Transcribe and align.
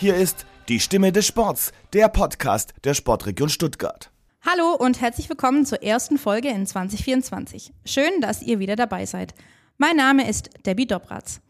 Hier 0.00 0.16
ist 0.16 0.46
die 0.70 0.80
Stimme 0.80 1.12
des 1.12 1.26
Sports, 1.26 1.72
der 1.92 2.08
Podcast 2.08 2.72
der 2.84 2.94
Sportregion 2.94 3.50
Stuttgart. 3.50 4.10
Hallo 4.40 4.74
und 4.74 5.02
herzlich 5.02 5.28
willkommen 5.28 5.66
zur 5.66 5.82
ersten 5.82 6.16
Folge 6.16 6.48
in 6.48 6.66
2024. 6.66 7.74
Schön, 7.84 8.22
dass 8.22 8.40
ihr 8.40 8.60
wieder 8.60 8.76
dabei 8.76 9.04
seid. 9.04 9.34
Mein 9.76 9.96
Name 9.96 10.26
ist 10.26 10.48
Debbie 10.64 10.86
Dobratz. 10.86 11.42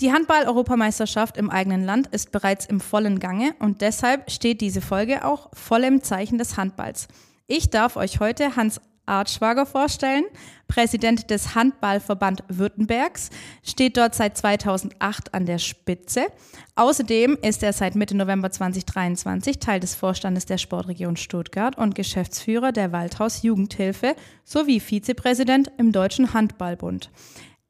Die 0.00 0.12
Handball-Europameisterschaft 0.12 1.36
im 1.36 1.48
eigenen 1.48 1.84
Land 1.84 2.08
ist 2.08 2.32
bereits 2.32 2.66
im 2.66 2.80
vollen 2.80 3.20
Gange 3.20 3.54
und 3.60 3.82
deshalb 3.82 4.32
steht 4.32 4.62
diese 4.62 4.80
Folge 4.80 5.24
auch 5.24 5.50
voll 5.54 5.84
im 5.84 6.02
Zeichen 6.02 6.38
des 6.38 6.56
Handballs. 6.56 7.06
Ich 7.46 7.70
darf 7.70 7.94
euch 7.94 8.18
heute 8.18 8.56
Hans 8.56 8.80
Artschwager 9.06 9.66
vorstellen, 9.66 10.24
Präsident 10.68 11.30
des 11.30 11.54
Handballverband 11.54 12.44
Württembergs, 12.48 13.30
steht 13.62 13.96
dort 13.96 14.14
seit 14.14 14.36
2008 14.36 15.32
an 15.32 15.46
der 15.46 15.58
Spitze. 15.58 16.26
Außerdem 16.74 17.38
ist 17.40 17.62
er 17.62 17.72
seit 17.72 17.94
Mitte 17.94 18.16
November 18.16 18.50
2023 18.50 19.58
Teil 19.58 19.80
des 19.80 19.94
Vorstandes 19.94 20.46
der 20.46 20.58
Sportregion 20.58 21.16
Stuttgart 21.16 21.78
und 21.78 21.94
Geschäftsführer 21.94 22.72
der 22.72 22.92
Waldhaus 22.92 23.42
Jugendhilfe 23.42 24.14
sowie 24.44 24.80
Vizepräsident 24.80 25.70
im 25.78 25.92
Deutschen 25.92 26.34
Handballbund. 26.34 27.10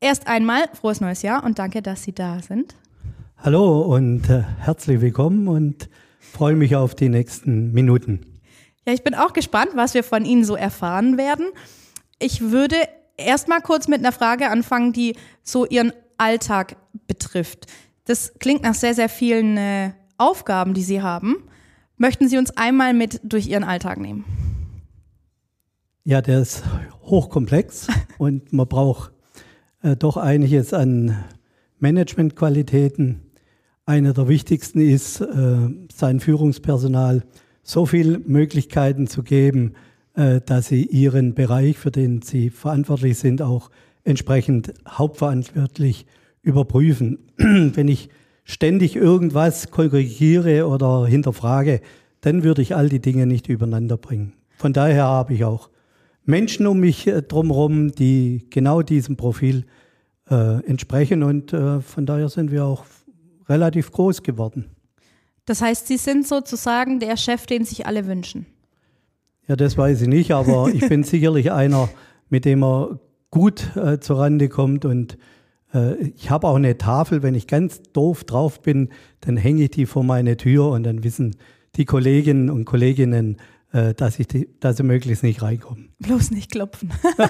Erst 0.00 0.26
einmal 0.26 0.64
frohes 0.72 1.00
neues 1.00 1.22
Jahr 1.22 1.44
und 1.44 1.58
danke, 1.58 1.82
dass 1.82 2.02
Sie 2.02 2.12
da 2.12 2.40
sind. 2.40 2.74
Hallo 3.38 3.82
und 3.82 4.28
äh, 4.30 4.42
herzlich 4.58 5.00
willkommen 5.00 5.48
und 5.48 5.88
freue 6.18 6.56
mich 6.56 6.74
auf 6.74 6.94
die 6.94 7.08
nächsten 7.08 7.72
Minuten. 7.72 8.35
Ja, 8.86 8.92
ich 8.92 9.02
bin 9.02 9.14
auch 9.14 9.32
gespannt, 9.32 9.70
was 9.74 9.94
wir 9.94 10.04
von 10.04 10.24
Ihnen 10.24 10.44
so 10.44 10.54
erfahren 10.54 11.18
werden. 11.18 11.46
Ich 12.20 12.40
würde 12.40 12.76
erst 13.16 13.48
mal 13.48 13.60
kurz 13.60 13.88
mit 13.88 13.98
einer 13.98 14.12
Frage 14.12 14.48
anfangen, 14.48 14.92
die 14.92 15.16
so 15.42 15.66
Ihren 15.66 15.92
Alltag 16.18 16.76
betrifft. 17.08 17.66
Das 18.04 18.34
klingt 18.38 18.62
nach 18.62 18.74
sehr, 18.74 18.94
sehr 18.94 19.08
vielen 19.08 19.56
äh, 19.56 19.90
Aufgaben, 20.18 20.72
die 20.72 20.84
Sie 20.84 21.02
haben. 21.02 21.36
Möchten 21.96 22.28
Sie 22.28 22.38
uns 22.38 22.56
einmal 22.56 22.94
mit 22.94 23.20
durch 23.24 23.48
Ihren 23.48 23.64
Alltag 23.64 23.98
nehmen? 23.98 24.24
Ja, 26.04 26.22
der 26.22 26.40
ist 26.40 26.62
hochkomplex 27.02 27.88
und 28.18 28.52
man 28.52 28.68
braucht 28.68 29.12
äh, 29.82 29.96
doch 29.96 30.16
einiges 30.16 30.72
an 30.72 31.24
Managementqualitäten. 31.80 33.32
Eine 33.84 34.12
der 34.12 34.28
wichtigsten 34.28 34.80
ist, 34.80 35.20
äh, 35.20 35.68
sein 35.92 36.20
Führungspersonal 36.20 37.24
so 37.66 37.84
viele 37.84 38.20
Möglichkeiten 38.20 39.08
zu 39.08 39.24
geben, 39.24 39.74
äh, 40.14 40.40
dass 40.40 40.68
sie 40.68 40.84
ihren 40.84 41.34
Bereich, 41.34 41.76
für 41.76 41.90
den 41.90 42.22
sie 42.22 42.50
verantwortlich 42.50 43.18
sind, 43.18 43.42
auch 43.42 43.70
entsprechend 44.04 44.72
hauptverantwortlich 44.88 46.06
überprüfen. 46.42 47.18
Wenn 47.36 47.88
ich 47.88 48.08
ständig 48.44 48.94
irgendwas 48.94 49.72
korrigiere 49.72 50.68
oder 50.68 51.06
hinterfrage, 51.06 51.80
dann 52.20 52.44
würde 52.44 52.62
ich 52.62 52.76
all 52.76 52.88
die 52.88 53.00
Dinge 53.00 53.26
nicht 53.26 53.48
übereinander 53.48 53.96
bringen. 53.96 54.34
Von 54.56 54.72
daher 54.72 55.04
habe 55.04 55.34
ich 55.34 55.44
auch 55.44 55.68
Menschen 56.24 56.68
um 56.68 56.78
mich 56.78 57.08
äh, 57.08 57.20
drumherum, 57.20 57.90
die 57.90 58.46
genau 58.48 58.82
diesem 58.82 59.16
Profil 59.16 59.64
äh, 60.30 60.64
entsprechen 60.64 61.24
und 61.24 61.52
äh, 61.52 61.80
von 61.80 62.06
daher 62.06 62.28
sind 62.28 62.52
wir 62.52 62.64
auch 62.64 62.84
relativ 63.48 63.90
groß 63.90 64.22
geworden. 64.22 64.75
Das 65.46 65.62
heißt, 65.62 65.86
Sie 65.86 65.96
sind 65.96 66.26
sozusagen 66.26 67.00
der 67.00 67.16
Chef, 67.16 67.46
den 67.46 67.64
sich 67.64 67.86
alle 67.86 68.06
wünschen. 68.06 68.46
Ja, 69.48 69.56
das 69.56 69.78
weiß 69.78 70.02
ich 70.02 70.08
nicht, 70.08 70.32
aber 70.32 70.68
ich 70.74 70.86
bin 70.88 71.02
sicherlich 71.04 71.52
einer, 71.52 71.88
mit 72.28 72.44
dem 72.44 72.62
er 72.62 72.98
gut 73.30 73.76
äh, 73.76 74.00
zurande 74.00 74.48
kommt 74.48 74.84
und 74.84 75.16
äh, 75.72 75.94
ich 75.96 76.30
habe 76.30 76.48
auch 76.48 76.56
eine 76.56 76.78
Tafel, 76.78 77.22
wenn 77.22 77.34
ich 77.34 77.46
ganz 77.46 77.80
doof 77.92 78.24
drauf 78.24 78.60
bin, 78.60 78.90
dann 79.20 79.36
hänge 79.36 79.64
ich 79.64 79.70
die 79.70 79.86
vor 79.86 80.04
meine 80.04 80.36
Tür 80.36 80.70
und 80.70 80.82
dann 80.82 81.04
wissen 81.04 81.36
die 81.76 81.84
Kolleginnen 81.84 82.50
und 82.50 82.64
Kolleginnen, 82.64 83.36
äh, 83.72 83.94
dass, 83.94 84.18
ich 84.18 84.26
die, 84.26 84.48
dass 84.60 84.78
sie 84.78 84.82
möglichst 84.82 85.22
nicht 85.22 85.42
reinkommen. 85.42 85.90
Bloß 85.98 86.30
nicht 86.30 86.50
klopfen. 86.50 86.92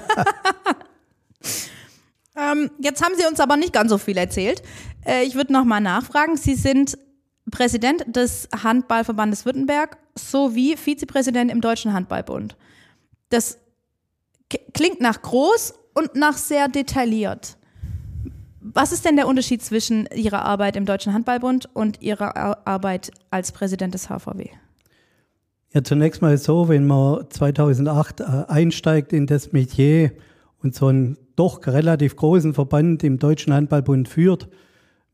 ähm, 2.35 2.71
jetzt 2.79 3.03
haben 3.03 3.15
Sie 3.17 3.25
uns 3.27 3.39
aber 3.39 3.57
nicht 3.57 3.73
ganz 3.73 3.91
so 3.91 3.97
viel 3.97 4.17
erzählt. 4.17 4.63
Äh, 5.05 5.23
ich 5.23 5.35
würde 5.35 5.53
noch 5.53 5.65
mal 5.65 5.81
nachfragen. 5.81 6.37
Sie 6.37 6.55
sind 6.55 6.97
Präsident 7.51 8.03
des 8.15 8.49
Handballverbandes 8.63 9.45
Württemberg 9.45 9.97
sowie 10.15 10.75
Vizepräsident 10.75 11.51
im 11.51 11.61
Deutschen 11.61 11.93
Handballbund. 11.93 12.57
Das 13.29 13.57
klingt 14.73 15.01
nach 15.01 15.21
groß 15.21 15.73
und 15.93 16.15
nach 16.15 16.37
sehr 16.37 16.67
detailliert. 16.67 17.57
Was 18.61 18.91
ist 18.91 19.05
denn 19.05 19.15
der 19.15 19.27
Unterschied 19.27 19.63
zwischen 19.63 20.07
Ihrer 20.13 20.43
Arbeit 20.43 20.75
im 20.75 20.85
Deutschen 20.85 21.13
Handballbund 21.13 21.69
und 21.73 22.01
Ihrer 22.01 22.67
Arbeit 22.67 23.11
als 23.31 23.51
Präsident 23.51 23.93
des 23.93 24.09
HVW? 24.09 24.49
Ja, 25.73 25.83
zunächst 25.83 26.21
mal 26.21 26.37
so, 26.37 26.69
wenn 26.69 26.85
man 26.85 27.29
2008 27.29 28.19
äh, 28.19 28.23
einsteigt 28.47 29.13
in 29.13 29.25
das 29.25 29.53
Metier 29.53 30.11
und 30.61 30.75
so 30.75 30.87
einen 30.87 31.17
doch 31.35 31.65
relativ 31.67 32.15
großen 32.15 32.53
Verband 32.53 33.03
im 33.03 33.19
Deutschen 33.19 33.53
Handballbund 33.53 34.07
führt, 34.09 34.49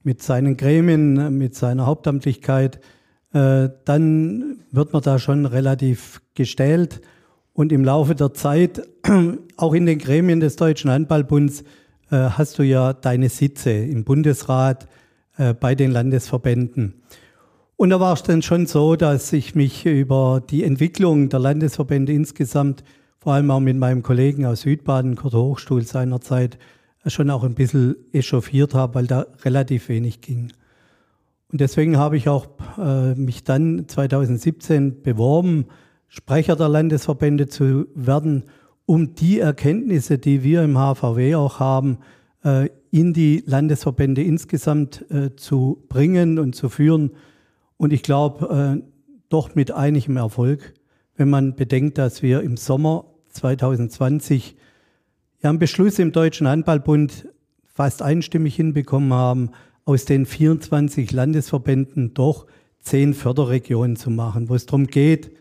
mit 0.03 0.21
seinen 0.21 0.57
Gremien, 0.57 1.37
mit 1.37 1.55
seiner 1.55 1.85
Hauptamtlichkeit, 1.85 2.79
äh, 3.33 3.69
dann 3.85 4.59
wird 4.71 4.93
man 4.93 5.01
da 5.01 5.19
schon 5.19 5.45
relativ 5.45 6.21
gestellt. 6.35 7.01
Und 7.53 7.71
im 7.71 7.83
Laufe 7.83 8.15
der 8.15 8.33
Zeit, 8.33 8.81
auch 9.57 9.73
in 9.73 9.85
den 9.85 9.99
Gremien 9.99 10.39
des 10.39 10.55
Deutschen 10.55 10.91
Handballbunds, 10.91 11.63
äh, 12.11 12.15
hast 12.15 12.59
du 12.59 12.63
ja 12.63 12.93
deine 12.93 13.29
Sitze 13.29 13.71
im 13.71 14.03
Bundesrat, 14.03 14.87
äh, 15.37 15.53
bei 15.53 15.73
den 15.73 15.91
Landesverbänden. 15.91 17.01
Und 17.75 17.89
da 17.89 17.99
war 17.99 18.13
es 18.13 18.23
dann 18.23 18.43
schon 18.43 18.67
so, 18.67 18.95
dass 18.95 19.33
ich 19.33 19.55
mich 19.55 19.85
über 19.85 20.41
die 20.47 20.63
Entwicklung 20.63 21.29
der 21.29 21.39
Landesverbände 21.39 22.13
insgesamt, 22.13 22.83
vor 23.17 23.33
allem 23.33 23.49
auch 23.49 23.59
mit 23.59 23.77
meinem 23.77 24.03
Kollegen 24.03 24.45
aus 24.45 24.61
Südbaden, 24.61 25.15
Kurt 25.15 25.33
Hochstuhl 25.33 25.81
seinerzeit, 25.81 26.59
schon 27.07 27.29
auch 27.29 27.43
ein 27.43 27.55
bisschen 27.55 27.95
echauffiert 28.11 28.73
habe, 28.73 28.95
weil 28.95 29.07
da 29.07 29.27
relativ 29.43 29.89
wenig 29.89 30.21
ging. 30.21 30.51
Und 31.51 31.61
deswegen 31.61 31.97
habe 31.97 32.17
ich 32.17 32.29
auch 32.29 32.47
äh, 32.77 33.13
mich 33.15 33.43
dann 33.43 33.87
2017 33.87 35.03
beworben, 35.03 35.65
Sprecher 36.07 36.55
der 36.55 36.69
Landesverbände 36.69 37.47
zu 37.47 37.87
werden, 37.95 38.43
um 38.85 39.15
die 39.15 39.39
Erkenntnisse, 39.39 40.17
die 40.17 40.43
wir 40.43 40.63
im 40.63 40.77
HVW 40.77 41.35
auch 41.35 41.59
haben, 41.59 41.99
äh, 42.43 42.69
in 42.91 43.13
die 43.13 43.43
Landesverbände 43.45 44.21
insgesamt 44.21 45.09
äh, 45.09 45.35
zu 45.35 45.83
bringen 45.89 46.37
und 46.37 46.55
zu 46.55 46.69
führen. 46.69 47.11
Und 47.77 47.93
ich 47.93 48.03
glaube, 48.03 48.81
äh, 48.81 48.83
doch 49.29 49.55
mit 49.55 49.71
einigem 49.71 50.17
Erfolg, 50.17 50.73
wenn 51.15 51.29
man 51.29 51.55
bedenkt, 51.55 51.97
dass 51.97 52.21
wir 52.21 52.41
im 52.41 52.57
Sommer 52.57 53.05
2020 53.29 54.55
ja 55.43 55.49
einen 55.49 55.59
Beschluss 55.59 55.99
im 55.99 56.11
Deutschen 56.11 56.47
Handballbund 56.47 57.27
fast 57.65 58.01
einstimmig 58.01 58.55
hinbekommen 58.55 59.13
haben, 59.13 59.51
aus 59.85 60.05
den 60.05 60.25
24 60.25 61.11
Landesverbänden 61.11 62.13
doch 62.13 62.47
zehn 62.79 63.13
Förderregionen 63.13 63.97
zu 63.97 64.09
machen, 64.09 64.49
wo 64.49 64.55
es 64.55 64.65
darum 64.65 64.87
geht, 64.87 65.31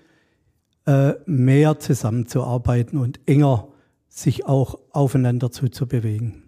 äh, 0.86 1.12
mehr 1.26 1.78
zusammenzuarbeiten 1.78 2.98
und 2.98 3.20
enger 3.26 3.68
sich 4.08 4.46
auch 4.46 4.78
aufeinander 4.90 5.50
zuzubewegen. 5.52 6.42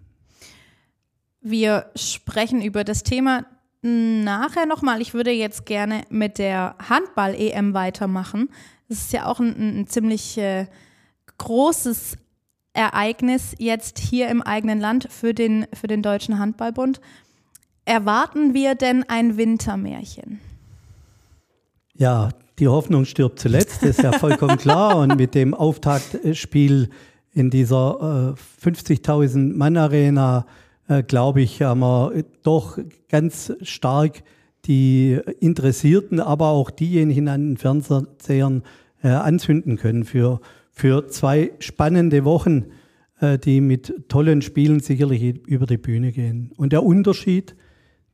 Wir 1.41 1.85
sprechen 1.95 2.61
über 2.61 2.83
das 2.83 3.03
Thema 3.03 3.45
nachher 3.81 4.65
nochmal. 4.65 5.01
Ich 5.01 5.13
würde 5.13 5.31
jetzt 5.31 5.65
gerne 5.65 6.01
mit 6.09 6.39
der 6.39 6.75
Handball-EM 6.89 7.73
weitermachen. 7.73 8.49
Das 8.89 8.97
ist 8.97 9.13
ja 9.13 9.27
auch 9.27 9.39
ein, 9.39 9.81
ein 9.81 9.87
ziemlich 9.87 10.37
äh, 10.37 10.65
großes 11.37 12.17
Ereignis 12.75 13.55
jetzt 13.57 13.99
hier 13.99 14.29
im 14.29 14.41
eigenen 14.41 14.79
Land 14.79 15.07
für 15.09 15.33
den, 15.33 15.65
für 15.73 15.87
den 15.87 16.01
Deutschen 16.01 16.37
Handballbund. 16.37 16.99
Erwarten 17.85 18.53
wir 18.53 18.75
denn 18.75 19.03
ein 19.07 19.37
Wintermärchen? 19.37 20.39
Ja, 21.93 22.29
die 22.59 22.67
Hoffnung 22.67 23.05
stirbt 23.05 23.39
zuletzt, 23.39 23.83
ist 23.83 24.01
ja 24.01 24.11
vollkommen 24.11 24.57
klar. 24.57 24.97
Und 24.97 25.15
mit 25.15 25.35
dem 25.35 25.53
Auftaktspiel 25.53 26.89
in 27.31 27.49
dieser 27.49 28.35
äh, 28.61 28.65
50.000 28.65 29.55
Mann 29.55 29.77
Arena, 29.77 30.45
äh, 30.87 31.03
glaube 31.03 31.41
ich, 31.41 31.61
haben 31.61 31.81
wir 31.81 32.23
doch 32.43 32.77
ganz 33.09 33.53
stark 33.61 34.23
die 34.65 35.19
Interessierten, 35.39 36.19
aber 36.19 36.49
auch 36.49 36.71
diejenigen 36.71 37.27
an 37.27 37.49
den 37.49 37.57
Fernsehern 37.57 38.63
äh, 39.03 39.09
anzünden 39.09 39.77
können 39.77 40.05
für 40.05 40.39
für 40.75 41.07
zwei 41.07 41.51
spannende 41.59 42.25
Wochen, 42.25 42.65
äh, 43.21 43.39
die 43.39 43.61
mit 43.61 44.09
tollen 44.09 44.41
Spielen 44.41 44.81
sicherlich 44.81 45.47
über 45.47 45.65
die 45.65 45.77
Bühne 45.77 46.11
gehen. 46.11 46.51
Und 46.57 46.73
der 46.73 46.83
Unterschied, 46.83 47.55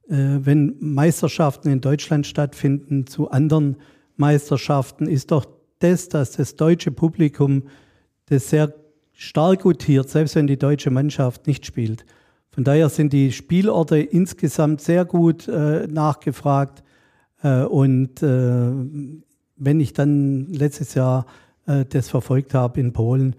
äh, 0.08 0.16
wenn 0.16 0.76
Meisterschaften 0.80 1.70
in 1.70 1.82
Deutschland 1.82 2.28
stattfinden 2.28 3.08
zu 3.08 3.32
anderen 3.32 3.78
Meisterschaften, 4.16 5.08
ist 5.08 5.32
doch 5.32 5.46
das, 5.80 6.08
dass 6.08 6.32
das 6.32 6.56
deutsche 6.56 6.92
Publikum 6.92 7.64
das 8.28 8.52
sehr 8.52 8.74
stark 9.12 9.64
gutiert, 9.64 10.10
selbst 10.10 10.36
wenn 10.36 10.46
die 10.46 10.58
deutsche 10.58 10.92
Mannschaft 10.92 11.48
nicht 11.48 11.66
spielt. 11.66 12.06
Von 12.52 12.64
daher 12.64 12.90
sind 12.90 13.12
die 13.12 13.32
Spielorte 13.32 13.98
insgesamt 13.98 14.82
sehr 14.82 15.06
gut 15.06 15.48
äh, 15.48 15.88
nachgefragt. 15.88 16.84
Äh, 17.42 17.64
und 17.64 18.22
äh, 18.22 18.72
wenn 19.56 19.80
ich 19.80 19.94
dann 19.94 20.48
letztes 20.48 20.94
Jahr 20.94 21.26
äh, 21.68 21.86
das 21.86 22.10
verfolgt 22.10 22.54
habe 22.54 22.80
in 22.80 22.94
Polen, 22.94 23.36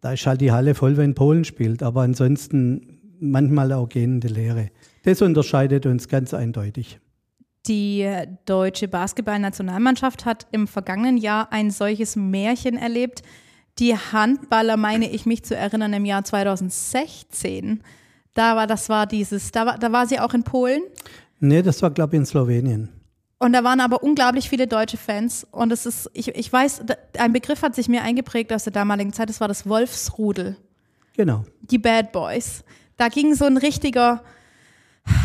da 0.00 0.12
ist 0.12 0.26
halt 0.26 0.40
die 0.40 0.52
Halle 0.52 0.74
voll, 0.74 0.96
wenn 0.96 1.14
Polen 1.14 1.44
spielt. 1.44 1.82
Aber 1.82 2.02
ansonsten 2.02 3.00
manchmal 3.20 3.72
auch 3.72 3.88
gehende 3.88 4.28
Lehre. 4.28 4.70
Das 5.04 5.22
unterscheidet 5.22 5.86
uns 5.86 6.08
ganz 6.08 6.34
eindeutig. 6.34 6.98
Die 7.66 8.08
deutsche 8.46 8.88
Basketballnationalmannschaft 8.88 10.24
hat 10.24 10.46
im 10.50 10.66
vergangenen 10.66 11.18
Jahr 11.18 11.52
ein 11.52 11.70
solches 11.70 12.16
Märchen 12.16 12.76
erlebt. 12.76 13.22
Die 13.78 13.94
Handballer, 13.94 14.76
meine 14.76 15.10
ich 15.10 15.26
mich 15.26 15.44
zu 15.44 15.54
erinnern, 15.54 15.92
im 15.92 16.06
Jahr 16.06 16.24
2016. 16.24 17.82
Da 18.32 18.56
war, 18.56 18.66
das 18.66 18.88
war 18.88 19.06
dieses, 19.06 19.52
da 19.52 19.66
war, 19.66 19.78
da 19.78 19.92
war 19.92 20.06
sie 20.06 20.18
auch 20.18 20.32
in 20.32 20.42
Polen? 20.42 20.80
Nee, 21.38 21.62
das 21.62 21.82
war, 21.82 21.90
glaube 21.90 22.16
ich, 22.16 22.20
in 22.20 22.26
Slowenien. 22.26 22.88
Und 23.40 23.54
da 23.54 23.64
waren 23.64 23.80
aber 23.80 24.02
unglaublich 24.02 24.50
viele 24.50 24.66
deutsche 24.66 24.98
Fans. 24.98 25.46
Und 25.50 25.72
es 25.72 25.86
ist, 25.86 26.10
ich, 26.12 26.28
ich 26.28 26.52
weiß, 26.52 26.82
ein 27.18 27.32
Begriff 27.32 27.62
hat 27.62 27.74
sich 27.74 27.88
mir 27.88 28.02
eingeprägt 28.02 28.52
aus 28.52 28.64
der 28.64 28.72
damaligen 28.74 29.14
Zeit, 29.14 29.30
das 29.30 29.40
war 29.40 29.48
das 29.48 29.66
Wolfsrudel. 29.66 30.58
Genau. 31.16 31.46
Die 31.62 31.78
Bad 31.78 32.12
Boys. 32.12 32.62
Da 32.98 33.08
ging 33.08 33.34
so 33.34 33.46
ein 33.46 33.56
richtiger 33.56 34.22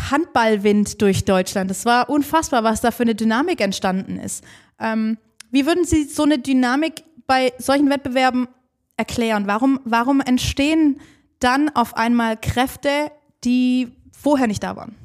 Handballwind 0.09 1.01
durch 1.01 1.25
Deutschland. 1.25 1.69
Es 1.69 1.85
war 1.85 2.09
unfassbar, 2.09 2.63
was 2.63 2.79
da 2.79 2.91
für 2.91 3.03
eine 3.03 3.15
Dynamik 3.15 3.59
entstanden 3.59 4.17
ist. 4.17 4.45
Ähm, 4.79 5.17
wie 5.51 5.65
würden 5.65 5.83
Sie 5.83 6.06
so 6.06 6.23
eine 6.23 6.39
Dynamik 6.39 7.03
bei 7.27 7.51
solchen 7.57 7.89
Wettbewerben 7.89 8.47
erklären? 8.95 9.45
Warum, 9.45 9.81
warum 9.83 10.21
entstehen 10.21 11.01
dann 11.39 11.67
auf 11.75 11.97
einmal 11.97 12.38
Kräfte, 12.38 13.12
die 13.44 13.91
vorher 14.13 14.47
nicht 14.47 14.63
da 14.63 14.77
waren? 14.77 14.95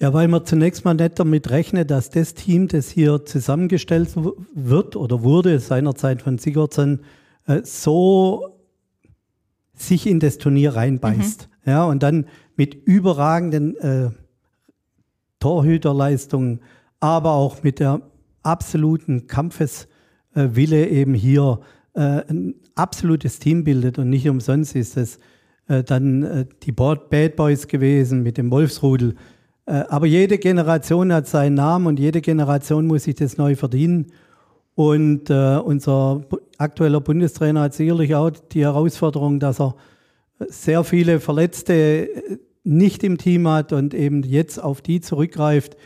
Ja, 0.00 0.12
weil 0.12 0.28
man 0.28 0.46
zunächst 0.46 0.84
mal 0.84 0.94
nicht 0.94 1.18
damit 1.18 1.50
rechnet, 1.50 1.90
dass 1.90 2.10
das 2.10 2.34
Team, 2.34 2.68
das 2.68 2.88
hier 2.88 3.24
zusammengestellt 3.24 4.10
wird 4.54 4.94
oder 4.94 5.22
wurde 5.22 5.58
seinerzeit 5.58 6.22
von 6.22 6.38
Sigurdsson, 6.38 7.00
äh, 7.46 7.62
so 7.64 8.58
sich 9.74 10.06
in 10.06 10.20
das 10.20 10.38
Turnier 10.38 10.76
reinbeißt. 10.76 11.48
Mhm. 11.64 11.70
Ja, 11.70 11.84
und 11.84 12.02
dann 12.02 12.26
mit 12.56 12.74
überragenden 12.74 13.76
äh, 13.76 14.10
Torhüterleistungen, 15.40 16.60
aber 17.00 17.32
auch 17.32 17.62
mit 17.62 17.80
der 17.80 18.02
absoluten 18.42 19.26
Kampfeswille 19.26 20.86
äh, 20.86 21.00
eben 21.00 21.14
hier 21.14 21.60
äh, 21.94 22.22
ein 22.28 22.54
absolutes 22.74 23.38
Team 23.38 23.64
bildet. 23.64 23.98
Und 23.98 24.10
nicht 24.10 24.28
umsonst 24.28 24.74
ist 24.76 24.96
es 24.96 25.18
äh, 25.68 25.82
dann 25.82 26.22
äh, 26.22 26.46
die 26.62 26.72
Bad 26.72 27.36
Boys 27.36 27.68
gewesen 27.68 28.22
mit 28.22 28.38
dem 28.38 28.50
Wolfsrudel. 28.50 29.16
Äh, 29.68 29.84
aber 29.88 30.06
jede 30.06 30.38
Generation 30.38 31.12
hat 31.12 31.28
seinen 31.28 31.54
Namen 31.54 31.86
und 31.86 32.00
jede 32.00 32.22
Generation 32.22 32.86
muss 32.86 33.04
sich 33.04 33.14
das 33.14 33.36
neu 33.36 33.54
verdienen. 33.54 34.06
Und 34.74 35.28
äh, 35.28 35.58
unser 35.58 36.24
aktueller 36.56 37.00
Bundestrainer 37.00 37.62
hat 37.62 37.74
sicherlich 37.74 38.14
auch 38.14 38.30
die 38.30 38.62
Herausforderung, 38.62 39.40
dass 39.40 39.60
er 39.60 39.74
sehr 40.48 40.84
viele 40.84 41.20
Verletzte 41.20 41.74
äh, 41.74 42.38
nicht 42.64 43.04
im 43.04 43.18
Team 43.18 43.46
hat 43.48 43.72
und 43.72 43.92
eben 43.92 44.22
jetzt 44.22 44.62
auf 44.62 44.80
die 44.80 45.00
zurückgreift, 45.00 45.76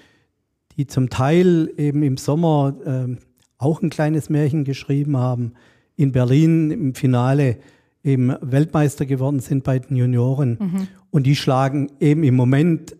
die 0.76 0.86
zum 0.86 1.10
Teil 1.10 1.70
eben 1.76 2.02
im 2.02 2.16
Sommer 2.16 2.74
äh, 2.84 3.16
auch 3.58 3.82
ein 3.82 3.90
kleines 3.90 4.30
Märchen 4.30 4.64
geschrieben 4.64 5.16
haben, 5.16 5.54
in 5.96 6.12
Berlin 6.12 6.70
im 6.70 6.94
Finale 6.94 7.56
eben 8.04 8.34
Weltmeister 8.40 9.06
geworden 9.06 9.40
sind 9.40 9.64
bei 9.64 9.78
den 9.78 9.96
Junioren. 9.96 10.58
Mhm. 10.60 10.88
Und 11.10 11.24
die 11.24 11.36
schlagen 11.36 11.90
eben 12.00 12.24
im 12.24 12.34
Moment 12.34 12.96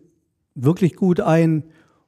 wirklich 0.55 0.95
gut 0.95 1.19
ein. 1.19 1.63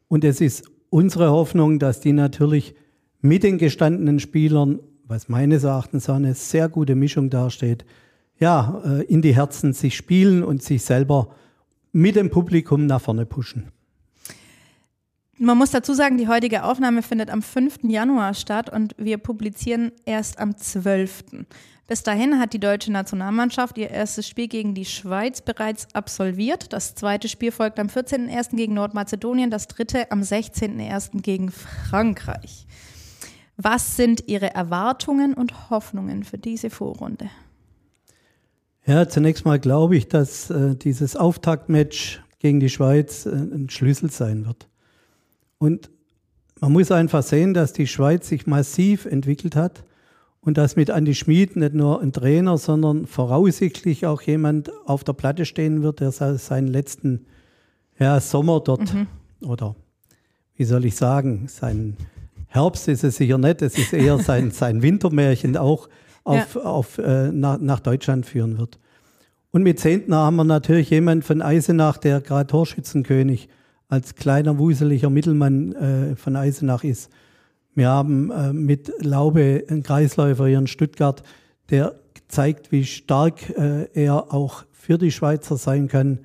Und 0.08 0.24
es 0.24 0.42
ist 0.42 0.70
unsere 0.90 1.32
Hoffnung, 1.32 1.80
dass 1.80 2.00
die 2.00 2.14
natürlich 2.14 2.76
mit 3.22 3.44
den 3.44 3.58
gestandenen 3.58 4.20
Spielern, 4.20 4.80
was 5.08 5.30
meines 5.30 5.64
Erachtens 5.64 6.10
eine 6.10 6.34
sehr 6.36 6.70
gute 6.70 6.96
Mischung 6.96 7.30
darstellt, 7.30 7.86
ja, 8.40 8.82
äh, 8.86 9.04
in 9.04 9.22
die 9.22 9.36
Herzen 9.36 9.74
sich 9.74 9.96
spielen 9.96 10.44
und 10.44 10.62
sich 10.62 10.84
selber 10.84 11.30
mit 11.92 12.16
dem 12.16 12.30
Publikum 12.30 12.86
nach 12.86 13.02
vorne 13.02 13.26
pushen. 13.26 13.72
Man 15.38 15.58
muss 15.58 15.72
dazu 15.72 15.94
sagen, 15.94 16.18
die 16.18 16.30
heutige 16.30 16.64
Aufnahme 16.64 17.02
findet 17.02 17.30
am 17.30 17.42
5. 17.42 17.80
Januar 17.84 18.34
statt 18.34 18.70
und 18.70 18.96
wir 18.98 19.18
publizieren 19.18 19.92
erst 20.06 20.40
am 20.40 20.56
12. 20.56 21.24
Bis 21.88 22.02
dahin 22.02 22.40
hat 22.40 22.54
die 22.54 22.60
deutsche 22.60 22.92
Nationalmannschaft 22.92 23.78
ihr 23.78 23.92
erstes 23.92 24.28
Spiel 24.28 24.48
gegen 24.48 24.74
die 24.74 24.86
Schweiz 24.86 25.42
bereits 25.42 25.88
absolviert. 25.94 26.74
Das 26.74 26.96
zweite 26.96 27.30
Spiel 27.30 27.52
folgt 27.52 27.80
am 27.80 27.88
14.01. 27.88 28.56
gegen 28.56 28.74
Nordmazedonien, 28.74 29.52
das 29.52 29.68
dritte 29.68 30.12
am 30.12 30.22
16.01. 30.22 31.22
gegen 31.22 31.52
Frankreich. 31.52 32.66
Was 33.58 33.98
sind 33.98 34.28
Ihre 34.28 34.54
Erwartungen 34.56 35.36
und 35.36 35.70
Hoffnungen 35.70 36.24
für 36.24 36.40
diese 36.40 36.72
Vorrunde? 36.72 37.30
Ja, 38.88 39.08
zunächst 39.08 39.46
mal 39.46 39.60
glaube 39.60 39.96
ich, 39.96 40.08
dass 40.08 40.50
äh, 40.50 40.76
dieses 40.76 41.16
Auftaktmatch 41.16 42.22
gegen 42.40 42.60
die 42.60 42.70
Schweiz 42.70 43.28
äh, 43.28 43.30
ein 43.30 43.70
Schlüssel 43.70 44.10
sein 44.10 44.48
wird. 44.48 44.68
Und 45.60 45.92
man 46.60 46.74
muss 46.74 46.92
einfach 46.92 47.22
sehen, 47.22 47.54
dass 47.54 47.74
die 47.74 47.88
Schweiz 47.88 48.28
sich 48.28 48.48
massiv 48.48 49.06
entwickelt 49.06 49.56
hat 49.56 49.84
und 50.46 50.58
dass 50.58 50.76
mit 50.76 50.92
Andi 50.92 51.16
Schmid 51.16 51.56
nicht 51.56 51.74
nur 51.74 52.02
ein 52.02 52.14
Trainer, 52.14 52.58
sondern 52.58 53.08
voraussichtlich 53.08 54.06
auch 54.06 54.22
jemand 54.22 54.72
auf 54.86 55.04
der 55.04 55.14
Platte 55.14 55.44
stehen 55.44 55.82
wird, 55.82 56.00
der 56.00 56.12
seinen 56.12 56.68
letzten 56.68 57.26
ja, 58.00 58.20
Sommer 58.20 58.60
dort 58.60 58.94
mhm. 58.94 59.08
oder 59.46 59.76
wie 60.56 60.64
soll 60.64 60.86
ich 60.86 60.96
sagen, 60.96 61.48
seinen 61.48 61.98
Herbst 62.48 62.88
ist 62.88 63.04
es 63.04 63.18
sicher 63.18 63.38
nicht, 63.38 63.62
es 63.62 63.78
ist 63.78 63.92
eher 63.92 64.20
sein, 64.20 64.52
sein 64.52 64.82
Wintermärchen 64.82 65.58
auch 65.58 65.90
auf, 66.24 66.56
ja. 66.56 66.62
auf, 66.62 66.98
äh, 67.00 67.32
nach, 67.32 67.60
nach, 67.60 67.80
Deutschland 67.80 68.26
führen 68.26 68.58
wird. 68.58 68.80
Und 69.52 69.64
mit 69.64 69.80
Zehntner 69.80 70.18
haben 70.18 70.36
wir 70.36 70.44
natürlich 70.44 70.90
jemand 70.90 71.26
von 71.26 71.42
Eisenach, 71.42 71.98
der 71.98 72.22
gerade 72.22 72.48
Torschützenkönig 72.48 73.50
als 73.88 74.16
kleiner, 74.16 74.58
wuseliger 74.58 75.10
Mittelmann 75.10 75.74
äh, 75.74 76.16
von 76.16 76.36
Eisenach 76.36 76.84
ist. 76.84 77.10
Wir 77.76 77.90
haben 77.90 78.32
äh, 78.32 78.54
mit 78.54 78.92
Laube 79.00 79.64
einen 79.68 79.84
Kreisläufer 79.84 80.48
hier 80.48 80.60
in 80.60 80.68
Stuttgart, 80.68 81.22
der 81.70 81.96
zeigt, 82.28 82.72
wie 82.72 82.86
stark 82.86 83.50
äh, 83.50 83.88
er 83.94 84.34
auch 84.34 84.64
für 84.72 84.98
die 84.98 85.12
Schweizer 85.12 85.58
sein 85.58 85.88
kann. 85.88 86.20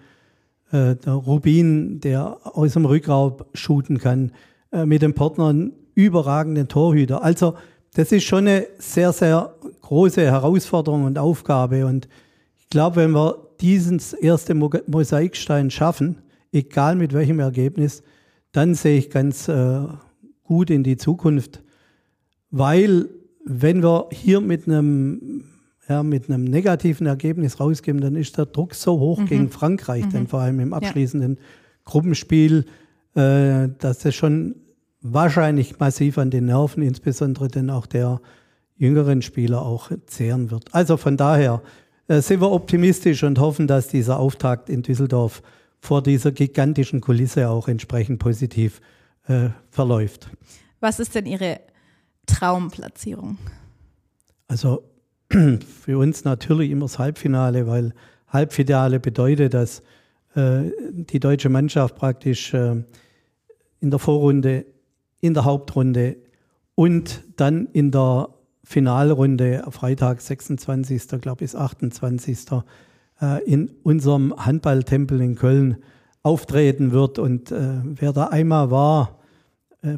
Äh, 0.71 0.95
der 0.97 1.15
Rubin, 1.15 2.01
der 2.01 2.39
aus 2.45 2.75
dem 2.75 2.85
Rückraum 2.87 3.39
shooten 3.53 3.99
kann. 3.99 4.33
Äh, 4.73 4.87
mit 4.87 5.03
dem 5.03 5.15
Partner 5.15 5.53
überragenden 5.95 6.69
Torhüter. 6.69 7.23
Also 7.23 7.55
das 7.95 8.13
ist 8.13 8.25
schon 8.25 8.47
eine 8.47 8.67
sehr, 8.79 9.13
sehr 9.13 9.53
große 9.83 10.23
Herausforderung 10.23 11.05
und 11.05 11.19
Aufgabe. 11.19 11.87
Und 11.87 12.09
ich 12.59 12.69
glaube, 12.69 12.97
wenn 12.97 13.11
wir 13.11 13.49
dieses 13.61 14.13
erste 14.13 14.55
Mosaikstein 14.55 15.71
schaffen, 15.71 16.19
egal 16.53 16.95
mit 16.95 17.13
welchem 17.13 17.41
Ergebnis, 17.41 18.03
dann 18.53 18.75
sehe 18.75 18.99
ich 18.99 19.11
ganz 19.11 19.49
äh, 19.49 19.83
gut 20.51 20.69
in 20.69 20.83
die 20.83 20.97
Zukunft, 20.97 21.63
weil 22.51 23.09
wenn 23.45 23.85
wir 23.85 24.09
hier 24.11 24.41
mit 24.41 24.67
einem 24.67 25.45
ja, 25.89 26.03
mit 26.03 26.29
einem 26.29 26.43
negativen 26.43 27.07
Ergebnis 27.07 27.61
rausgehen, 27.61 28.01
dann 28.01 28.17
ist 28.17 28.37
der 28.37 28.47
Druck 28.47 28.75
so 28.75 28.99
hoch 28.99 29.21
mhm. 29.21 29.27
gegen 29.27 29.51
Frankreich, 29.51 30.07
mhm. 30.07 30.11
denn 30.11 30.27
vor 30.27 30.41
allem 30.41 30.59
im 30.59 30.73
abschließenden 30.73 31.37
ja. 31.37 31.43
Gruppenspiel, 31.85 32.65
äh, 33.15 33.69
dass 33.79 34.01
das 34.01 34.13
schon 34.17 34.57
wahrscheinlich 35.03 35.79
massiv 35.79 36.19
an 36.19 36.31
den 36.31 36.47
Nerven, 36.47 36.83
insbesondere 36.83 37.47
denn 37.47 37.71
auch 37.71 37.87
der 37.87 38.21
jüngeren 38.77 39.23
Spieler 39.23 39.63
auch 39.63 39.93
zehren 40.07 40.51
wird. 40.51 40.75
Also 40.75 40.97
von 40.97 41.17
daher 41.17 41.63
äh, 42.09 42.21
sind 42.21 42.41
wir 42.41 42.51
optimistisch 42.51 43.23
und 43.23 43.39
hoffen, 43.39 43.69
dass 43.69 43.87
dieser 43.87 44.19
Auftakt 44.19 44.69
in 44.69 44.83
Düsseldorf 44.83 45.43
vor 45.79 46.03
dieser 46.03 46.33
gigantischen 46.33 47.01
Kulisse 47.01 47.49
auch 47.49 47.69
entsprechend 47.69 48.19
positiv 48.19 48.81
äh, 49.31 49.51
verläuft. 49.71 50.29
Was 50.81 50.99
ist 50.99 51.15
denn 51.15 51.27
Ihre 51.27 51.61
Traumplatzierung? 52.27 53.39
Also 54.49 54.83
für 55.31 55.99
uns 55.99 56.25
natürlich 56.25 56.71
immer 56.71 56.87
das 56.87 56.99
Halbfinale, 56.99 57.67
weil 57.67 57.95
Halbfinale 58.29 59.01
bedeutet, 59.01 59.55
dass 59.55 59.83
äh, 60.35 60.71
die 60.91 61.21
deutsche 61.21 61.49
Mannschaft 61.49 61.97
praktisch 61.97 62.53
äh, 62.55 62.83
in 63.81 63.91
der 63.91 63.99
Vorrunde 63.99 64.67
in 65.21 65.35
der 65.35 65.45
Hauptrunde 65.45 66.17
und 66.75 67.23
dann 67.37 67.67
in 67.73 67.91
der 67.91 68.31
Finalrunde, 68.65 69.65
Freitag 69.71 70.21
26. 70.21 71.21
glaube 71.21 71.45
ich, 71.45 71.55
28. 71.55 72.47
Äh, 73.21 73.45
in 73.45 73.71
unserem 73.83 74.35
Handballtempel 74.35 75.21
in 75.21 75.35
Köln 75.35 75.77
auftreten 76.23 76.93
wird. 76.93 77.19
Und 77.19 77.53
äh, 77.53 77.81
wer 77.85 78.13
da 78.13 78.29
einmal 78.29 78.71
war 78.71 79.20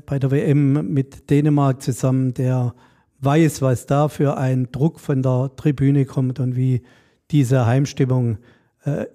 bei 0.07 0.19
der 0.19 0.31
WM 0.31 0.93
mit 0.93 1.31
Dänemark 1.31 1.83
zusammen, 1.83 2.35
der 2.35 2.75
weiß, 3.21 3.63
was 3.63 3.87
da 3.87 4.09
für 4.09 4.37
ein 4.37 4.69
Druck 4.73 5.01
von 5.01 5.23
der 5.23 5.51
Tribüne 5.57 6.05
kommt 6.05 6.41
und 6.41 6.57
wie 6.57 6.83
diese 7.31 7.67
Heimstimmung 7.67 8.39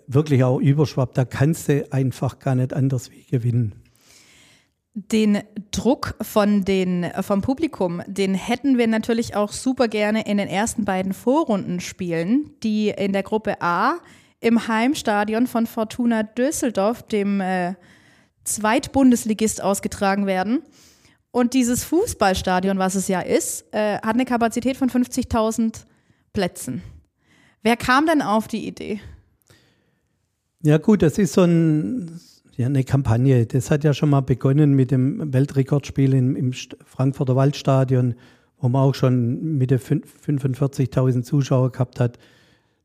wirklich 0.08 0.44
auch 0.44 0.60
überschwappt. 0.60 1.18
Da 1.18 1.26
kannst 1.26 1.68
du 1.68 1.92
einfach 1.92 2.40
gar 2.40 2.56
nicht 2.56 2.74
anders 2.74 3.12
wie 3.12 3.24
gewinnen. 3.24 3.76
Den 4.94 5.44
Druck 5.70 6.16
von 6.22 6.66
den, 6.66 7.06
vom 7.22 7.42
Publikum, 7.42 8.02
den 8.08 8.34
hätten 8.34 8.80
wir 8.80 8.88
natürlich 8.88 9.36
auch 9.36 9.52
super 9.52 9.88
gerne 9.88 10.26
in 10.26 10.38
den 10.38 10.48
ersten 10.48 10.86
beiden 10.86 11.14
Vorrundenspielen, 11.14 12.50
die 12.64 12.90
in 12.90 13.14
der 13.14 13.22
Gruppe 13.22 13.62
A 13.62 13.98
im 14.40 14.68
Heimstadion 14.68 15.46
von 15.46 15.68
Fortuna 15.68 16.24
Düsseldorf, 16.24 17.04
dem 17.04 17.42
äh, 17.42 17.76
Zweitbundesligist, 18.48 19.62
ausgetragen 19.62 20.26
werden. 20.26 20.64
Und 21.32 21.54
dieses 21.54 21.84
Fußballstadion, 21.84 22.80
was 22.80 22.96
es 22.96 23.08
ja 23.08 23.20
ist, 23.22 23.66
äh, 23.72 23.98
hat 23.98 24.16
eine 24.16 24.26
Kapazität 24.26 24.78
von 24.78 24.90
50.000 24.90 25.86
Plätzen. 26.34 26.82
Wer 27.62 27.78
kam 27.78 28.06
denn 28.08 28.22
auf 28.22 28.48
die 28.48 28.68
Idee? 28.68 29.00
Ja 30.64 30.78
gut, 30.78 31.02
das 31.02 31.18
ist 31.18 31.34
so 31.34 31.44
ein, 31.44 32.20
ja, 32.56 32.66
eine 32.66 32.84
Kampagne. 32.84 33.46
Das 33.46 33.70
hat 33.70 33.84
ja 33.84 33.94
schon 33.94 34.10
mal 34.10 34.22
begonnen 34.22 34.74
mit 34.74 34.92
dem 34.92 35.32
Weltrekordspiel 35.34 36.14
im, 36.14 36.36
im 36.36 36.54
Frankfurter 36.54 37.36
Waldstadion, 37.36 38.16
wo 38.60 38.70
man 38.70 38.82
auch 38.82 38.96
schon 38.96 39.58
mit 39.58 39.72
45.000 39.72 41.22
Zuschauer 41.24 41.72
gehabt 41.72 42.00
hat. 42.00 42.18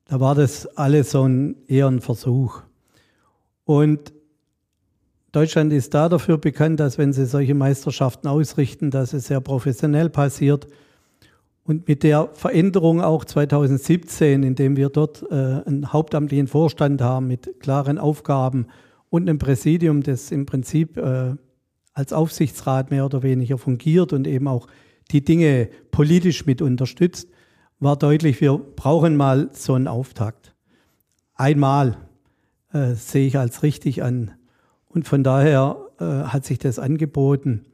Da 0.05 0.21
war 0.21 0.35
das 0.35 0.67
alles 0.77 1.13
so 1.13 1.27
ein, 1.27 1.57
eher 1.69 1.87
ein 1.87 2.01
Versuch. 2.01 2.63
Und 3.65 4.13
Deutschland 5.33 5.73
ist 5.73 5.95
da 5.95 6.11
dafür 6.11 6.37
bekannt, 6.37 6.79
dass 6.79 6.99
wenn 6.99 7.15
sie 7.15 7.25
solche 7.25 7.55
Meisterschaften 7.55 8.29
ausrichten, 8.29 8.91
dass 8.91 9.15
es 9.15 9.29
sehr 9.29 9.41
professionell 9.41 10.11
passiert. 10.11 10.67
Und 11.65 11.89
mit 11.89 12.03
der 12.03 12.29
Veränderung 12.35 13.01
auch 13.01 13.25
2017, 13.25 14.43
indem 14.43 14.77
wir 14.77 14.91
dort 14.91 15.25
äh, 15.31 15.35
einen 15.35 15.93
hauptamtlichen 15.93 16.49
Vorstand 16.49 17.01
haben 17.01 17.29
mit 17.29 17.61
klaren 17.61 17.99
Aufgaben 17.99 18.67
und 19.09 19.29
einem 19.29 19.39
Präsidium, 19.39 20.03
das 20.03 20.33
im 20.33 20.45
Prinzip 20.45 20.99
äh, 20.99 21.35
als 21.95 22.13
Aufsichtsrat 22.13 22.91
mehr 22.91 23.07
oder 23.07 23.23
weniger 23.23 23.57
fungiert 23.57 24.13
und 24.13 24.27
eben 24.27 24.49
auch 24.49 24.67
die 25.13 25.25
Dinge 25.25 25.69
politisch 25.91 26.45
mit 26.45 26.61
unterstützt, 26.61 27.29
war 27.79 27.97
deutlich, 27.97 28.41
wir 28.41 28.59
brauchen 28.59 29.17
mal 29.17 29.51
so 29.53 29.75
einen 29.75 29.89
Auftakt. 29.89 30.55
Einmal 31.35 31.97
äh, 32.73 32.95
sehe 32.95 33.27
ich 33.27 33.39
als 33.39 33.63
richtig 33.63 34.03
an. 34.03 34.33
Und 34.95 35.09
von 35.09 35.25
daher 35.25 35.77
äh, 35.99 36.05
hat 36.05 36.45
sich 36.45 36.59
das 36.59 36.79
angeboten. 36.79 37.65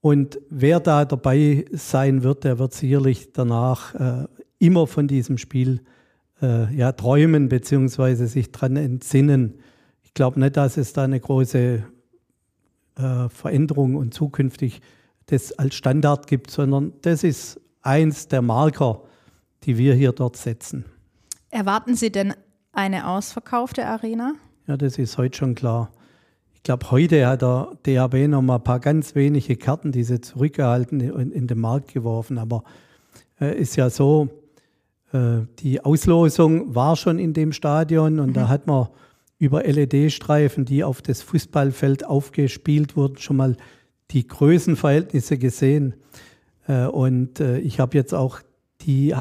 Und 0.00 0.38
wer 0.48 0.78
da 0.78 1.04
dabei 1.04 1.64
sein 1.72 2.22
wird, 2.22 2.44
der 2.44 2.58
wird 2.58 2.72
sicherlich 2.72 3.32
danach 3.32 3.94
äh, 3.94 4.28
immer 4.58 4.86
von 4.86 5.08
diesem 5.08 5.38
Spiel 5.38 5.82
äh, 6.40 6.72
ja, 6.74 6.92
träumen 6.92 7.48
bzw. 7.48 8.26
sich 8.26 8.52
daran 8.52 8.76
entsinnen. 8.76 9.58
Ich 10.02 10.14
glaube 10.14 10.38
nicht, 10.38 10.56
dass 10.56 10.76
es 10.76 10.92
da 10.92 11.02
eine 11.02 11.18
große 11.18 11.82
äh, 12.96 13.28
Veränderung 13.28 13.96
und 13.96 14.14
zukünftig 14.14 14.80
das 15.26 15.52
als 15.58 15.74
Standard 15.74 16.28
gibt, 16.28 16.52
sondern 16.52 16.92
das 17.02 17.24
ist 17.24 17.60
eins 17.82 18.28
der 18.28 18.42
Marker, 18.42 19.02
die 19.64 19.76
wir 19.76 19.94
hier 19.94 20.12
dort 20.12 20.36
setzen. 20.36 20.84
Erwarten 21.50 21.96
Sie 21.96 22.12
denn 22.12 22.34
eine 22.70 23.08
ausverkaufte 23.08 23.84
Arena? 23.86 24.34
Ja, 24.68 24.76
das 24.76 24.98
ist 24.98 25.18
heute 25.18 25.36
schon 25.36 25.56
klar 25.56 25.90
glaube, 26.66 26.90
heute 26.90 27.28
hat 27.28 27.42
der 27.42 27.68
DHB 27.86 28.28
noch 28.28 28.42
mal 28.42 28.56
ein 28.56 28.64
paar 28.64 28.80
ganz 28.80 29.14
wenige 29.14 29.56
Karten, 29.56 29.92
diese 29.92 30.20
zurückgehalten 30.20 31.00
in, 31.00 31.30
in 31.30 31.46
den 31.46 31.60
Markt 31.60 31.94
geworfen. 31.94 32.38
Aber 32.38 32.64
äh, 33.40 33.56
ist 33.56 33.76
ja 33.76 33.88
so, 33.88 34.28
äh, 35.12 35.42
die 35.60 35.84
Auslosung 35.84 36.74
war 36.74 36.96
schon 36.96 37.20
in 37.20 37.34
dem 37.34 37.52
Stadion 37.52 38.18
und 38.18 38.30
mhm. 38.30 38.34
da 38.34 38.48
hat 38.48 38.66
man 38.66 38.88
über 39.38 39.62
LED-Streifen, 39.62 40.64
die 40.64 40.82
auf 40.82 41.02
das 41.02 41.22
Fußballfeld 41.22 42.04
aufgespielt 42.04 42.96
wurden, 42.96 43.18
schon 43.18 43.36
mal 43.36 43.56
die 44.10 44.26
Größenverhältnisse 44.26 45.38
gesehen. 45.38 45.94
Äh, 46.66 46.86
und 46.86 47.38
äh, 47.38 47.58
ich 47.58 47.78
habe 47.78 47.96
jetzt 47.96 48.12
auch 48.12 48.40
die, 48.80 49.14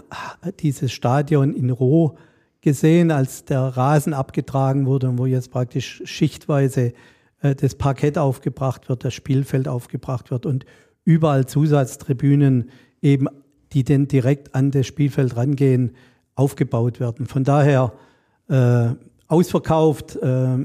dieses 0.62 0.92
Stadion 0.92 1.54
in 1.54 1.70
Roh 1.70 2.18
gesehen, 2.62 3.12
als 3.12 3.46
der 3.46 3.62
Rasen 3.62 4.16
abgetragen 4.16 4.88
wurde 4.88 5.10
und 5.10 5.20
wo 5.20 5.28
jetzt 5.28 5.52
praktisch 5.52 6.02
schichtweise 6.06 6.94
das 7.54 7.76
Parkett 7.76 8.18
aufgebracht 8.18 8.90
wird, 8.90 9.04
das 9.04 9.14
Spielfeld 9.14 9.68
aufgebracht 9.68 10.32
wird 10.32 10.46
und 10.46 10.66
überall 11.04 11.46
Zusatztribünen 11.46 12.70
eben, 13.02 13.28
die 13.74 13.84
denn 13.84 14.08
direkt 14.08 14.56
an 14.56 14.72
das 14.72 14.88
Spielfeld 14.88 15.36
rangehen, 15.38 15.92
aufgebaut 16.34 17.00
werden. 17.00 17.28
Von 17.28 17.44
daher 17.44 17.94
äh, 18.50 18.90
ausverkauft, 19.28 20.16
äh, 20.16 20.58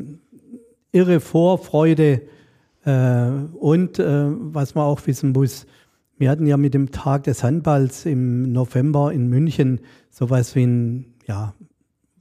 irre 0.93 1.21
Vorfreude 1.21 2.23
äh, 2.85 3.31
und 3.59 3.99
äh, 3.99 4.27
was 4.29 4.75
man 4.75 4.85
auch 4.85 5.07
wissen 5.07 5.33
muss, 5.33 5.67
wir 6.19 6.29
hatten 6.29 6.47
ja 6.47 6.59
mit 6.59 6.75
dem 6.75 6.91
Tag 6.91 7.25
des 7.25 7.43
Handballs 7.43 8.05
im 8.05 8.53
November 8.53 9.11
in 9.11 9.29
München 9.29 9.81
sowas 10.11 10.55
wie 10.55 10.67
ein 10.67 11.15
ja, 11.27 11.55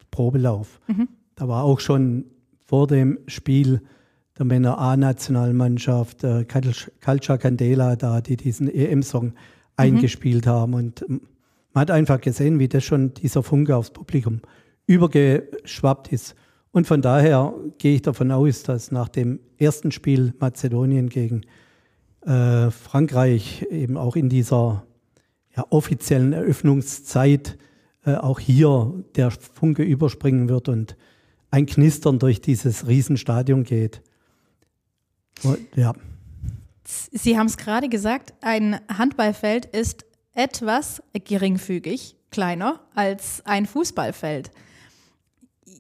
Probelauf. 0.09 0.79
Mhm. 0.87 1.09
Da 1.35 1.49
war 1.49 1.63
auch 1.63 1.81
schon 1.81 2.25
vor 2.65 2.87
dem 2.87 3.19
Spiel 3.27 3.81
der 4.39 4.45
Männer 4.45 4.79
A-Nationalmannschaft, 4.79 6.23
äh, 6.23 6.45
Calcia 6.45 7.37
Candela 7.37 7.95
da, 7.97 8.21
die 8.21 8.37
diesen 8.37 8.73
EM-Song 8.73 9.25
mhm. 9.25 9.33
eingespielt 9.75 10.47
haben. 10.47 10.73
Und 10.73 11.05
ähm, 11.07 11.21
man 11.73 11.81
hat 11.81 11.91
einfach 11.91 12.21
gesehen, 12.21 12.57
wie 12.57 12.69
das 12.69 12.83
schon 12.83 13.13
dieser 13.13 13.43
Funke 13.43 13.75
aufs 13.75 13.91
Publikum 13.91 14.39
übergeschwappt 14.87 16.11
ist. 16.11 16.35
Und 16.71 16.87
von 16.87 17.01
daher 17.01 17.53
gehe 17.77 17.95
ich 17.95 18.01
davon 18.01 18.31
aus, 18.31 18.63
dass 18.63 18.91
nach 18.91 19.09
dem 19.09 19.39
ersten 19.57 19.91
Spiel 19.91 20.33
Mazedonien 20.39 21.09
gegen 21.09 21.41
äh, 22.21 22.71
Frankreich 22.71 23.67
eben 23.69 23.97
auch 23.97 24.15
in 24.15 24.29
dieser 24.29 24.85
ja, 25.55 25.65
offiziellen 25.69 26.31
Eröffnungszeit 26.31 27.57
äh, 28.05 28.15
auch 28.15 28.39
hier 28.39 28.93
der 29.15 29.31
Funke 29.31 29.83
überspringen 29.83 30.47
wird 30.47 30.69
und 30.69 30.95
ein 31.51 31.65
Knistern 31.65 32.19
durch 32.19 32.39
dieses 32.41 32.87
Riesenstadion 32.87 33.63
geht. 33.63 34.01
Ja. 35.75 35.93
Sie 36.85 37.37
haben 37.37 37.47
es 37.47 37.57
gerade 37.57 37.89
gesagt, 37.89 38.33
ein 38.41 38.79
Handballfeld 38.89 39.65
ist 39.65 40.05
etwas 40.33 41.03
geringfügig 41.13 42.15
kleiner 42.31 42.79
als 42.95 43.41
ein 43.45 43.65
Fußballfeld. 43.65 44.51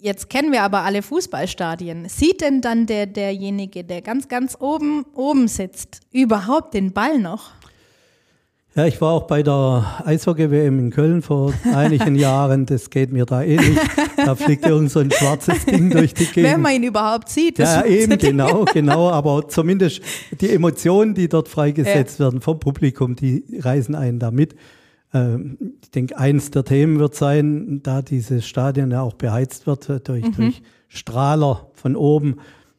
Jetzt 0.01 0.29
kennen 0.29 0.51
wir 0.51 0.63
aber 0.63 0.81
alle 0.81 1.01
Fußballstadien. 1.01 2.07
Sieht 2.07 2.41
denn 2.41 2.61
dann 2.61 2.85
der, 2.85 3.05
derjenige, 3.05 3.83
der 3.83 4.01
ganz, 4.01 4.27
ganz 4.27 4.55
oben, 4.59 5.05
oben 5.13 5.47
sitzt, 5.47 6.01
überhaupt 6.11 6.73
den 6.73 6.93
Ball 6.93 7.19
noch? 7.19 7.51
Ja, 8.79 8.85
ich 8.85 9.01
war 9.01 9.11
auch 9.11 9.23
bei 9.23 9.43
der 9.43 10.03
Eishockey-WM 10.05 10.79
in 10.79 10.89
Köln 10.89 11.21
vor 11.21 11.53
einigen 11.73 12.15
Jahren. 12.15 12.65
Das 12.65 12.89
geht 12.89 13.11
mir 13.11 13.25
da 13.25 13.43
ähnlich. 13.43 13.77
Da 14.15 14.35
fliegt 14.35 14.65
irgend 14.65 14.89
so 14.89 15.01
ein 15.01 15.11
schwarzes 15.11 15.65
Ding 15.65 15.89
durch 15.89 16.13
die 16.13 16.23
Gegend. 16.23 16.49
Wenn 16.49 16.61
man 16.61 16.75
ihn 16.75 16.83
überhaupt 16.83 17.27
sieht. 17.27 17.59
Ja, 17.59 17.83
eben, 17.83 18.17
genau, 18.17 18.63
genau. 18.63 19.09
Aber 19.09 19.49
zumindest 19.49 20.01
die 20.39 20.49
Emotionen, 20.51 21.13
die 21.13 21.27
dort 21.27 21.49
freigesetzt 21.49 22.19
ja. 22.19 22.27
werden 22.27 22.39
vom 22.39 22.61
Publikum, 22.61 23.17
die 23.17 23.43
reisen 23.59 23.95
einen 23.95 24.17
da 24.17 24.31
mit. 24.31 24.55
Ähm, 25.13 25.57
ich 25.83 25.91
denke, 25.91 26.17
eins 26.17 26.49
der 26.51 26.63
Themen 26.63 26.99
wird 26.99 27.15
sein, 27.15 27.81
da 27.83 28.01
dieses 28.01 28.47
Stadion 28.47 28.91
ja 28.91 29.01
auch 29.01 29.15
beheizt 29.15 29.67
wird 29.67 29.89
äh, 29.89 29.99
durch, 29.99 30.23
mhm. 30.23 30.35
durch 30.35 30.61
Strahler 30.87 31.67
von 31.73 31.97
oben, 31.97 32.37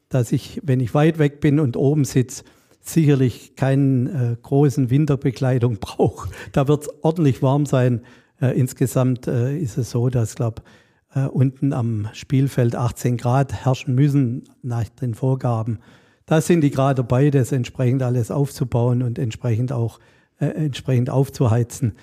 dass 0.09 0.33
ich, 0.33 0.63
wenn 0.65 0.81
ich 0.81 0.95
weit 0.95 1.19
weg 1.19 1.41
bin 1.41 1.61
und 1.61 1.77
oben 1.77 2.07
sitze, 2.07 2.45
sicherlich 2.81 3.57
keine 3.57 4.33
äh, 4.33 4.37
großen 4.43 4.91
Winterbekleidung 4.91 5.77
braucht. 5.81 6.31
Da 6.53 6.69
wird 6.69 6.83
es 6.83 6.89
ordentlich 7.03 7.43
warm 7.43 7.67
sein. 7.67 8.03
Äh, 8.41 8.59
insgesamt 8.59 9.27
äh, 9.27 9.57
ist 9.57 9.79
es 9.79 9.91
so, 9.91 10.09
dass, 10.09 10.35
glaube 10.35 10.63
äh, 11.15 11.27
unten 11.27 11.73
am 11.73 12.09
Spielfeld 12.13 12.77
18 12.77 13.17
Grad 13.17 13.53
herrschen 13.65 13.95
müssen 13.95 14.45
nach 14.63 14.89
den 14.89 15.15
Vorgaben. 15.15 15.81
Da 16.27 16.41
sind 16.41 16.61
die 16.61 16.71
gerade 16.71 17.03
dabei, 17.03 17.31
das 17.31 17.53
entsprechend 17.53 18.03
alles 18.03 18.31
aufzubauen 18.31 19.03
und 19.03 19.19
entsprechend 19.19 19.73
auch 19.73 19.99
äh, 20.39 20.47
entsprechend 20.47 21.11
aufzuheizen. 21.11 21.95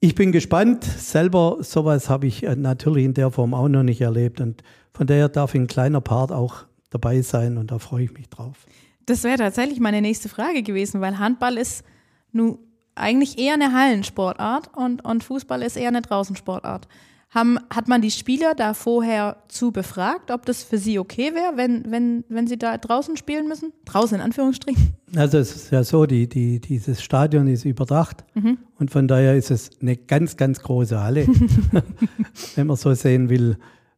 Ich 0.00 0.14
bin 0.14 0.32
gespannt. 0.32 0.84
Selber 0.84 1.58
sowas 1.60 2.10
habe 2.10 2.26
ich 2.26 2.44
äh, 2.44 2.56
natürlich 2.56 3.04
in 3.04 3.14
der 3.14 3.30
Form 3.30 3.54
auch 3.54 3.68
noch 3.68 3.84
nicht 3.84 4.00
erlebt 4.00 4.40
und 4.40 4.62
von 4.92 5.06
daher 5.06 5.28
darf 5.28 5.54
ein 5.54 5.68
kleiner 5.68 6.00
Part 6.00 6.32
auch 6.32 6.66
dabei 6.90 7.22
sein 7.22 7.56
und 7.58 7.70
da 7.70 7.78
freue 7.78 8.04
ich 8.04 8.14
mich 8.14 8.28
drauf. 8.28 8.66
Das 9.08 9.24
wäre 9.24 9.38
tatsächlich 9.38 9.80
meine 9.80 10.02
nächste 10.02 10.28
Frage 10.28 10.62
gewesen, 10.62 11.00
weil 11.00 11.18
Handball 11.18 11.56
ist 11.56 11.82
nun 12.30 12.58
eigentlich 12.94 13.38
eher 13.38 13.54
eine 13.54 13.72
Hallensportart 13.72 14.76
und, 14.76 15.02
und 15.02 15.24
Fußball 15.24 15.62
ist 15.62 15.76
eher 15.76 15.88
eine 15.88 16.02
Draußensportart. 16.02 16.88
Haben, 17.30 17.58
hat 17.70 17.88
man 17.88 18.02
die 18.02 18.10
Spieler 18.10 18.54
da 18.54 18.74
vorher 18.74 19.36
zu 19.48 19.70
befragt, 19.70 20.30
ob 20.30 20.44
das 20.44 20.62
für 20.62 20.76
sie 20.76 20.98
okay 20.98 21.32
wäre, 21.34 21.56
wenn, 21.56 21.90
wenn, 21.90 22.24
wenn 22.28 22.46
sie 22.46 22.58
da 22.58 22.76
draußen 22.76 23.16
spielen 23.16 23.48
müssen? 23.48 23.72
Draußen 23.86 24.16
in 24.16 24.22
Anführungsstrichen? 24.22 24.94
Also 25.16 25.38
es 25.38 25.56
ist 25.56 25.70
ja 25.70 25.84
so, 25.84 26.04
die, 26.04 26.28
die, 26.28 26.60
dieses 26.60 27.02
Stadion 27.02 27.46
ist 27.46 27.64
überdacht 27.64 28.24
mhm. 28.34 28.58
und 28.78 28.90
von 28.90 29.08
daher 29.08 29.36
ist 29.36 29.50
es 29.50 29.70
eine 29.80 29.96
ganz, 29.96 30.36
ganz 30.36 30.60
große 30.60 31.00
Halle, 31.00 31.26
wenn 32.56 32.66
man 32.66 32.76
so 32.76 32.92
sehen 32.92 33.30
will. 33.30 33.56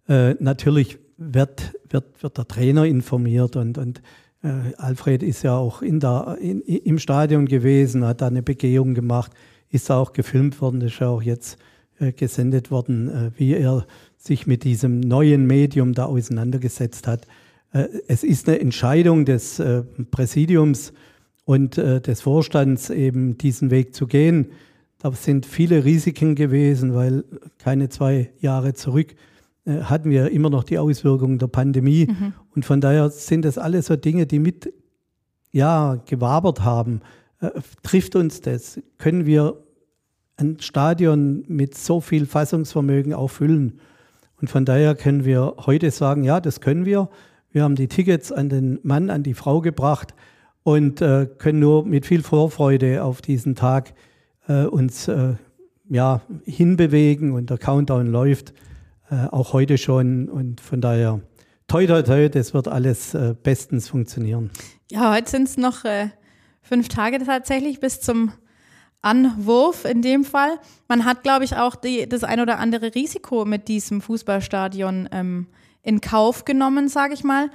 Äh, 0.08 0.34
natürlich 0.38 0.98
wird, 1.16 1.74
wird, 1.88 2.22
wird 2.22 2.38
der 2.38 2.46
Trainer 2.46 2.84
informiert 2.84 3.56
und, 3.56 3.76
und 3.76 4.02
Äh, 4.42 4.74
Alfred 4.78 5.22
ist 5.22 5.42
ja 5.42 5.56
auch 5.56 5.82
in 5.82 6.00
der, 6.00 6.38
in, 6.40 6.60
im 6.62 6.98
Stadion 6.98 7.46
gewesen, 7.46 8.04
hat 8.04 8.20
da 8.20 8.28
eine 8.28 8.42
Begehung 8.42 8.94
gemacht, 8.94 9.32
ist 9.70 9.90
auch 9.90 10.12
gefilmt 10.12 10.60
worden, 10.60 10.80
ist 10.80 10.98
ja 10.98 11.08
auch 11.08 11.22
jetzt 11.22 11.58
äh, 11.98 12.12
gesendet 12.12 12.70
worden, 12.70 13.08
äh, 13.08 13.30
wie 13.36 13.54
er 13.54 13.86
sich 14.16 14.46
mit 14.46 14.64
diesem 14.64 15.00
neuen 15.00 15.46
Medium 15.46 15.94
da 15.94 16.04
auseinandergesetzt 16.04 17.06
hat. 17.06 17.26
Es 18.06 18.22
ist 18.22 18.48
eine 18.48 18.60
Entscheidung 18.60 19.24
des 19.24 19.62
Präsidiums 20.10 20.92
und 21.46 21.78
des 21.78 22.20
Vorstands, 22.20 22.90
eben 22.90 23.38
diesen 23.38 23.70
Weg 23.70 23.94
zu 23.94 24.06
gehen. 24.06 24.50
Da 24.98 25.10
sind 25.12 25.46
viele 25.46 25.86
Risiken 25.86 26.34
gewesen, 26.34 26.94
weil 26.94 27.24
keine 27.56 27.88
zwei 27.88 28.30
Jahre 28.40 28.74
zurück 28.74 29.14
hatten 29.66 30.10
wir 30.10 30.30
immer 30.30 30.50
noch 30.50 30.64
die 30.64 30.78
Auswirkungen 30.78 31.38
der 31.38 31.46
Pandemie. 31.46 32.06
Mhm. 32.06 32.32
Und 32.54 32.64
von 32.64 32.80
daher 32.80 33.10
sind 33.10 33.44
das 33.44 33.58
alles 33.58 33.86
so 33.86 33.96
Dinge, 33.96 34.26
die 34.26 34.38
mit 34.38 34.72
ja, 35.52 35.96
gewabert 36.06 36.64
haben. 36.64 37.00
trifft 37.82 38.16
uns 38.16 38.40
das? 38.40 38.80
Können 38.98 39.26
wir 39.26 39.62
ein 40.36 40.58
Stadion 40.60 41.44
mit 41.48 41.76
so 41.76 42.00
viel 42.00 42.26
Fassungsvermögen 42.26 43.12
auch 43.12 43.28
füllen? 43.28 43.80
Und 44.40 44.48
von 44.48 44.64
daher 44.64 44.94
können 44.94 45.24
wir 45.24 45.54
heute 45.66 45.90
sagen, 45.90 46.22
ja, 46.22 46.40
das 46.40 46.60
können 46.60 46.86
wir. 46.86 47.10
Wir 47.52 47.62
haben 47.62 47.74
die 47.74 47.88
Tickets 47.88 48.32
an 48.32 48.48
den 48.48 48.78
Mann, 48.82 49.10
an 49.10 49.22
die 49.22 49.34
Frau 49.34 49.60
gebracht 49.60 50.14
und 50.62 51.02
äh, 51.02 51.26
können 51.38 51.58
nur 51.58 51.84
mit 51.84 52.06
viel 52.06 52.22
Vorfreude 52.22 53.02
auf 53.02 53.22
diesen 53.22 53.54
Tag 53.54 53.92
äh, 54.48 54.64
uns 54.64 55.08
äh, 55.08 55.34
ja, 55.88 56.22
hinbewegen 56.44 57.32
und 57.32 57.50
der 57.50 57.58
Countdown 57.58 58.06
läuft 58.06 58.54
äh, 59.10 59.26
auch 59.30 59.52
heute 59.52 59.78
schon 59.78 60.28
und 60.28 60.60
von 60.60 60.80
daher 60.80 61.20
toi 61.66 61.86
toi 61.86 62.02
toi, 62.02 62.28
das 62.28 62.54
wird 62.54 62.68
alles 62.68 63.14
äh, 63.14 63.34
bestens 63.40 63.88
funktionieren. 63.88 64.50
Ja, 64.90 65.12
heute 65.14 65.30
sind 65.30 65.48
es 65.48 65.56
noch 65.56 65.84
äh, 65.84 66.08
fünf 66.62 66.88
Tage 66.88 67.18
tatsächlich 67.24 67.80
bis 67.80 68.00
zum 68.00 68.32
Anwurf 69.02 69.84
in 69.84 70.02
dem 70.02 70.24
Fall. 70.24 70.58
Man 70.88 71.04
hat, 71.04 71.22
glaube 71.22 71.44
ich, 71.44 71.56
auch 71.56 71.74
die, 71.74 72.08
das 72.08 72.24
ein 72.24 72.40
oder 72.40 72.58
andere 72.58 72.94
Risiko 72.94 73.44
mit 73.44 73.68
diesem 73.68 74.00
Fußballstadion 74.00 75.08
ähm, 75.12 75.46
in 75.82 76.00
Kauf 76.00 76.44
genommen, 76.44 76.88
sage 76.88 77.14
ich 77.14 77.24
mal. 77.24 77.50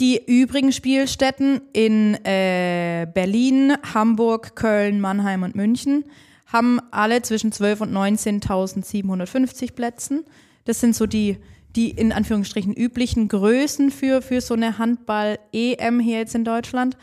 Die 0.00 0.20
übrigen 0.26 0.72
Spielstätten 0.72 1.60
in 1.72 2.14
äh, 2.24 3.06
Berlin, 3.12 3.74
Hamburg, 3.94 4.56
Köln, 4.56 5.00
Mannheim 5.00 5.42
und 5.42 5.54
München 5.54 6.04
haben 6.46 6.80
alle 6.90 7.22
zwischen 7.22 7.52
12.000 7.52 7.82
und 7.82 7.92
19.750 7.92 9.74
Plätzen. 9.74 10.24
Das 10.64 10.80
sind 10.80 10.94
so 10.94 11.06
die, 11.06 11.38
die 11.76 11.90
in 11.90 12.12
Anführungsstrichen 12.12 12.74
üblichen 12.74 13.28
Größen 13.28 13.90
für, 13.90 14.22
für 14.22 14.40
so 14.40 14.54
eine 14.54 14.78
Handball-EM 14.78 16.00
hier 16.00 16.18
jetzt 16.18 16.34
in 16.34 16.44
Deutschland. 16.44 16.96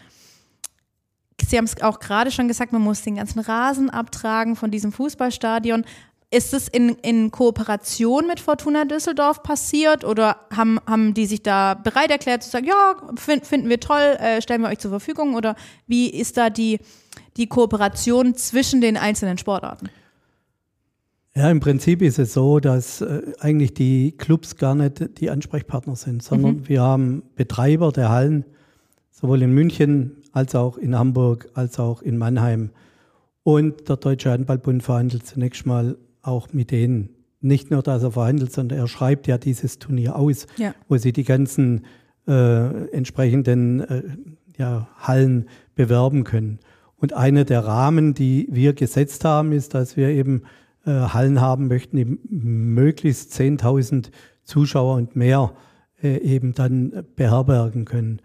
Sie 1.47 1.57
haben 1.57 1.65
es 1.65 1.81
auch 1.81 1.99
gerade 1.99 2.31
schon 2.31 2.47
gesagt, 2.47 2.73
man 2.73 2.81
muss 2.81 3.01
den 3.01 3.15
ganzen 3.15 3.39
Rasen 3.39 3.89
abtragen 3.89 4.55
von 4.55 4.71
diesem 4.71 4.91
Fußballstadion. 4.91 5.85
Ist 6.31 6.53
es 6.53 6.67
in, 6.67 6.89
in 7.01 7.31
Kooperation 7.31 8.27
mit 8.27 8.39
Fortuna 8.39 8.85
Düsseldorf 8.85 9.41
passiert 9.41 10.05
oder 10.05 10.45
haben, 10.55 10.79
haben 10.85 11.15
die 11.15 11.25
sich 11.25 11.41
da 11.41 11.73
bereit 11.73 12.11
erklärt 12.11 12.43
zu 12.43 12.51
sagen, 12.51 12.67
ja, 12.67 12.95
find, 13.15 13.47
finden 13.47 13.67
wir 13.67 13.79
toll, 13.79 14.15
äh, 14.19 14.39
stellen 14.39 14.61
wir 14.61 14.69
euch 14.69 14.77
zur 14.77 14.91
Verfügung 14.91 15.33
oder 15.33 15.55
wie 15.87 16.07
ist 16.07 16.37
da 16.37 16.51
die, 16.51 16.79
die 17.37 17.47
Kooperation 17.47 18.35
zwischen 18.35 18.79
den 18.79 18.95
einzelnen 18.95 19.39
Sportarten? 19.39 19.89
Ja, 21.39 21.49
im 21.49 21.61
Prinzip 21.61 22.01
ist 22.01 22.19
es 22.19 22.33
so, 22.33 22.59
dass 22.59 22.99
äh, 22.99 23.21
eigentlich 23.39 23.73
die 23.73 24.11
Clubs 24.11 24.57
gar 24.57 24.75
nicht 24.75 25.21
die 25.21 25.29
Ansprechpartner 25.29 25.95
sind, 25.95 26.21
sondern 26.21 26.57
mhm. 26.57 26.67
wir 26.67 26.81
haben 26.81 27.23
Betreiber 27.37 27.93
der 27.93 28.09
Hallen, 28.09 28.43
sowohl 29.09 29.41
in 29.43 29.53
München 29.53 30.17
als 30.33 30.53
auch 30.53 30.77
in 30.77 30.99
Hamburg, 30.99 31.49
als 31.53 31.79
auch 31.79 32.01
in 32.01 32.17
Mannheim. 32.17 32.71
Und 33.43 33.87
der 33.87 33.95
Deutsche 33.95 34.31
Handballbund 34.31 34.83
verhandelt 34.83 35.25
zunächst 35.25 35.65
mal 35.65 35.97
auch 36.23 36.51
mit 36.51 36.71
denen. 36.71 37.07
Nicht 37.39 37.71
nur, 37.71 37.83
dass 37.83 38.03
er 38.03 38.11
verhandelt, 38.11 38.51
sondern 38.51 38.77
er 38.77 38.89
schreibt 38.89 39.25
ja 39.27 39.37
dieses 39.37 39.79
Turnier 39.79 40.17
aus, 40.17 40.45
ja. 40.57 40.75
wo 40.89 40.97
sie 40.97 41.13
die 41.13 41.23
ganzen 41.23 41.85
äh, 42.27 42.89
entsprechenden 42.91 43.79
äh, 43.79 44.03
ja, 44.57 44.89
Hallen 44.97 45.47
bewerben 45.73 46.25
können. 46.25 46.59
Und 46.97 47.13
einer 47.13 47.45
der 47.45 47.63
Rahmen, 47.63 48.13
die 48.13 48.49
wir 48.51 48.73
gesetzt 48.73 49.23
haben, 49.23 49.53
ist, 49.53 49.73
dass 49.73 49.95
wir 49.95 50.09
eben 50.09 50.43
äh, 50.89 51.09
Hallen 51.09 51.39
haben 51.39 51.67
möchten, 51.67 51.97
die 51.97 52.19
möglichst 52.29 53.31
10.000 53.33 54.09
Zuschauer 54.43 54.95
und 54.95 55.15
mehr 55.15 55.53
äh, 56.01 56.17
eben 56.17 56.53
dann 56.53 57.05
beherbergen 57.15 57.85
können. 57.85 58.21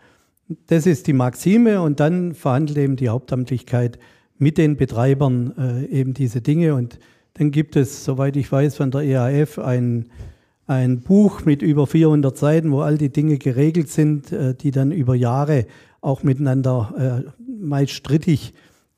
Das 0.66 0.86
ist 0.86 1.06
die 1.06 1.12
Maxime 1.12 1.82
und 1.82 2.00
dann 2.00 2.34
verhandelt 2.34 2.78
eben 2.78 2.96
die 2.96 3.10
Hauptamtlichkeit 3.10 3.98
mit 4.38 4.58
den 4.58 4.76
Betreibern 4.76 5.52
äh, 5.58 5.84
eben 5.86 6.14
diese 6.14 6.40
Dinge 6.40 6.74
und 6.74 6.98
dann 7.34 7.50
gibt 7.50 7.76
es, 7.76 8.04
soweit 8.04 8.36
ich 8.36 8.50
weiß, 8.50 8.76
von 8.76 8.90
der 8.90 9.02
EAF 9.02 9.58
ein, 9.58 10.06
ein 10.66 11.00
Buch 11.00 11.44
mit 11.44 11.62
über 11.62 11.86
400 11.86 12.36
Seiten, 12.36 12.70
wo 12.70 12.80
all 12.80 12.96
die 12.96 13.10
Dinge 13.10 13.38
geregelt 13.38 13.90
sind, 13.90 14.32
äh, 14.32 14.54
die 14.54 14.70
dann 14.70 14.92
über 14.92 15.14
Jahre 15.14 15.66
auch 16.00 16.22
miteinander 16.22 17.24
äh, 17.26 17.30
meist 17.60 17.92
strittig 17.92 18.54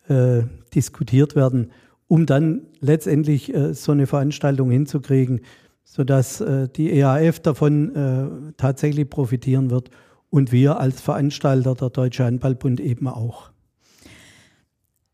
äh, 0.09 0.42
diskutiert 0.74 1.35
werden, 1.35 1.70
um 2.09 2.27
dann 2.27 2.62
letztendlich 2.81 3.55
äh, 3.55 3.75
so 3.75 3.92
eine 3.92 4.07
Veranstaltung 4.07 4.71
hinzukriegen, 4.71 5.40
sodass 5.85 6.40
äh, 6.40 6.69
die 6.69 6.90
EAF 6.90 7.40
davon 7.40 7.95
äh, 7.95 8.53
tatsächlich 8.57 9.09
profitieren 9.09 9.71
wird 9.71 9.90
und 10.31 10.53
wir 10.53 10.79
als 10.79 11.01
Veranstalter, 11.01 11.75
der 11.75 11.90
Deutsche 11.90 12.25
Handballbund 12.25 12.81
eben 12.81 13.09
auch. 13.09 13.51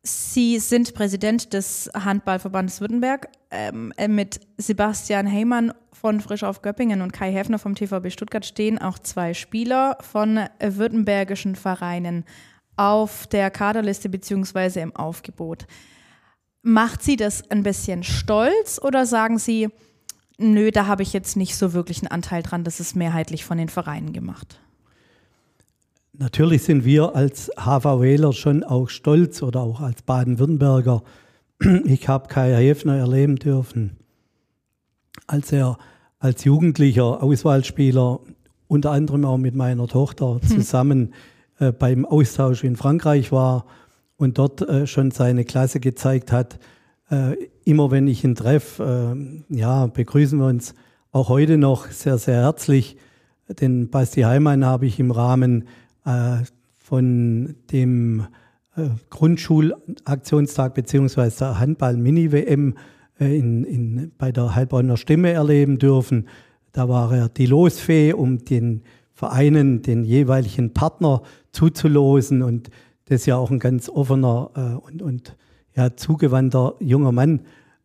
Sie 0.04 0.58
sind 0.58 0.94
Präsident 0.94 1.52
des 1.52 1.88
Handballverbandes 1.94 2.80
Württemberg 2.80 3.28
ähm, 3.52 3.92
äh, 3.96 4.08
mit 4.08 4.40
Sebastian 4.56 5.26
Heymann 5.26 5.72
von 5.92 6.20
Frisch 6.20 6.42
auf 6.42 6.62
Göppingen 6.62 7.02
und 7.02 7.12
Kai 7.12 7.30
Häfner 7.32 7.60
vom 7.60 7.76
TVB 7.76 8.10
Stuttgart 8.10 8.44
stehen 8.44 8.78
auch 8.78 8.98
zwei 8.98 9.34
Spieler 9.34 9.98
von 10.00 10.40
württembergischen 10.58 11.54
Vereinen 11.54 12.24
auf 12.76 13.28
der 13.28 13.50
Kaderliste 13.52 14.08
beziehungsweise 14.08 14.80
im 14.80 14.96
Aufgebot. 14.96 15.66
Macht 16.62 17.02
Sie 17.02 17.16
das 17.16 17.50
ein 17.50 17.64
bisschen 17.64 18.04
stolz 18.04 18.80
oder 18.82 19.04
sagen 19.04 19.38
Sie, 19.38 19.68
nö, 20.38 20.70
da 20.70 20.86
habe 20.86 21.02
ich 21.02 21.12
jetzt 21.12 21.36
nicht 21.36 21.56
so 21.56 21.72
wirklich 21.72 21.98
einen 22.02 22.10
Anteil 22.10 22.42
dran, 22.42 22.62
das 22.62 22.78
ist 22.78 22.94
mehrheitlich 22.94 23.44
von 23.44 23.58
den 23.58 23.68
Vereinen 23.68 24.12
gemacht? 24.12 24.60
Natürlich 26.12 26.62
sind 26.62 26.84
wir 26.84 27.16
als 27.16 27.50
HVWler 27.56 28.32
schon 28.32 28.64
auch 28.64 28.88
stolz 28.88 29.42
oder 29.42 29.60
auch 29.60 29.80
als 29.80 30.02
Baden-Württemberger. 30.02 31.02
Ich 31.84 32.08
habe 32.08 32.28
Kai 32.28 32.52
Häfner 32.54 32.96
erleben 32.96 33.36
dürfen, 33.36 33.96
als 35.26 35.52
er 35.52 35.78
als 36.18 36.44
jugendlicher 36.44 37.22
Auswahlspieler 37.22 38.20
unter 38.68 38.90
anderem 38.90 39.24
auch 39.24 39.38
mit 39.38 39.54
meiner 39.54 39.86
Tochter 39.86 40.40
hm. 40.40 40.42
zusammen 40.42 41.14
hm. 41.56 41.68
äh, 41.68 41.72
beim 41.72 42.04
Austausch 42.04 42.64
in 42.64 42.76
Frankreich 42.76 43.32
war 43.32 43.64
und 44.22 44.38
dort 44.38 44.62
äh, 44.62 44.86
schon 44.86 45.10
seine 45.10 45.44
Klasse 45.44 45.80
gezeigt 45.80 46.32
hat. 46.32 46.58
Äh, 47.10 47.36
immer 47.64 47.90
wenn 47.90 48.06
ich 48.06 48.24
ihn 48.24 48.34
treffe, 48.34 49.14
äh, 49.50 49.54
ja, 49.54 49.86
begrüßen 49.86 50.38
wir 50.38 50.46
uns 50.46 50.74
auch 51.10 51.28
heute 51.28 51.58
noch 51.58 51.90
sehr, 51.90 52.18
sehr 52.18 52.36
herzlich. 52.42 52.96
Den 53.48 53.90
Basti 53.90 54.22
Heimann 54.22 54.64
habe 54.64 54.86
ich 54.86 54.98
im 54.98 55.10
Rahmen 55.10 55.64
äh, 56.06 56.38
von 56.78 57.56
dem 57.70 58.26
äh, 58.76 58.88
Grundschulaktionstag 59.10 60.74
beziehungsweise 60.74 61.38
der 61.40 61.58
Handball-Mini-WM 61.58 62.74
äh, 63.20 63.36
in, 63.36 63.64
in, 63.64 64.12
bei 64.16 64.32
der 64.32 64.54
Heilbronner 64.54 64.96
Stimme 64.96 65.32
erleben 65.32 65.78
dürfen. 65.78 66.28
Da 66.72 66.88
war 66.88 67.12
er 67.14 67.28
die 67.28 67.46
Losfee, 67.46 68.12
um 68.12 68.44
den 68.44 68.82
Vereinen 69.12 69.82
den 69.82 70.04
jeweiligen 70.04 70.72
Partner 70.72 71.22
zuzulosen 71.52 72.42
und 72.42 72.70
das 73.12 73.22
ist 73.22 73.26
ja 73.26 73.36
auch 73.36 73.50
ein 73.50 73.58
ganz 73.58 73.90
offener 73.90 74.50
äh, 74.54 74.86
und, 74.86 75.02
und 75.02 75.36
ja, 75.76 75.94
zugewandter 75.94 76.74
junger 76.80 77.12
Mann. 77.12 77.42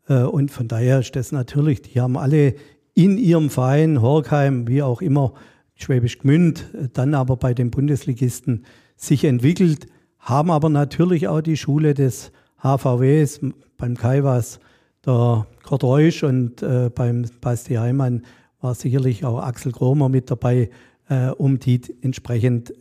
Äh, 0.08 0.22
und 0.24 0.52
von 0.52 0.70
daher 0.70 1.00
ist 1.00 1.18
das 1.18 1.34
natürlich, 1.34 1.82
die 1.82 2.00
haben 2.00 2.18
alle 2.18 2.56
in 2.94 3.18
ihrem 3.18 3.50
Verein, 3.50 4.02
Horkheim, 4.02 4.70
wie 4.70 4.82
auch 4.82 5.02
immer, 5.02 5.34
Schwäbisch 5.76 6.18
Gmünd, 6.20 6.66
dann 6.94 7.14
aber 7.14 7.36
bei 7.36 7.54
den 7.54 7.72
Bundesligisten 7.72 8.66
sich 8.96 9.26
entwickelt, 9.26 9.88
haben 10.18 10.50
aber 10.50 10.70
natürlich 10.70 11.28
auch 11.28 11.42
die 11.42 11.58
Schule 11.58 11.94
des 11.94 12.32
HVWs, 12.64 13.42
beim 13.78 13.96
Kai 13.96 14.24
war 14.24 14.38
es 14.38 14.60
der 15.06 15.46
Kurt 15.64 15.84
Reusch 15.84 16.24
und 16.24 16.64
äh, 16.64 16.90
beim 16.90 17.26
Basti 17.42 17.76
Heimann 17.76 18.24
war 18.62 18.74
sicherlich 18.74 19.26
auch 19.26 19.40
Axel 19.40 19.74
Kromer 19.74 20.10
mit 20.10 20.32
dabei, 20.32 20.70
äh, 21.10 21.28
um 21.32 21.60
die 21.60 21.82
entsprechend 22.02 22.74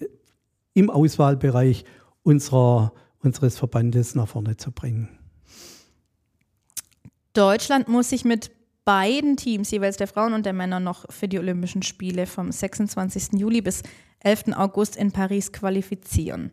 im 0.73 0.91
Auswahlbereich 0.91 1.85
unserer, 2.27 2.93
unseres 3.21 3.57
Verbandes 3.57 4.17
nach 4.17 4.29
vorne 4.29 4.57
zu 4.57 4.73
bringen. 4.73 5.09
Deutschland 7.33 7.87
muss 7.87 8.11
sich 8.11 8.25
mit 8.25 8.51
beiden 8.85 9.37
Teams, 9.37 9.71
jeweils 9.71 9.97
der 9.97 10.09
Frauen 10.09 10.33
und 10.33 10.45
der 10.45 10.53
Männer, 10.53 10.81
noch 10.81 11.05
für 11.11 11.29
die 11.29 11.39
Olympischen 11.39 11.83
Spiele 11.83 12.27
vom 12.27 12.51
26. 12.51 13.35
Juli 13.35 13.61
bis 13.61 13.83
11. 14.21 14.57
August 14.57 14.97
in 14.97 15.13
Paris 15.13 15.53
qualifizieren. 15.53 16.51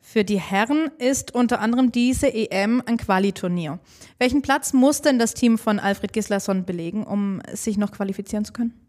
Für 0.00 0.22
die 0.22 0.40
Herren 0.40 0.90
ist 0.98 1.34
unter 1.34 1.60
anderem 1.60 1.92
diese 1.92 2.32
EM 2.32 2.82
ein 2.84 2.96
Qualiturnier. 2.96 3.78
Welchen 4.18 4.42
Platz 4.42 4.72
muss 4.72 5.00
denn 5.00 5.18
das 5.18 5.34
Team 5.34 5.58
von 5.58 5.78
Alfred 5.78 6.12
Gislason 6.12 6.64
belegen, 6.64 7.04
um 7.04 7.40
sich 7.52 7.78
noch 7.78 7.90
qualifizieren 7.90 8.44
zu 8.44 8.52
können? 8.52 8.85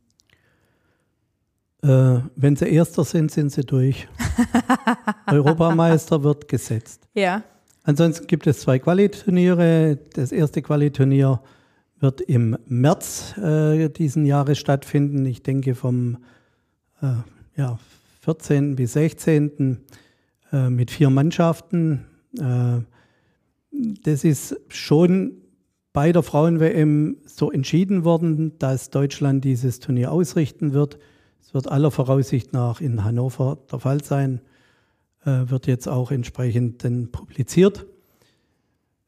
Äh, 1.84 2.20
wenn 2.36 2.56
sie 2.56 2.68
Erster 2.68 3.04
sind, 3.04 3.32
sind 3.32 3.52
sie 3.52 3.62
durch. 3.62 4.08
Europameister 5.28 6.24
wird 6.24 6.48
gesetzt. 6.48 7.08
Ja. 7.14 7.44
Ansonsten 7.84 8.28
gibt 8.28 8.48
es 8.48 8.60
zwei 8.60 8.80
Qualiturniere. 8.80 9.98
Das 10.14 10.32
erste 10.32 10.62
Qualiturnier 10.62 11.42
wird 12.00 12.22
im 12.22 12.58
März 12.66 13.38
äh, 13.38 13.90
diesen 13.90 14.26
Jahres 14.26 14.58
stattfinden. 14.58 15.26
Ich 15.26 15.44
denke 15.44 15.76
vom 15.76 16.18
äh, 17.02 17.08
ja, 17.56 17.80
14. 18.22 18.76
bis 18.76 18.94
16. 18.94 19.80
Äh, 20.52 20.70
mit 20.70 20.92
vier 20.92 21.10
Mannschaften. 21.10 22.06
Äh, 22.38 22.82
das 24.04 24.24
ist 24.24 24.56
schon 24.70 25.34
bei 25.92 26.12
der 26.12 26.24
Frauen-WM 26.24 27.18
so 27.26 27.52
entschieden 27.52 28.06
worden, 28.06 28.58
dass 28.60 28.90
Deutschland 28.90 29.44
dieses 29.44 29.80
Turnier 29.80 30.12
ausrichten 30.12 30.74
wird. 30.74 31.00
Es 31.42 31.54
wird 31.54 31.70
aller 31.70 31.92
Voraussicht 31.92 32.54
nach 32.54 32.82
in 32.82 33.04
Hannover 33.04 33.58
der 33.72 33.80
Fall 33.80 34.04
sein, 34.04 34.42
äh, 35.26 35.50
wird 35.50 35.68
jetzt 35.68 35.88
auch 35.88 36.12
entsprechend 36.12 36.84
dann 36.84 37.12
publiziert. 37.12 37.86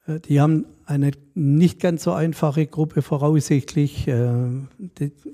Äh, 0.07 0.19
die 0.19 0.41
haben 0.41 0.65
eine 0.85 1.11
nicht 1.35 1.79
ganz 1.79 2.03
so 2.03 2.13
einfache 2.13 2.65
Gruppe 2.65 3.01
voraussichtlich. 3.01 4.07
Äh, 4.07 4.47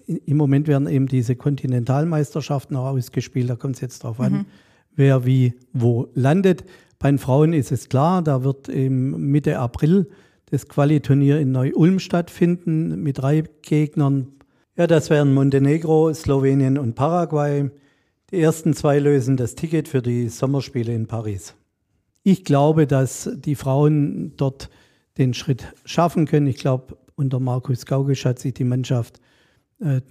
Im 0.06 0.38
Moment 0.38 0.68
werden 0.68 0.88
eben 0.88 1.08
diese 1.08 1.36
Kontinentalmeisterschaften 1.36 2.76
auch 2.76 2.88
ausgespielt. 2.88 3.50
Da 3.50 3.56
kommt 3.56 3.76
es 3.76 3.82
jetzt 3.82 4.04
darauf 4.04 4.20
mhm. 4.20 4.26
an, 4.26 4.46
wer 4.96 5.26
wie 5.26 5.54
wo 5.74 6.10
landet. 6.14 6.66
Bei 7.00 7.10
den 7.10 7.20
Frauen 7.20 7.54
ist 7.54 7.72
es 7.72 7.90
klar, 7.90 8.22
da 8.22 8.44
wird 8.44 8.68
im 8.68 9.32
Mitte 9.32 9.60
April 9.60 10.10
das 10.48 10.68
Qualiturnier 10.68 11.40
in 11.40 11.52
Neu-Ulm 11.52 12.00
stattfinden 12.00 13.02
mit 13.02 13.18
drei 13.18 13.44
Gegnern. 13.62 14.28
Ja, 14.78 14.88
das 14.88 15.10
wären 15.10 15.34
Montenegro, 15.34 16.14
Slowenien 16.14 16.78
und 16.78 16.96
Paraguay. 16.96 17.70
Die 18.32 18.42
ersten 18.42 18.74
zwei 18.74 19.00
lösen 19.00 19.38
das 19.38 19.56
Ticket 19.56 19.88
für 19.88 20.02
die 20.02 20.28
Sommerspiele 20.28 20.94
in 20.94 21.08
Paris. 21.08 21.56
Ich 22.24 22.44
glaube, 22.44 22.86
dass 22.86 23.30
die 23.36 23.56
Frauen 23.56 24.34
dort 24.36 24.70
den 25.18 25.34
Schritt 25.34 25.74
schaffen 25.86 26.26
können. 26.26 26.48
Ich 26.48 26.58
glaube, 26.58 26.98
unter 27.16 27.40
Markus 27.40 27.86
Gaugisch 27.86 28.26
hat 28.26 28.40
sich 28.40 28.54
die 28.54 28.66
Mannschaft 28.66 29.22
äh, 29.80 30.02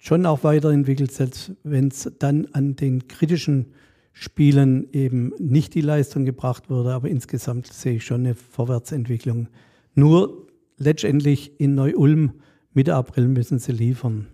schon 0.00 0.24
auch 0.24 0.42
weiterentwickelt, 0.42 1.12
selbst 1.12 1.52
wenn 1.62 1.88
es 1.88 2.10
dann 2.18 2.48
an 2.52 2.76
den 2.76 3.08
kritischen 3.08 3.74
Spielen 4.14 4.88
eben 4.94 5.34
nicht 5.38 5.74
die 5.74 5.82
Leistung 5.82 6.24
gebracht 6.24 6.70
wurde. 6.70 6.94
Aber 6.94 7.08
insgesamt 7.08 7.66
sehe 7.66 7.96
ich 7.96 8.06
schon 8.06 8.20
eine 8.22 8.36
Vorwärtsentwicklung. 8.36 9.48
Nur 9.94 10.46
letztendlich 10.78 11.60
in 11.60 11.74
Neu-Ulm 11.74 12.32
Mitte 12.74 12.94
April 12.94 13.28
müssen 13.28 13.58
sie 13.58 13.72
liefern. 13.72 14.28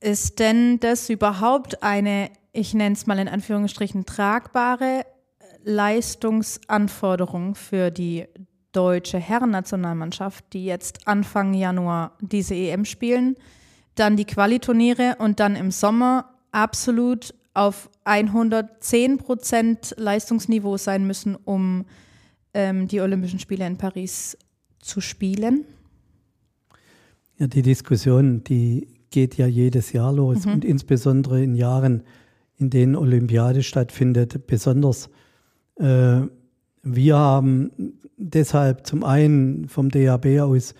Ist 0.00 0.38
denn 0.38 0.78
das 0.80 1.10
überhaupt 1.10 1.82
eine, 1.82 2.30
ich 2.52 2.72
nenne 2.74 2.94
es 2.94 3.06
mal 3.06 3.18
in 3.18 3.28
Anführungsstrichen, 3.28 4.06
tragbare 4.06 5.04
Leistungsanforderung 5.64 7.54
für 7.56 7.90
die 7.90 8.26
deutsche 8.72 9.18
Herrennationalmannschaft, 9.18 10.52
die 10.52 10.64
jetzt 10.64 11.06
Anfang 11.08 11.52
Januar 11.52 12.16
diese 12.20 12.54
EM 12.54 12.84
spielen, 12.84 13.36
dann 13.96 14.16
die 14.16 14.24
Qualiturniere 14.24 15.16
und 15.18 15.40
dann 15.40 15.56
im 15.56 15.72
Sommer 15.72 16.32
absolut 16.52 17.34
auf 17.54 17.90
110 18.04 19.18
Prozent 19.18 19.94
Leistungsniveau 19.96 20.76
sein 20.76 21.06
müssen, 21.06 21.34
um 21.34 21.86
ähm, 22.54 22.86
die 22.86 23.00
Olympischen 23.00 23.40
Spiele 23.40 23.66
in 23.66 23.76
Paris 23.76 24.38
zu 24.80 25.00
spielen? 25.00 25.64
Ja, 27.38 27.46
die 27.46 27.62
Diskussion, 27.62 28.42
die 28.44 28.88
geht 29.10 29.36
ja 29.36 29.46
jedes 29.46 29.92
Jahr 29.92 30.12
los 30.12 30.44
mhm. 30.44 30.52
und 30.54 30.64
insbesondere 30.64 31.42
in 31.42 31.54
Jahren, 31.54 32.02
in 32.56 32.70
denen 32.70 32.96
Olympiade 32.96 33.62
stattfindet, 33.62 34.46
besonders. 34.46 35.08
Äh, 35.76 36.22
wir 36.82 37.16
haben 37.16 37.70
deshalb 38.16 38.86
zum 38.86 39.04
einen 39.04 39.68
vom 39.68 39.90
DAB 39.90 40.40
aus 40.40 40.74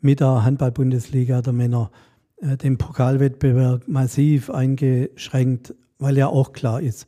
mit 0.00 0.20
der 0.20 0.44
Handball-Bundesliga 0.44 1.42
der 1.42 1.52
Männer 1.52 1.90
äh, 2.36 2.56
den 2.56 2.78
Pokalwettbewerb 2.78 3.88
massiv 3.88 4.50
eingeschränkt, 4.50 5.74
weil 5.98 6.16
ja 6.16 6.28
auch 6.28 6.52
klar 6.52 6.80
ist, 6.80 7.06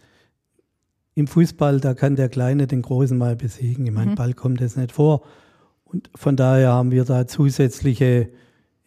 im 1.14 1.26
Fußball, 1.26 1.80
da 1.80 1.94
kann 1.94 2.14
der 2.14 2.28
Kleine 2.28 2.68
den 2.68 2.82
Großen 2.82 3.18
mal 3.18 3.34
besiegen. 3.34 3.86
Im 3.86 3.94
mhm. 3.94 3.98
Handball 3.98 4.34
kommt 4.34 4.60
das 4.60 4.76
nicht 4.76 4.92
vor. 4.92 5.22
Und 5.84 6.10
von 6.14 6.36
daher 6.36 6.72
haben 6.72 6.92
wir 6.92 7.04
da 7.04 7.26
zusätzliche 7.26 8.30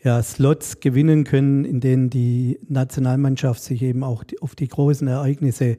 ja, 0.04 0.22
Slots 0.24 0.80
gewinnen 0.80 1.24
können, 1.24 1.64
in 1.66 1.80
denen 1.80 2.10
die 2.10 2.60
Nationalmannschaft 2.68 3.62
sich 3.62 3.82
eben 3.84 4.04
auch 4.04 4.24
die, 4.24 4.42
auf 4.42 4.56
die 4.56 4.68
großen 4.68 5.08
Ereignisse 5.08 5.78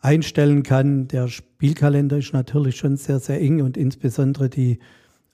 einstellen 0.00 0.62
kann. 0.62 1.08
Der 1.08 1.28
Spielkalender 1.28 2.18
ist 2.18 2.32
natürlich 2.32 2.76
schon 2.76 2.96
sehr, 2.96 3.18
sehr 3.18 3.40
eng 3.40 3.62
und 3.62 3.76
insbesondere 3.76 4.48
die 4.48 4.78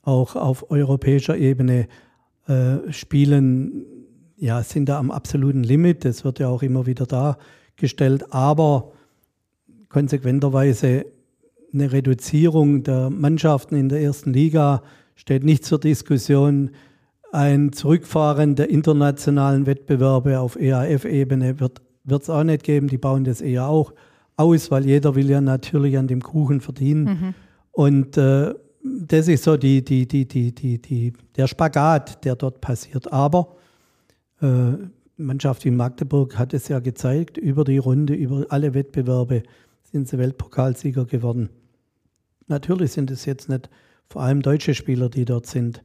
auch 0.02 0.34
auf 0.36 0.70
europäischer 0.70 1.36
Ebene 1.36 1.88
äh, 2.46 2.90
spielen, 2.90 3.84
ja, 4.36 4.62
sind 4.62 4.88
da 4.88 4.98
am 4.98 5.10
absoluten 5.10 5.62
Limit. 5.62 6.06
Das 6.06 6.24
wird 6.24 6.38
ja 6.38 6.48
auch 6.48 6.62
immer 6.62 6.86
wieder 6.86 7.04
dargestellt. 7.04 8.32
Aber 8.32 8.92
konsequenterweise 9.90 11.04
eine 11.74 11.92
Reduzierung 11.92 12.82
der 12.82 13.10
Mannschaften 13.10 13.76
in 13.76 13.90
der 13.90 14.00
ersten 14.00 14.32
Liga 14.32 14.82
steht 15.14 15.44
nicht 15.44 15.66
zur 15.66 15.78
Diskussion. 15.78 16.70
Ein 17.32 17.72
Zurückfahren 17.72 18.56
der 18.56 18.70
internationalen 18.70 19.66
Wettbewerbe 19.66 20.40
auf 20.40 20.56
EAF-Ebene 20.56 21.60
wird 21.60 21.80
es 22.22 22.30
auch 22.30 22.42
nicht 22.42 22.64
geben. 22.64 22.88
Die 22.88 22.98
bauen 22.98 23.24
das 23.24 23.40
eher 23.40 23.68
auch 23.68 23.92
aus, 24.36 24.70
weil 24.70 24.86
jeder 24.86 25.14
will 25.14 25.30
ja 25.30 25.40
natürlich 25.40 25.96
an 25.96 26.08
dem 26.08 26.22
Kuchen 26.22 26.60
verdienen. 26.60 27.04
Mhm. 27.04 27.34
Und 27.72 28.16
äh, 28.16 28.54
das 28.82 29.28
ist 29.28 29.44
so 29.44 29.56
die, 29.56 29.84
die, 29.84 30.08
die, 30.08 30.26
die, 30.26 30.54
die, 30.54 30.80
die, 30.80 31.12
der 31.36 31.46
Spagat, 31.46 32.24
der 32.24 32.34
dort 32.34 32.60
passiert. 32.60 33.12
Aber 33.12 33.56
äh, 34.40 34.72
Mannschaft 35.16 35.64
wie 35.64 35.70
Magdeburg 35.70 36.38
hat 36.38 36.54
es 36.54 36.68
ja 36.68 36.80
gezeigt, 36.80 37.36
über 37.36 37.64
die 37.64 37.78
Runde, 37.78 38.14
über 38.14 38.46
alle 38.48 38.74
Wettbewerbe 38.74 39.42
sind 39.84 40.08
sie 40.08 40.18
Weltpokalsieger 40.18 41.04
geworden. 41.04 41.50
Natürlich 42.48 42.92
sind 42.92 43.10
es 43.10 43.24
jetzt 43.26 43.48
nicht 43.48 43.68
vor 44.08 44.22
allem 44.22 44.42
deutsche 44.42 44.74
Spieler, 44.74 45.08
die 45.08 45.24
dort 45.24 45.46
sind. 45.46 45.82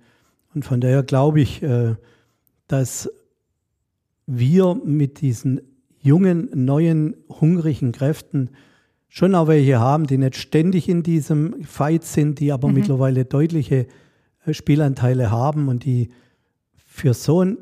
Und 0.56 0.64
von 0.64 0.82
daher 0.82 1.04
glaube 1.04 1.42
ich, 1.42 1.62
äh, 1.62 1.96
dass 2.68 3.10
wir 4.26 4.74
mit 4.74 5.22
diesen 5.22 5.62
jungen, 6.00 6.50
neuen, 6.54 7.16
hungrigen 7.30 7.92
Kräften 7.92 8.50
schon 9.10 9.36
auch 9.36 9.48
welche 9.48 9.80
haben, 9.80 10.08
die 10.08 10.18
nicht 10.18 10.38
ständig 10.38 10.90
in 10.90 11.04
diesem 11.04 11.64
Fight 11.64 12.04
sind, 12.04 12.40
die 12.40 12.52
aber 12.52 12.70
mhm. 12.70 12.76
mittlerweile 12.76 13.26
deutliche 13.26 13.88
äh, 14.46 14.54
Spielanteile 14.54 15.30
haben 15.30 15.68
und 15.68 15.84
die 15.86 16.10
für 16.76 17.14
so 17.14 17.44
ein 17.44 17.58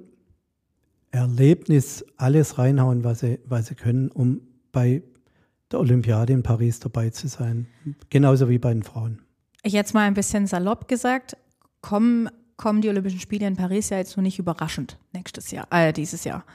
Erlebnis 1.11 2.05
alles 2.17 2.57
reinhauen, 2.57 3.03
was 3.03 3.19
sie, 3.19 3.39
was 3.45 3.67
sie 3.67 3.75
können, 3.75 4.09
um 4.09 4.41
bei 4.71 5.03
der 5.71 5.79
Olympiade 5.79 6.33
in 6.33 6.43
Paris 6.43 6.79
dabei 6.79 7.09
zu 7.09 7.27
sein. 7.27 7.67
Genauso 8.09 8.49
wie 8.49 8.57
bei 8.57 8.73
den 8.73 8.83
Frauen. 8.83 9.19
Ich 9.63 9.73
jetzt 9.73 9.93
mal 9.93 10.01
ein 10.01 10.13
bisschen 10.13 10.47
salopp 10.47 10.87
gesagt, 10.87 11.37
kommen 11.81 12.29
kommen 12.57 12.81
die 12.81 12.89
Olympischen 12.89 13.19
Spiele 13.19 13.47
in 13.47 13.55
Paris 13.55 13.89
ja 13.89 13.97
jetzt 13.97 14.17
nur 14.17 14.23
nicht 14.23 14.39
überraschend 14.39 14.97
nächstes 15.11 15.51
Jahr, 15.51 15.67
äh, 15.71 15.93
dieses 15.93 16.23
Jahr. 16.23 16.45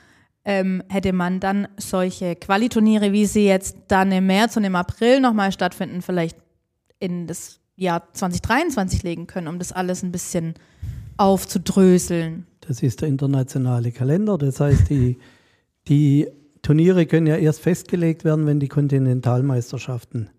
Ähm, 0.45 0.83
hätte 0.89 1.13
man 1.13 1.41
dann 1.41 1.69
solche 1.77 2.37
Qualiturniere, 2.37 3.13
wie 3.13 3.27
sie 3.27 3.47
jetzt 3.47 3.77
dann 3.89 4.13
im 4.13 4.27
März 4.27 4.57
und 4.57 4.65
im 4.65 4.77
April 4.77 5.21
nochmal 5.21 5.53
stattfinden, 5.53 6.01
vielleicht 6.01 6.39
in 7.01 7.27
das 7.27 7.61
Jahr 7.77 8.13
2023 8.13 9.03
legen 9.03 9.27
können, 9.27 9.49
um 9.49 9.59
das 9.59 9.73
alles 9.73 10.03
ein 10.03 10.13
bisschen 10.13 10.55
aufzudröseln. 11.17 12.47
Das 12.61 12.83
ist 12.83 13.01
der 13.03 13.09
internationale 13.09 13.93
Kalender. 13.93 14.39
Das 14.39 14.61
heißt, 14.61 14.89
die, 14.91 15.19
die 15.89 16.29
Turniere 16.63 17.07
können 17.07 17.27
ja 17.27 17.37
erst 17.37 17.61
festgelegt 17.61 18.25
werden, 18.25 18.47
wenn 18.47 18.61
die 18.61 18.69
Kontinentalmeisterschaften 18.69 20.31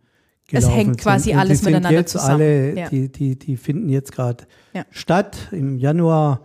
es 0.52 0.70
hängt 0.70 0.98
quasi 0.98 1.30
sind. 1.30 1.40
alles 1.40 1.64
miteinander 1.64 1.92
jetzt 1.98 2.12
zusammen. 2.12 2.42
Alle, 2.42 2.78
ja. 2.78 2.90
die, 2.90 3.10
die, 3.12 3.38
die 3.38 3.58
finden 3.58 3.90
jetzt 3.90 4.12
gerade 4.12 4.46
ja. 4.74 4.86
statt 4.90 5.50
im 5.52 5.78
Januar. 5.78 6.42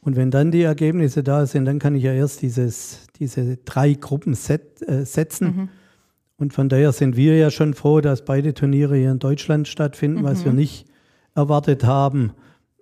Und 0.00 0.16
wenn 0.16 0.30
dann 0.30 0.50
die 0.50 0.62
Ergebnisse 0.62 1.22
da 1.22 1.46
sind, 1.46 1.64
dann 1.64 1.78
kann 1.78 1.94
ich 1.94 2.04
ja 2.04 2.12
erst 2.12 2.42
dieses, 2.42 3.06
diese 3.18 3.56
drei 3.64 3.94
Gruppen 3.94 4.34
set, 4.34 4.82
äh, 4.82 5.04
setzen. 5.04 5.46
Mhm. 5.46 5.68
Und 6.36 6.52
von 6.52 6.68
daher 6.68 6.92
sind 6.92 7.16
wir 7.16 7.36
ja 7.36 7.50
schon 7.50 7.74
froh, 7.74 8.00
dass 8.00 8.24
beide 8.24 8.54
Turniere 8.54 8.96
hier 8.96 9.10
in 9.10 9.18
Deutschland 9.18 9.68
stattfinden, 9.68 10.20
mhm. 10.20 10.24
was 10.24 10.44
wir 10.44 10.52
nicht 10.52 10.86
erwartet 11.34 11.84
haben. 11.84 12.32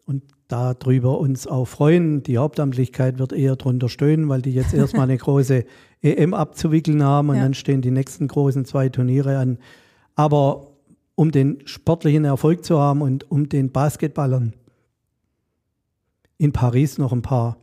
Und 0.04 0.22
darüber 0.48 1.18
uns 1.18 1.46
auch 1.46 1.66
freuen. 1.66 2.22
Die 2.22 2.38
Hauptamtlichkeit 2.38 3.18
wird 3.18 3.32
eher 3.32 3.56
drunter 3.56 3.88
stöhnen, 3.88 4.28
weil 4.28 4.42
die 4.42 4.52
jetzt 4.52 4.74
erstmal 4.74 5.04
eine 5.04 5.16
große 5.18 5.64
EM 6.02 6.34
abzuwickeln 6.34 7.02
haben 7.02 7.30
und 7.30 7.36
Ja. 7.36 7.42
dann 7.42 7.54
stehen 7.54 7.80
die 7.80 7.90
nächsten 7.90 8.28
großen 8.28 8.64
zwei 8.64 8.88
Turniere 8.88 9.38
an. 9.38 9.58
Aber 10.14 10.74
um 11.14 11.30
den 11.30 11.66
sportlichen 11.66 12.24
Erfolg 12.24 12.64
zu 12.64 12.78
haben 12.78 13.02
und 13.02 13.30
um 13.30 13.48
den 13.48 13.72
Basketballern 13.72 14.54
in 16.38 16.52
Paris 16.52 16.98
noch 16.98 17.12
ein 17.12 17.22
paar 17.22 17.56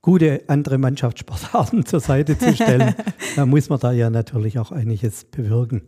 gute 0.00 0.42
andere 0.48 0.78
Mannschaftssportarten 0.78 1.86
zur 1.86 2.00
Seite 2.00 2.38
zu 2.38 2.54
stellen, 2.54 2.94
da 3.36 3.46
muss 3.46 3.68
man 3.68 3.80
da 3.80 3.92
ja 3.92 4.10
natürlich 4.10 4.58
auch 4.58 4.72
einiges 4.72 5.24
bewirken. 5.24 5.82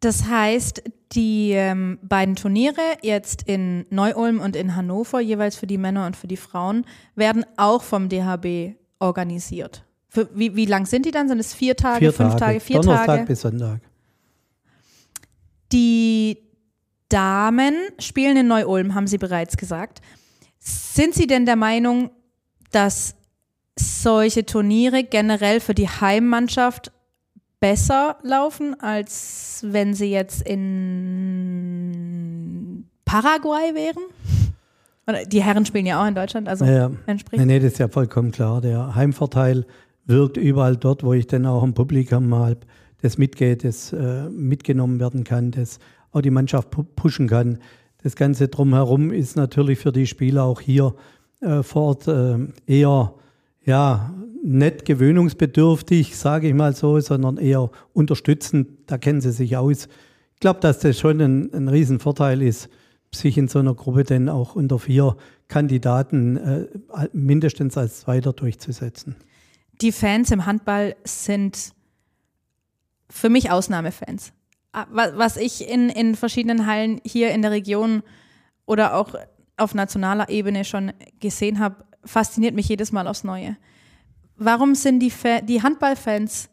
Das 0.00 0.24
heißt, 0.24 0.82
die 1.12 1.50
ähm, 1.52 1.98
beiden 2.02 2.36
Turniere 2.36 2.80
jetzt 3.02 3.42
in 3.42 3.84
Neu-Ulm 3.90 4.40
und 4.40 4.56
in 4.56 4.74
Hannover, 4.74 5.20
jeweils 5.20 5.56
für 5.56 5.66
die 5.66 5.76
Männer 5.76 6.06
und 6.06 6.16
für 6.16 6.26
die 6.26 6.38
Frauen, 6.38 6.86
werden 7.14 7.44
auch 7.58 7.82
vom 7.82 8.08
DHB 8.08 8.76
organisiert. 8.98 9.84
Für, 10.08 10.28
wie, 10.34 10.56
wie 10.56 10.64
lang 10.64 10.86
sind 10.86 11.04
die 11.04 11.10
dann? 11.10 11.28
Sind 11.28 11.38
es 11.38 11.52
vier 11.52 11.76
Tage, 11.76 11.98
Vier 11.98 12.12
fünf 12.12 12.32
Tage, 12.32 12.44
Tage, 12.44 12.60
vier 12.60 12.80
Donnerstag 12.80 13.06
Tage? 13.06 13.26
bis 13.26 13.40
Sonntag. 13.42 13.80
Die 15.72 16.38
Damen 17.08 17.74
spielen 17.98 18.36
in 18.36 18.46
Neu-Ulm, 18.48 18.94
haben 18.94 19.06
Sie 19.06 19.16
bereits 19.18 19.56
gesagt. 19.56 20.00
Sind 20.58 21.14
Sie 21.14 21.26
denn 21.26 21.46
der 21.46 21.56
Meinung, 21.56 22.10
dass 22.70 23.14
solche 23.78 24.44
Turniere 24.46 25.04
generell 25.04 25.60
für 25.60 25.74
die 25.74 25.88
Heimmannschaft 25.88 26.92
besser 27.60 28.16
laufen, 28.22 28.78
als 28.80 29.60
wenn 29.66 29.94
sie 29.94 30.10
jetzt 30.10 30.42
in 30.42 32.84
Paraguay 33.04 33.74
wären? 33.74 34.02
Oder 35.06 35.24
die 35.24 35.42
Herren 35.42 35.64
spielen 35.66 35.86
ja 35.86 36.02
auch 36.02 36.06
in 36.06 36.14
Deutschland, 36.14 36.48
also 36.48 36.64
Ja. 36.64 36.90
entspricht. 37.06 37.40
Nee, 37.40 37.46
nee, 37.46 37.58
das 37.58 37.72
ist 37.72 37.78
ja 37.78 37.88
vollkommen 37.88 38.30
klar. 38.32 38.60
Der 38.60 38.94
Heimvorteil 38.94 39.66
wirkt 40.06 40.36
überall 40.36 40.76
dort, 40.76 41.02
wo 41.02 41.12
ich 41.14 41.26
dann 41.26 41.46
auch 41.46 41.62
im 41.62 41.74
Publikum 41.74 42.28
mal 42.28 42.56
das 43.02 43.18
mitgeht, 43.18 43.64
das 43.64 43.92
äh, 43.92 44.28
mitgenommen 44.28 45.00
werden 45.00 45.24
kann, 45.24 45.50
das 45.50 45.78
auch 46.12 46.20
die 46.20 46.30
Mannschaft 46.30 46.70
pu 46.70 46.82
pushen 46.82 47.28
kann. 47.28 47.58
Das 48.02 48.16
Ganze 48.16 48.48
drumherum 48.48 49.12
ist 49.12 49.36
natürlich 49.36 49.78
für 49.78 49.92
die 49.92 50.06
Spieler 50.06 50.44
auch 50.44 50.60
hier 50.60 50.94
äh, 51.40 51.62
vor 51.62 51.82
Ort 51.82 52.08
äh, 52.08 52.38
eher 52.66 53.14
ja, 53.64 54.14
nicht 54.42 54.84
gewöhnungsbedürftig, 54.84 56.16
sage 56.16 56.48
ich 56.48 56.54
mal 56.54 56.74
so, 56.74 56.98
sondern 57.00 57.36
eher 57.36 57.70
unterstützend. 57.92 58.68
Da 58.86 58.98
kennen 58.98 59.20
sie 59.20 59.32
sich 59.32 59.56
aus. 59.56 59.88
Ich 60.34 60.40
glaube, 60.40 60.60
dass 60.60 60.78
das 60.78 60.98
schon 60.98 61.20
ein, 61.20 61.52
ein 61.52 61.68
Riesenvorteil 61.68 62.40
ist, 62.42 62.70
sich 63.14 63.36
in 63.36 63.48
so 63.48 63.58
einer 63.58 63.74
Gruppe 63.74 64.04
denn 64.04 64.28
auch 64.28 64.54
unter 64.54 64.78
vier 64.78 65.16
Kandidaten 65.48 66.36
äh, 66.36 66.66
mindestens 67.12 67.76
als 67.76 68.00
Zweiter 68.00 68.32
durchzusetzen. 68.32 69.16
Die 69.80 69.92
Fans 69.92 70.30
im 70.30 70.46
Handball 70.46 70.94
sind 71.04 71.72
für 73.10 73.28
mich 73.28 73.50
Ausnahmefans. 73.50 74.32
Ah, 74.72 74.86
wa- 74.90 75.12
Was 75.16 75.36
ich 75.36 75.68
in, 75.68 75.88
in 75.90 76.14
verschiedenen 76.14 76.66
Hallen 76.66 77.00
hier 77.04 77.30
in 77.32 77.42
der 77.42 77.50
Region 77.50 78.02
oder 78.66 78.94
auch 78.94 79.14
auf 79.56 79.74
nationaler 79.74 80.28
Ebene 80.30 80.64
schon 80.64 80.92
gesehen 81.18 81.58
habe, 81.58 81.84
fasziniert 82.04 82.54
mich 82.54 82.68
jedes 82.68 82.92
Mal 82.92 83.06
aufs 83.06 83.24
Neue. 83.24 83.56
Warum 84.36 84.74
sind 84.74 85.00
die, 85.00 85.12
die 85.42 85.62
Handballfans 85.62 86.48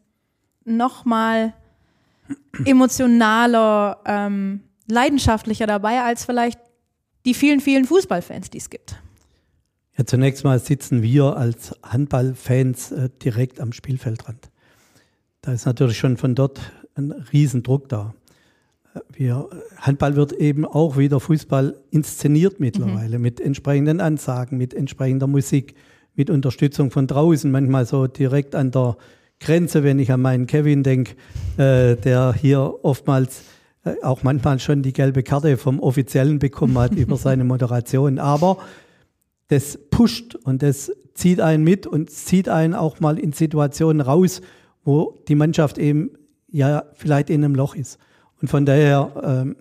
noch 0.65 1.05
mal 1.05 1.53
emotionaler, 2.65 3.99
ähm, 4.05 4.63
leidenschaftlicher 4.89 5.67
dabei 5.67 6.01
als 6.01 6.25
vielleicht 6.25 6.59
die 7.25 7.33
vielen, 7.33 7.59
vielen 7.61 7.85
Fußballfans, 7.85 8.49
die 8.49 8.57
es 8.57 8.69
gibt? 8.69 9.01
Ja, 9.97 10.05
zunächst 10.05 10.43
mal 10.43 10.59
sitzen 10.59 11.01
wir 11.01 11.37
als 11.37 11.73
Handballfans 11.83 12.91
äh, 12.91 13.09
direkt 13.23 13.59
am 13.59 13.71
Spielfeldrand. 13.71 14.49
Da 15.47 15.53
ist 15.53 15.65
natürlich 15.65 15.97
schon 15.97 16.17
von 16.17 16.35
dort 16.35 16.59
ein 16.95 17.13
Riesendruck 17.31 17.87
da. 17.87 18.13
Wir, 19.13 19.47
Handball 19.77 20.17
wird 20.17 20.33
eben 20.33 20.65
auch 20.65 20.97
wie 20.97 21.07
der 21.07 21.21
Fußball 21.21 21.73
inszeniert 21.89 22.59
mittlerweile 22.59 23.17
mit 23.17 23.39
entsprechenden 23.39 24.01
Ansagen, 24.01 24.57
mit 24.57 24.73
entsprechender 24.73 25.25
Musik, 25.25 25.73
mit 26.15 26.29
Unterstützung 26.29 26.91
von 26.91 27.07
draußen, 27.07 27.49
manchmal 27.49 27.85
so 27.85 28.07
direkt 28.07 28.55
an 28.55 28.71
der 28.71 28.97
Grenze, 29.39 29.85
wenn 29.85 29.99
ich 29.99 30.11
an 30.11 30.21
meinen 30.21 30.47
Kevin 30.47 30.83
denke, 30.83 31.13
äh, 31.55 31.95
der 31.95 32.33
hier 32.33 32.83
oftmals 32.83 33.43
äh, 33.85 34.03
auch 34.03 34.23
manchmal 34.23 34.59
schon 34.59 34.81
die 34.81 34.91
gelbe 34.91 35.23
Karte 35.23 35.55
vom 35.55 35.79
Offiziellen 35.79 36.39
bekommen 36.39 36.77
hat 36.77 36.93
über 36.95 37.15
seine 37.15 37.45
Moderation. 37.45 38.19
Aber 38.19 38.57
das 39.47 39.79
pusht 39.91 40.35
und 40.35 40.61
das 40.61 40.91
zieht 41.13 41.39
einen 41.39 41.63
mit 41.63 41.87
und 41.87 42.09
zieht 42.09 42.49
einen 42.49 42.73
auch 42.73 42.99
mal 42.99 43.17
in 43.17 43.31
Situationen 43.31 44.01
raus, 44.01 44.41
wo 44.87 45.19
die 45.27 45.35
Mannschaft 45.35 45.77
eben 45.77 46.11
ja 46.47 46.85
vielleicht 46.93 47.29
in 47.29 47.43
einem 47.43 47.55
Loch 47.55 47.75
ist. 47.75 47.99
Und 48.41 48.47
von 48.47 48.65
daher 48.65 49.11
ähm, 49.21 49.57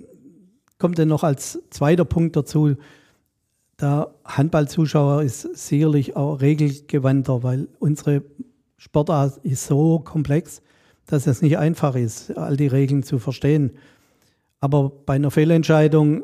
kommt 0.79 1.01
dann 1.01 1.09
noch 1.09 1.25
als 1.25 1.59
zweiter 1.71 2.05
Punkt 2.05 2.37
dazu, 2.37 2.77
der 3.81 4.15
Handballzuschauer 4.25 5.23
ist 5.25 5.43
sicherlich 5.57 6.15
auch 6.15 6.41
regelgewandter, 6.41 7.43
weil 7.43 7.67
unsere 7.81 8.23
Sportart 8.79 9.39
ist 9.39 9.67
so 9.67 9.99
komplex, 9.99 10.63
dass 11.07 11.27
es 11.27 11.43
nicht 11.43 11.59
einfach 11.59 11.97
ist, 11.97 12.37
all 12.39 12.57
die 12.57 12.69
Regeln 12.69 13.03
zu 13.03 13.19
verstehen. 13.19 13.73
Aber 14.61 14.93
bei 15.05 15.15
einer 15.15 15.33
Fehlentscheidung, 15.33 16.23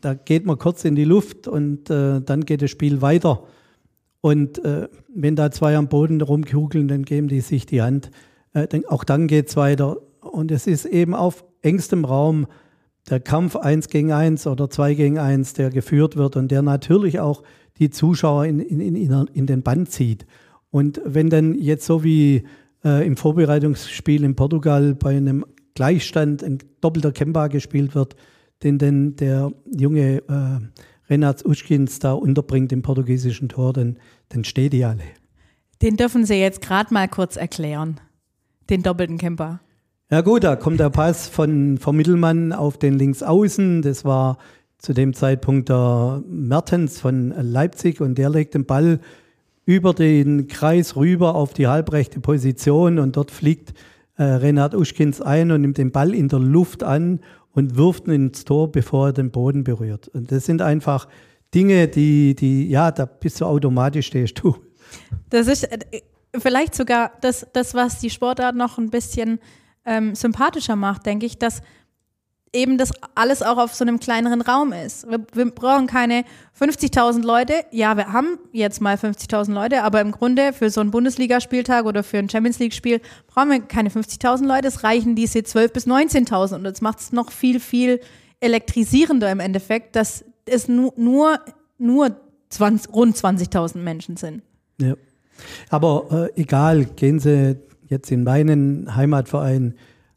da 0.00 0.14
geht 0.14 0.44
man 0.44 0.58
kurz 0.58 0.84
in 0.84 0.96
die 0.96 1.04
Luft 1.04 1.46
und 1.46 1.88
äh, 1.88 2.20
dann 2.20 2.44
geht 2.44 2.62
das 2.62 2.70
Spiel 2.70 3.00
weiter. 3.00 3.44
Und 4.20 4.62
äh, 4.64 4.88
wenn 5.14 5.36
da 5.36 5.52
zwei 5.52 5.76
am 5.76 5.88
Boden 5.88 6.20
rumkugeln, 6.20 6.88
dann 6.88 7.04
geben 7.04 7.28
die 7.28 7.40
sich 7.40 7.64
die 7.64 7.80
Hand. 7.80 8.10
Äh, 8.52 8.66
auch 8.88 9.04
dann 9.04 9.26
geht 9.26 9.48
es 9.48 9.56
weiter. 9.56 9.98
Und 10.20 10.50
es 10.50 10.66
ist 10.66 10.84
eben 10.84 11.14
auf 11.14 11.44
engstem 11.62 12.04
Raum 12.04 12.46
der 13.08 13.20
Kampf 13.20 13.56
eins 13.56 13.88
gegen 13.88 14.12
eins 14.12 14.46
oder 14.46 14.68
zwei 14.70 14.94
gegen 14.94 15.18
eins, 15.18 15.54
der 15.54 15.70
geführt 15.70 16.16
wird 16.16 16.36
und 16.36 16.50
der 16.50 16.62
natürlich 16.62 17.20
auch 17.20 17.42
die 17.78 17.90
Zuschauer 17.90 18.44
in, 18.44 18.60
in, 18.60 18.80
in, 18.80 19.26
in 19.32 19.46
den 19.46 19.62
Bann 19.62 19.86
zieht. 19.86 20.26
Und 20.70 21.00
wenn 21.04 21.30
dann 21.30 21.54
jetzt 21.54 21.86
so 21.86 22.04
wie 22.04 22.44
äh, 22.84 23.06
im 23.06 23.16
Vorbereitungsspiel 23.16 24.22
in 24.22 24.36
Portugal 24.36 24.94
bei 24.94 25.16
einem 25.16 25.44
Gleichstand 25.74 26.44
ein 26.44 26.58
doppelter 26.80 27.12
Kemba 27.12 27.48
gespielt 27.48 27.94
wird, 27.94 28.16
den 28.62 28.78
denn 28.78 29.16
der 29.16 29.52
junge 29.64 30.18
äh, 30.28 31.10
Renats 31.10 31.44
Uschkins 31.44 31.98
da 31.98 32.12
unterbringt 32.12 32.72
im 32.72 32.82
portugiesischen 32.82 33.48
Tor, 33.48 33.72
dann, 33.72 33.98
dann 34.28 34.44
steht 34.44 34.72
die 34.72 34.84
alle. 34.84 35.02
Den 35.82 35.96
dürfen 35.96 36.24
Sie 36.26 36.34
jetzt 36.34 36.60
gerade 36.60 36.92
mal 36.92 37.08
kurz 37.08 37.36
erklären. 37.36 37.98
Den 38.70 38.82
doppelten 38.82 39.18
Camper. 39.18 39.60
Ja 40.10 40.20
gut, 40.22 40.44
da 40.44 40.56
kommt 40.56 40.80
der 40.80 40.90
Pass 40.90 41.28
von, 41.28 41.78
vom 41.78 41.96
Mittelmann 41.96 42.52
auf 42.52 42.78
den 42.78 42.98
Linksaußen. 42.98 43.82
Das 43.82 44.04
war 44.04 44.38
zu 44.78 44.92
dem 44.92 45.12
Zeitpunkt 45.12 45.68
der 45.68 46.22
Mertens 46.26 47.00
von 47.00 47.34
Leipzig 47.36 48.00
und 48.00 48.16
der 48.16 48.30
legt 48.30 48.54
den 48.54 48.64
Ball 48.64 49.00
über 49.66 49.92
den 49.92 50.48
Kreis 50.48 50.96
rüber 50.96 51.34
auf 51.34 51.52
die 51.52 51.66
halbrechte 51.66 52.20
Position 52.20 52.98
und 52.98 53.16
dort 53.16 53.30
fliegt 53.30 53.74
äh, 54.16 54.22
Renat 54.22 54.74
Uschkins 54.74 55.20
ein 55.20 55.50
und 55.50 55.60
nimmt 55.60 55.78
den 55.78 55.92
Ball 55.92 56.14
in 56.14 56.28
der 56.28 56.38
Luft 56.38 56.82
an 56.82 57.20
und 57.52 57.76
wirft 57.76 58.06
ihn 58.06 58.14
ins 58.14 58.44
Tor, 58.44 58.70
bevor 58.70 59.08
er 59.08 59.12
den 59.12 59.30
Boden 59.30 59.64
berührt. 59.64 60.08
Und 60.08 60.32
das 60.32 60.46
sind 60.46 60.62
einfach 60.62 61.08
Dinge, 61.54 61.88
die, 61.88 62.34
die 62.34 62.68
ja, 62.68 62.90
da 62.90 63.04
bist 63.04 63.40
du 63.40 63.46
automatisch 63.46 64.06
stehst 64.06 64.40
du. 64.42 64.56
Das 65.28 65.46
ist 65.46 65.64
äh, 65.64 65.78
vielleicht 66.38 66.74
sogar 66.74 67.12
das, 67.20 67.46
das, 67.52 67.74
was 67.74 67.98
die 67.98 68.10
Sportart 68.10 68.56
noch 68.56 68.78
ein 68.78 68.90
bisschen 68.90 69.40
ähm, 69.84 70.14
sympathischer 70.14 70.76
macht, 70.76 71.06
denke 71.06 71.26
ich, 71.26 71.38
dass 71.38 71.62
eben 72.52 72.78
das 72.78 72.92
alles 73.14 73.42
auch 73.42 73.58
auf 73.58 73.74
so 73.74 73.84
einem 73.84 74.00
kleineren 74.00 74.40
Raum 74.40 74.72
ist. 74.72 75.08
Wir, 75.08 75.24
wir 75.32 75.50
brauchen 75.50 75.86
keine 75.86 76.24
50.000 76.58 77.22
Leute. 77.22 77.54
Ja, 77.70 77.96
wir 77.96 78.12
haben 78.12 78.38
jetzt 78.52 78.80
mal 78.80 78.96
50.000 78.96 79.52
Leute, 79.52 79.82
aber 79.82 80.00
im 80.00 80.10
Grunde 80.10 80.52
für 80.52 80.70
so 80.70 80.80
einen 80.80 80.90
Bundesligaspieltag 80.90 81.84
oder 81.84 82.02
für 82.02 82.18
ein 82.18 82.28
Champions 82.28 82.58
League-Spiel 82.58 83.00
brauchen 83.28 83.50
wir 83.50 83.60
keine 83.60 83.90
50.000 83.90 84.46
Leute. 84.46 84.68
Es 84.68 84.82
reichen 84.82 85.14
diese 85.14 85.40
12.000 85.40 85.72
bis 85.72 85.86
19.000 85.86 86.54
und 86.56 86.64
das 86.64 86.80
macht 86.80 86.98
es 86.98 87.12
noch 87.12 87.30
viel, 87.30 87.60
viel 87.60 88.00
elektrisierender 88.40 89.30
im 89.30 89.40
Endeffekt, 89.40 89.94
dass 89.94 90.24
es 90.46 90.66
nu, 90.66 90.92
nur, 90.96 91.40
nur 91.78 92.16
20, 92.48 92.92
rund 92.92 93.16
20.000 93.16 93.78
Menschen 93.78 94.16
sind. 94.16 94.42
Ja. 94.80 94.94
Aber 95.68 96.30
äh, 96.34 96.40
egal, 96.40 96.84
gehen 96.84 97.18
Sie 97.18 97.56
jetzt 97.88 98.10
in 98.10 98.24
meinen 98.24 98.94
Heimatverein 98.94 99.74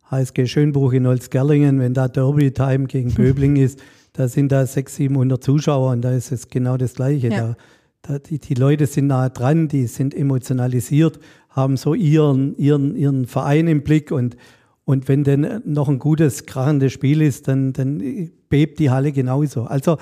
HSG 0.10 0.46
Schönbruch 0.46 0.94
in 0.94 1.08
Holzgerlingen, 1.08 1.80
wenn 1.80 1.94
da 1.94 2.08
Derby-Time 2.08 2.86
gegen 2.86 3.12
Böbling 3.16 3.56
ist, 3.56 3.80
da 4.14 4.28
sind 4.28 4.52
da 4.52 4.66
600, 4.66 4.90
700 4.90 5.44
Zuschauer 5.44 5.92
und 5.92 6.02
da 6.02 6.12
ist 6.12 6.32
es 6.32 6.48
genau 6.48 6.78
das 6.78 6.94
Gleiche. 6.94 7.30
Ja. 7.30 7.38
Da, 7.38 7.56
da, 8.04 8.20
die, 8.20 8.38
die 8.38 8.54
Leute 8.54 8.86
sind 8.86 9.08
nah 9.08 9.30
dran, 9.30 9.68
die 9.68 9.88
sind 9.88 10.14
emotionalisiert, 10.14 11.20
haben 11.50 11.78
so 11.78 11.94
ihren, 11.94 12.56
ihren, 12.58 12.96
ihren 12.96 13.26
Verein 13.26 13.68
im 13.68 13.82
Blick 13.82 14.12
und, 14.12 14.38
und 14.86 15.08
wenn 15.08 15.24
dann 15.24 15.62
noch 15.66 15.90
ein 15.90 16.00
gutes, 16.00 16.46
krachendes 16.46 16.94
Spiel 16.94 17.22
ist, 17.22 17.48
dann, 17.48 17.74
dann 17.74 18.30
bebt 18.50 18.80
die 18.80 18.92
Halle 18.92 19.12
genauso. 19.12 19.64
Also 19.64 19.98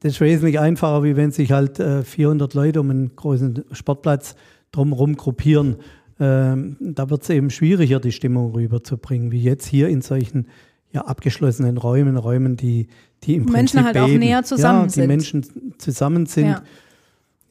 das 0.00 0.12
ist 0.12 0.20
wesentlich 0.20 0.58
einfacher, 0.60 1.02
wie 1.02 1.16
wenn 1.16 1.30
sich 1.30 1.52
halt 1.52 1.80
äh, 1.80 2.02
400 2.02 2.54
Leute 2.54 2.80
um 2.80 2.90
einen 2.90 3.16
großen 3.16 3.64
Sportplatz 3.72 4.34
drumherum 4.72 5.16
gruppieren. 5.16 5.76
ähm, 6.20 6.76
da 6.80 7.10
wird 7.10 7.22
es 7.22 7.30
eben 7.30 7.50
schwieriger, 7.50 8.00
die 8.00 8.12
Stimmung 8.12 8.52
rüberzubringen, 8.52 9.32
wie 9.32 9.42
jetzt 9.42 9.66
hier 9.66 9.88
in 9.88 10.02
solchen 10.02 10.48
ja, 10.92 11.02
abgeschlossenen 11.02 11.76
Räumen, 11.78 12.16
Räumen, 12.16 12.56
die, 12.56 12.88
die 13.24 13.34
im 13.36 13.44
Menschen 13.44 13.82
Prinzip 13.82 13.84
halt 13.84 13.98
auch 13.98 14.06
beben. 14.06 14.20
näher 14.20 14.44
zusammen 14.44 14.80
ja, 14.80 14.86
die 14.86 14.92
sind. 14.92 15.06
Menschen 15.08 15.78
zusammen 15.78 16.26
sind. 16.26 16.46
Ja. 16.46 16.62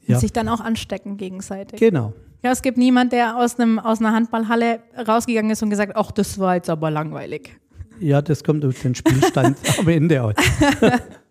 Ja. 0.06 0.14
Und 0.14 0.20
sich 0.20 0.32
dann 0.32 0.48
auch 0.48 0.60
anstecken 0.60 1.16
gegenseitig. 1.16 1.80
Genau. 1.80 2.12
Ja, 2.42 2.52
es 2.52 2.62
gibt 2.62 2.78
niemand, 2.78 3.12
der 3.12 3.36
aus, 3.36 3.58
einem, 3.58 3.78
aus 3.78 4.00
einer 4.00 4.12
Handballhalle 4.12 4.80
rausgegangen 5.06 5.50
ist 5.50 5.62
und 5.62 5.70
gesagt, 5.70 5.92
ach, 5.96 6.12
das 6.12 6.38
war 6.38 6.54
jetzt 6.54 6.70
aber 6.70 6.90
langweilig. 6.90 7.56
Ja, 7.98 8.22
das 8.22 8.44
kommt 8.44 8.64
auf 8.64 8.80
den 8.82 8.94
Spielstand 8.94 9.58
am 9.78 9.88
Ende 9.88 10.22
aus. 10.22 10.34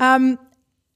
Ähm, 0.00 0.38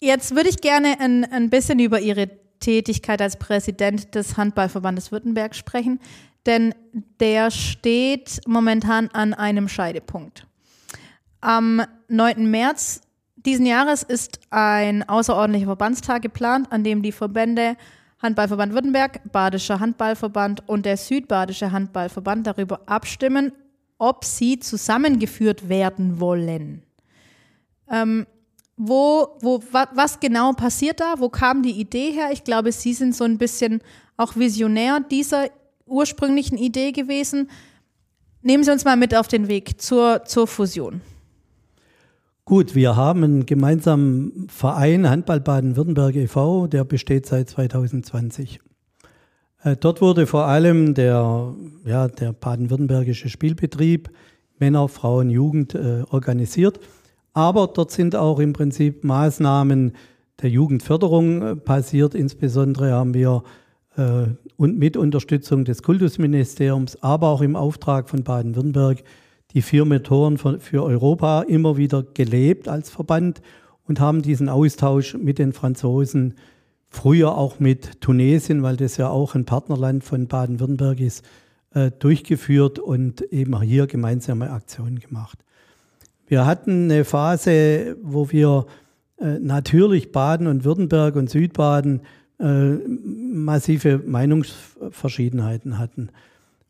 jetzt 0.00 0.34
würde 0.34 0.48
ich 0.48 0.60
gerne 0.60 1.00
ein, 1.00 1.24
ein 1.24 1.50
bisschen 1.50 1.78
über 1.78 2.00
Ihre 2.00 2.28
Tätigkeit 2.60 3.22
als 3.22 3.38
Präsident 3.38 4.14
des 4.14 4.36
Handballverbandes 4.36 5.12
Württemberg 5.12 5.54
sprechen, 5.54 6.00
denn 6.46 6.74
der 7.20 7.50
steht 7.50 8.40
momentan 8.46 9.08
an 9.08 9.34
einem 9.34 9.68
Scheidepunkt. 9.68 10.46
Am 11.40 11.82
9. 12.08 12.50
März 12.50 13.02
diesen 13.36 13.66
Jahres 13.66 14.02
ist 14.02 14.40
ein 14.50 15.08
außerordentlicher 15.08 15.66
Verbandstag 15.66 16.22
geplant, 16.22 16.72
an 16.72 16.82
dem 16.82 17.02
die 17.02 17.12
Verbände 17.12 17.76
Handballverband 18.20 18.72
Württemberg, 18.72 19.20
Badischer 19.32 19.78
Handballverband 19.78 20.68
und 20.68 20.84
der 20.84 20.96
Südbadische 20.96 21.70
Handballverband 21.70 22.46
darüber 22.48 22.80
abstimmen, 22.86 23.52
ob 23.96 24.24
sie 24.24 24.58
zusammengeführt 24.58 25.68
werden 25.68 26.18
wollen. 26.18 26.82
Ähm, 27.90 28.26
wo, 28.78 29.36
wo, 29.40 29.60
wa, 29.72 29.88
was 29.94 30.20
genau 30.20 30.52
passiert 30.52 31.00
da? 31.00 31.14
Wo 31.18 31.28
kam 31.28 31.62
die 31.62 31.72
Idee 31.80 32.12
her? 32.12 32.30
Ich 32.32 32.44
glaube, 32.44 32.72
Sie 32.72 32.94
sind 32.94 33.14
so 33.14 33.24
ein 33.24 33.36
bisschen 33.36 33.82
auch 34.16 34.36
Visionär 34.36 35.00
dieser 35.00 35.48
ursprünglichen 35.86 36.56
Idee 36.56 36.92
gewesen. 36.92 37.50
Nehmen 38.42 38.62
Sie 38.62 38.70
uns 38.70 38.84
mal 38.84 38.96
mit 38.96 39.14
auf 39.16 39.26
den 39.26 39.48
Weg 39.48 39.80
zur, 39.80 40.24
zur 40.24 40.46
Fusion. 40.46 41.00
Gut, 42.44 42.74
wir 42.74 42.96
haben 42.96 43.24
einen 43.24 43.46
gemeinsamen 43.46 44.46
Verein 44.48 45.10
Handball 45.10 45.40
Baden-Württemberg 45.40 46.14
e.V., 46.14 46.66
der 46.68 46.84
besteht 46.84 47.26
seit 47.26 47.50
2020. 47.50 48.60
Äh, 49.64 49.76
Dort 49.76 50.00
wurde 50.00 50.26
vor 50.26 50.46
allem 50.46 50.94
der, 50.94 51.54
ja, 51.84 52.08
der 52.08 52.32
baden-württembergische 52.32 53.28
Spielbetrieb 53.28 54.10
Männer, 54.58 54.88
Frauen, 54.88 55.30
Jugend 55.30 55.74
äh, 55.74 56.04
organisiert. 56.10 56.80
Aber 57.38 57.68
dort 57.68 57.92
sind 57.92 58.16
auch 58.16 58.40
im 58.40 58.52
Prinzip 58.52 59.04
Maßnahmen 59.04 59.92
der 60.42 60.50
Jugendförderung 60.50 61.42
äh, 61.42 61.54
passiert. 61.54 62.16
Insbesondere 62.16 62.90
haben 62.90 63.14
wir 63.14 63.44
äh, 63.96 64.24
und 64.56 64.76
mit 64.76 64.96
Unterstützung 64.96 65.64
des 65.64 65.84
Kultusministeriums, 65.84 67.00
aber 67.00 67.28
auch 67.28 67.40
im 67.40 67.54
Auftrag 67.54 68.10
von 68.10 68.24
Baden-Württemberg 68.24 69.04
die 69.52 69.62
vier 69.62 69.84
Methoden 69.84 70.36
für, 70.36 70.58
für 70.58 70.82
Europa 70.82 71.42
immer 71.42 71.76
wieder 71.76 72.02
gelebt 72.02 72.66
als 72.66 72.90
Verband 72.90 73.40
und 73.86 74.00
haben 74.00 74.22
diesen 74.22 74.48
Austausch 74.48 75.14
mit 75.14 75.38
den 75.38 75.52
Franzosen, 75.52 76.34
früher 76.88 77.38
auch 77.38 77.60
mit 77.60 78.00
Tunesien, 78.00 78.64
weil 78.64 78.76
das 78.76 78.96
ja 78.96 79.10
auch 79.10 79.36
ein 79.36 79.44
Partnerland 79.44 80.02
von 80.02 80.26
Baden-Württemberg 80.26 80.98
ist, 80.98 81.24
äh, 81.72 81.92
durchgeführt 82.00 82.80
und 82.80 83.22
eben 83.30 83.60
hier 83.60 83.86
gemeinsame 83.86 84.50
Aktionen 84.50 84.98
gemacht. 84.98 85.38
Wir 86.28 86.46
hatten 86.46 86.84
eine 86.90 87.04
Phase, 87.04 87.96
wo 88.02 88.30
wir 88.30 88.66
äh, 89.18 89.38
natürlich 89.40 90.12
Baden 90.12 90.46
und 90.46 90.64
Württemberg 90.64 91.16
und 91.16 91.28
Südbaden 91.30 92.02
äh, 92.38 92.74
massive 92.76 93.98
Meinungsverschiedenheiten 94.06 95.78
hatten. 95.78 96.10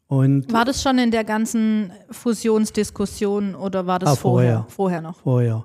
Und 0.06 0.50
War 0.52 0.64
das 0.64 0.82
schon 0.82 0.98
in 0.98 1.10
der 1.10 1.24
ganzen 1.24 1.92
Fusionsdiskussion 2.10 3.54
oder 3.54 3.86
war 3.86 3.98
das 3.98 4.10
Ah, 4.10 4.16
vorher? 4.16 4.66
vorher. 4.68 5.02
Noch. 5.02 5.18
vorher. 5.20 5.64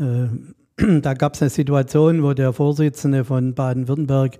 Äh, 0.00 0.26
da 1.00 1.14
gab 1.14 1.34
es 1.34 1.42
eine 1.42 1.50
Situation, 1.50 2.22
wo 2.22 2.32
der 2.32 2.52
Vorsitzende 2.52 3.24
von 3.24 3.54
Baden-Württemberg 3.54 4.38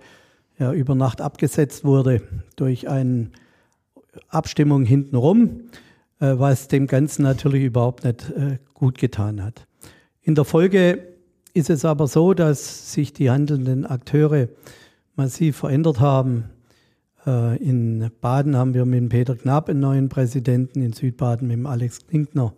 ja, 0.59 0.73
über 0.73 0.95
Nacht 0.95 1.21
abgesetzt 1.21 1.85
wurde 1.85 2.23
durch 2.57 2.89
eine 2.89 3.29
Abstimmung 4.29 4.85
hintenrum, 4.85 5.61
was 6.25 6.69
dem 6.69 6.87
Ganzen 6.87 7.23
natürlich 7.23 7.65
überhaupt 7.65 8.05
nicht 8.05 8.31
äh, 8.31 8.59
gut 8.75 8.99
getan 8.99 9.43
hat. 9.43 9.67
In 10.23 10.35
der 10.35 10.45
Folge 10.45 11.03
ist 11.55 11.71
es 11.71 11.85
aber 11.85 12.07
so, 12.07 12.35
dass 12.35 12.93
sich 12.93 13.13
die 13.13 13.31
handelnden 13.31 13.87
Akteure 13.87 14.49
massiv 15.15 15.57
verändert 15.57 16.01
haben. 16.01 16.45
Äh, 17.27 17.57
In 17.57 18.11
Baden 18.21 18.57
haben 18.57 18.75
wir 18.75 18.85
mit 18.85 19.09
Peter 19.09 19.35
Knapp 19.35 19.69
einen 19.69 19.81
neuen 19.81 20.09
Präsidenten, 20.09 20.83
in 20.83 20.93
Südbaden 20.93 21.49
mit 21.49 21.65
Alex 21.67 22.07
Klinkner. 22.07 22.55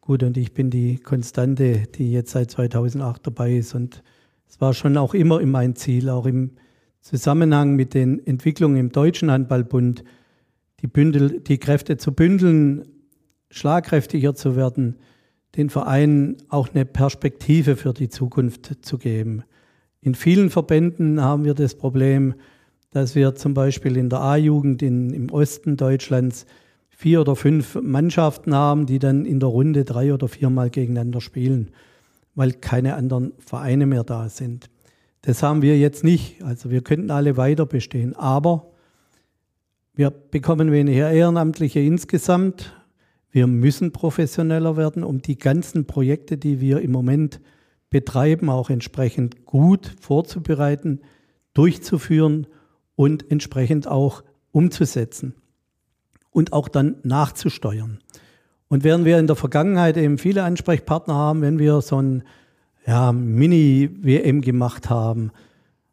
Gut, 0.00 0.22
und 0.22 0.36
ich 0.36 0.54
bin 0.54 0.70
die 0.70 0.98
Konstante, 0.98 1.82
die 1.94 2.12
jetzt 2.12 2.30
seit 2.30 2.50
2008 2.50 3.26
dabei 3.26 3.56
ist. 3.56 3.74
Und 3.74 4.02
es 4.48 4.60
war 4.60 4.72
schon 4.72 4.96
auch 4.96 5.14
immer 5.14 5.44
mein 5.44 5.76
Ziel, 5.76 6.08
auch 6.08 6.26
im 6.26 6.52
Zusammenhang 7.00 7.76
mit 7.76 7.94
den 7.94 8.26
Entwicklungen 8.26 8.76
im 8.76 8.92
Deutschen 8.92 9.30
Handballbund, 9.30 10.04
die, 10.80 10.86
Bündel, 10.86 11.40
die 11.40 11.58
Kräfte 11.58 11.96
zu 11.96 12.12
bündeln, 12.12 12.86
schlagkräftiger 13.50 14.34
zu 14.34 14.56
werden, 14.56 14.96
den 15.56 15.70
Vereinen 15.70 16.36
auch 16.48 16.68
eine 16.72 16.84
Perspektive 16.84 17.76
für 17.76 17.92
die 17.92 18.08
Zukunft 18.08 18.84
zu 18.84 18.98
geben. 18.98 19.42
In 20.00 20.14
vielen 20.14 20.50
Verbänden 20.50 21.20
haben 21.20 21.44
wir 21.44 21.54
das 21.54 21.74
Problem, 21.74 22.34
dass 22.90 23.14
wir 23.14 23.34
zum 23.34 23.54
Beispiel 23.54 23.96
in 23.96 24.08
der 24.08 24.20
A-Jugend 24.20 24.82
im 24.82 25.30
Osten 25.30 25.76
Deutschlands 25.76 26.46
vier 26.88 27.20
oder 27.20 27.36
fünf 27.36 27.78
Mannschaften 27.80 28.54
haben, 28.54 28.86
die 28.86 28.98
dann 28.98 29.24
in 29.24 29.40
der 29.40 29.48
Runde 29.48 29.84
drei 29.84 30.12
oder 30.12 30.28
viermal 30.28 30.70
gegeneinander 30.70 31.20
spielen, 31.20 31.70
weil 32.34 32.52
keine 32.52 32.94
anderen 32.94 33.32
Vereine 33.38 33.86
mehr 33.86 34.04
da 34.04 34.28
sind. 34.28 34.68
Das 35.22 35.42
haben 35.42 35.62
wir 35.62 35.78
jetzt 35.78 36.04
nicht. 36.04 36.42
Also 36.42 36.70
wir 36.70 36.82
könnten 36.82 37.10
alle 37.10 37.36
weiter 37.36 37.66
bestehen, 37.66 38.16
aber 38.16 38.70
wir 39.98 40.12
bekommen 40.12 40.70
weniger 40.70 41.10
Ehrenamtliche 41.10 41.80
insgesamt. 41.80 42.72
Wir 43.32 43.48
müssen 43.48 43.90
professioneller 43.90 44.76
werden, 44.76 45.02
um 45.02 45.22
die 45.22 45.36
ganzen 45.36 45.88
Projekte, 45.88 46.38
die 46.38 46.60
wir 46.60 46.80
im 46.82 46.92
Moment 46.92 47.40
betreiben, 47.90 48.48
auch 48.48 48.70
entsprechend 48.70 49.44
gut 49.44 49.92
vorzubereiten, 50.00 51.00
durchzuführen 51.52 52.46
und 52.94 53.28
entsprechend 53.28 53.88
auch 53.88 54.22
umzusetzen 54.52 55.34
und 56.30 56.52
auch 56.52 56.68
dann 56.68 56.98
nachzusteuern. 57.02 57.98
Und 58.68 58.84
während 58.84 59.04
wir 59.04 59.18
in 59.18 59.26
der 59.26 59.34
Vergangenheit 59.34 59.96
eben 59.96 60.18
viele 60.18 60.44
Ansprechpartner 60.44 61.14
haben, 61.14 61.42
wenn 61.42 61.58
wir 61.58 61.80
so 61.80 62.00
ein 62.00 62.22
ja, 62.86 63.10
Mini-WM 63.10 64.42
gemacht 64.42 64.90
haben, 64.90 65.32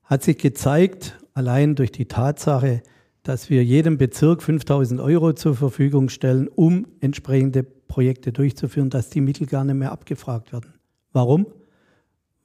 hat 0.04 0.22
sich 0.22 0.38
gezeigt, 0.38 1.18
allein 1.34 1.74
durch 1.74 1.91
die 1.91 2.06
Tatsache, 2.06 2.84
dass 3.25 3.49
wir 3.49 3.63
jedem 3.65 3.97
Bezirk 3.97 4.43
5000 4.43 5.01
Euro 5.01 5.33
zur 5.33 5.55
Verfügung 5.55 6.09
stellen, 6.09 6.47
um 6.47 6.85
entsprechende 7.01 7.63
Projekte 7.63 8.31
durchzuführen, 8.31 8.91
dass 8.91 9.09
die 9.09 9.19
Mittel 9.19 9.47
gar 9.47 9.63
nicht 9.63 9.75
mehr 9.75 9.91
abgefragt 9.91 10.53
werden. 10.53 10.75
Warum? 11.11 11.47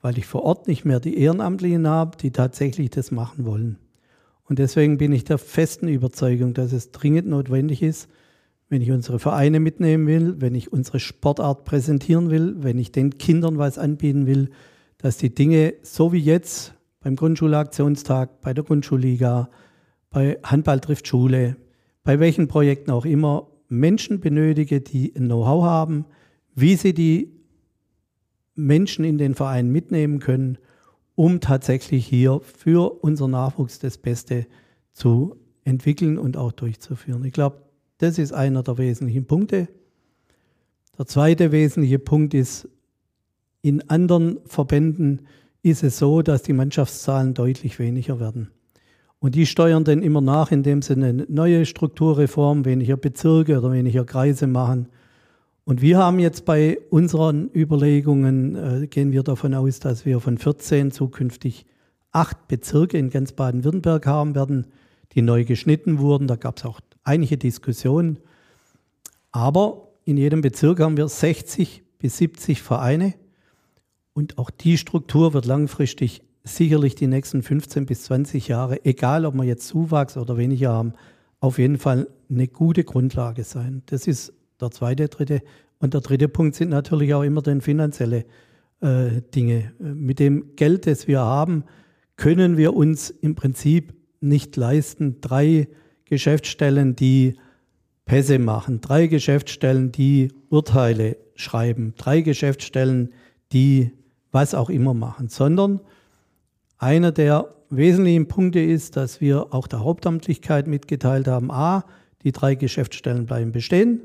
Weil 0.01 0.17
ich 0.17 0.25
vor 0.25 0.43
Ort 0.43 0.69
nicht 0.69 0.87
mehr 0.87 0.99
die 0.99 1.19
Ehrenamtlichen 1.19 1.87
habe, 1.87 2.17
die 2.17 2.31
tatsächlich 2.31 2.89
das 2.89 3.11
machen 3.11 3.45
wollen. 3.45 3.79
Und 4.45 4.59
deswegen 4.59 4.97
bin 4.97 5.13
ich 5.13 5.25
der 5.25 5.37
festen 5.37 5.87
Überzeugung, 5.87 6.55
dass 6.55 6.73
es 6.73 6.93
dringend 6.93 7.29
notwendig 7.29 7.83
ist, 7.83 8.09
wenn 8.71 8.81
ich 8.81 8.91
unsere 8.91 9.19
Vereine 9.19 9.61
mitnehmen 9.61 10.07
will, 10.07 10.37
wenn 10.41 10.55
ich 10.55 10.73
unsere 10.73 10.99
Sportart 10.99 11.65
präsentieren 11.65 12.31
will, 12.31 12.57
wenn 12.61 12.79
ich 12.79 12.91
den 12.91 13.19
Kindern 13.19 13.59
was 13.59 13.77
anbieten 13.77 14.27
will, 14.27 14.49
dass 14.97 15.19
die 15.19 15.35
Dinge 15.35 15.75
so 15.83 16.15
wie 16.15 16.21
jetzt 16.21 16.73
beim 17.01 17.17
Grundschulaktionstag, 17.17 18.41
bei 18.41 18.55
der 18.55 18.65
Grundschulliga, 18.65 19.51
bei 20.11 20.39
Handball 20.43 20.81
trifft 20.81 21.07
Schule, 21.07 21.57
bei 22.03 22.19
welchen 22.19 22.49
Projekten 22.49 22.91
auch 22.91 23.05
immer, 23.05 23.47
Menschen 23.69 24.21
benötige, 24.21 24.81
die 24.81 25.15
ein 25.15 25.27
Know-how 25.27 25.65
haben, 25.65 26.07
wie 26.55 26.75
sie 26.77 26.93
die 26.93 27.33
Menschen 28.57 29.05
in 29.05 29.17
den 29.17 29.35
Verein 29.35 29.71
mitnehmen 29.71 30.19
können, 30.19 30.59
um 31.15 31.41
tatsächlich 31.41 32.07
hier 32.07 32.41
für 32.41 33.03
unseren 33.03 33.31
Nachwuchs 33.31 33.79
das 33.79 33.99
Beste 33.99 34.47
zu 34.93 35.37
entwickeln 35.65 36.19
und 36.19 36.37
auch 36.37 36.53
durchzuführen. 36.53 37.25
Ich 37.25 37.33
glaube, 37.33 37.63
das 37.99 38.19
ist 38.19 38.33
einer 38.33 38.63
der 38.63 38.79
wesentlichen 38.79 39.27
Punkte. 39.27 39.69
Der 40.99 41.07
zweite 41.07 41.53
wesentliche 41.53 41.99
Punkt 41.99 42.35
ist, 42.35 42.69
in 43.63 43.89
anderen 43.89 44.39
Verbänden 44.47 45.27
ist 45.63 45.83
es 45.83 45.99
so, 45.99 46.23
dass 46.23 46.43
die 46.43 46.55
Mannschaftszahlen 46.55 47.35
deutlich 47.35 47.79
weniger 47.79 48.19
werden. 48.19 48.51
Und 49.21 49.35
die 49.35 49.47
steuern 49.47 49.85
dann 49.85 50.03
immer 50.03 50.23
nach, 50.23 50.51
indem 50.51 50.83
sie 50.83 50.95
eine 50.95 51.13
neue 51.29 51.67
Strukturreform, 51.67 52.65
weniger 52.65 52.97
Bezirke 52.97 53.59
oder 53.59 53.71
weniger 53.71 54.05
Kreise 54.05 54.47
machen. 54.47 54.89
Und 55.65 55.83
wir 55.83 55.99
haben 55.99 56.19
jetzt 56.19 56.47
bei 56.47 56.79
unseren 56.89 57.51
Überlegungen, 57.55 58.57
äh, 58.57 58.87
gehen 58.87 59.13
wir 59.13 59.23
davon 59.23 59.55
aus, 59.55 59.79
dass 59.79 60.07
wir 60.07 60.21
von 60.21 60.39
14 60.39 60.91
zukünftig 60.91 61.67
acht 62.13 62.49
Bezirke 62.49 62.99
in 62.99 63.11
ganz 63.11 63.33
Baden-Württemberg 63.33 64.07
haben 64.07 64.35
werden. 64.35 64.67
die 65.13 65.23
neu 65.23 65.45
geschnitten 65.45 65.99
wurden. 65.99 66.29
Da 66.29 66.37
gab 66.37 66.59
es 66.59 66.65
auch 66.65 66.81
einige 67.03 67.37
Diskussionen. 67.37 68.21
Aber 69.33 69.89
in 70.05 70.17
jedem 70.17 70.41
Bezirk 70.41 70.79
haben 70.79 70.97
wir 70.97 71.09
60 71.09 71.83
bis 71.99 72.19
70 72.19 72.63
Vereine 72.63 73.15
und 74.13 74.39
auch 74.39 74.51
die 74.51 74.79
Struktur 74.79 75.35
wird 75.35 75.47
langfristig 75.47 76.23
sicherlich 76.45 76.95
die 76.95 77.07
nächsten 77.07 77.43
15 77.43 77.87
bis 77.87 78.05
20 78.05 78.49
Jahre, 78.49 78.85
egal 78.85 79.25
ob 79.27 79.35
wir 79.35 79.45
jetzt 79.45 79.67
Zuwachs 79.67 80.17
oder 80.17 80.37
weniger 80.37 80.73
haben, 80.73 80.95
auf 81.41 81.59
jeden 81.59 81.79
Fall 81.79 82.09
eine 82.29 82.49
gute 82.49 82.85
Grundlage 82.85 83.45
sein. 83.45 83.83
Das 83.87 84.07
ist 84.07 84.33
der 84.61 84.71
zweite, 84.71 85.09
dritte. 85.09 85.43
Und 85.79 85.95
der 85.95 86.01
dritte 86.03 86.29
Punkt 86.29 86.55
sind 86.55 86.69
natürlich 86.69 87.15
auch 87.15 87.23
immer 87.23 87.43
dann 87.43 87.61
finanzielle 87.61 88.27
äh, 88.81 89.23
Dinge. 89.35 89.73
Mit 89.79 90.19
dem 90.19 90.57
Geld, 90.57 90.87
das 90.87 91.09
wir 91.09 91.21
haben, 91.21 91.65
können 92.17 92.57
wir 92.57 92.75
uns 92.75 93.11
im 93.11 93.35
Prinzip 93.35 93.95
nicht 94.21 94.57
leisten, 94.57 95.21
drei 95.23 95.69
Geschäftsstellen, 96.05 96.97
die 96.97 97.37
Pässe 98.05 98.39
machen, 98.39 98.81
drei 98.81 99.07
Geschäftsstellen, 99.07 99.93
die 99.93 100.33
Urteile 100.49 101.17
schreiben, 101.35 101.95
drei 101.97 102.21
Geschäftsstellen, 102.21 103.11
die 103.53 103.93
was 104.33 104.55
auch 104.55 104.69
immer 104.69 104.95
machen, 104.95 105.29
sondern 105.29 105.81
einer 106.81 107.13
der 107.13 107.55
wesentlichen 107.69 108.27
Punkte 108.27 108.61
ist, 108.61 108.97
dass 108.97 109.21
wir 109.21 109.55
auch 109.55 109.69
der 109.69 109.85
Hauptamtlichkeit 109.85 110.67
mitgeteilt 110.67 111.29
haben, 111.29 111.51
a, 111.51 111.85
die 112.25 112.33
drei 112.33 112.55
Geschäftsstellen 112.55 113.27
bleiben 113.27 113.53
bestehen, 113.53 114.01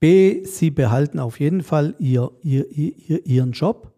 b, 0.00 0.44
sie 0.44 0.70
behalten 0.70 1.20
auf 1.20 1.38
jeden 1.38 1.62
Fall 1.62 1.94
ihr, 1.98 2.30
ihr, 2.42 2.68
ihr, 2.72 3.24
ihren 3.26 3.52
Job 3.52 3.92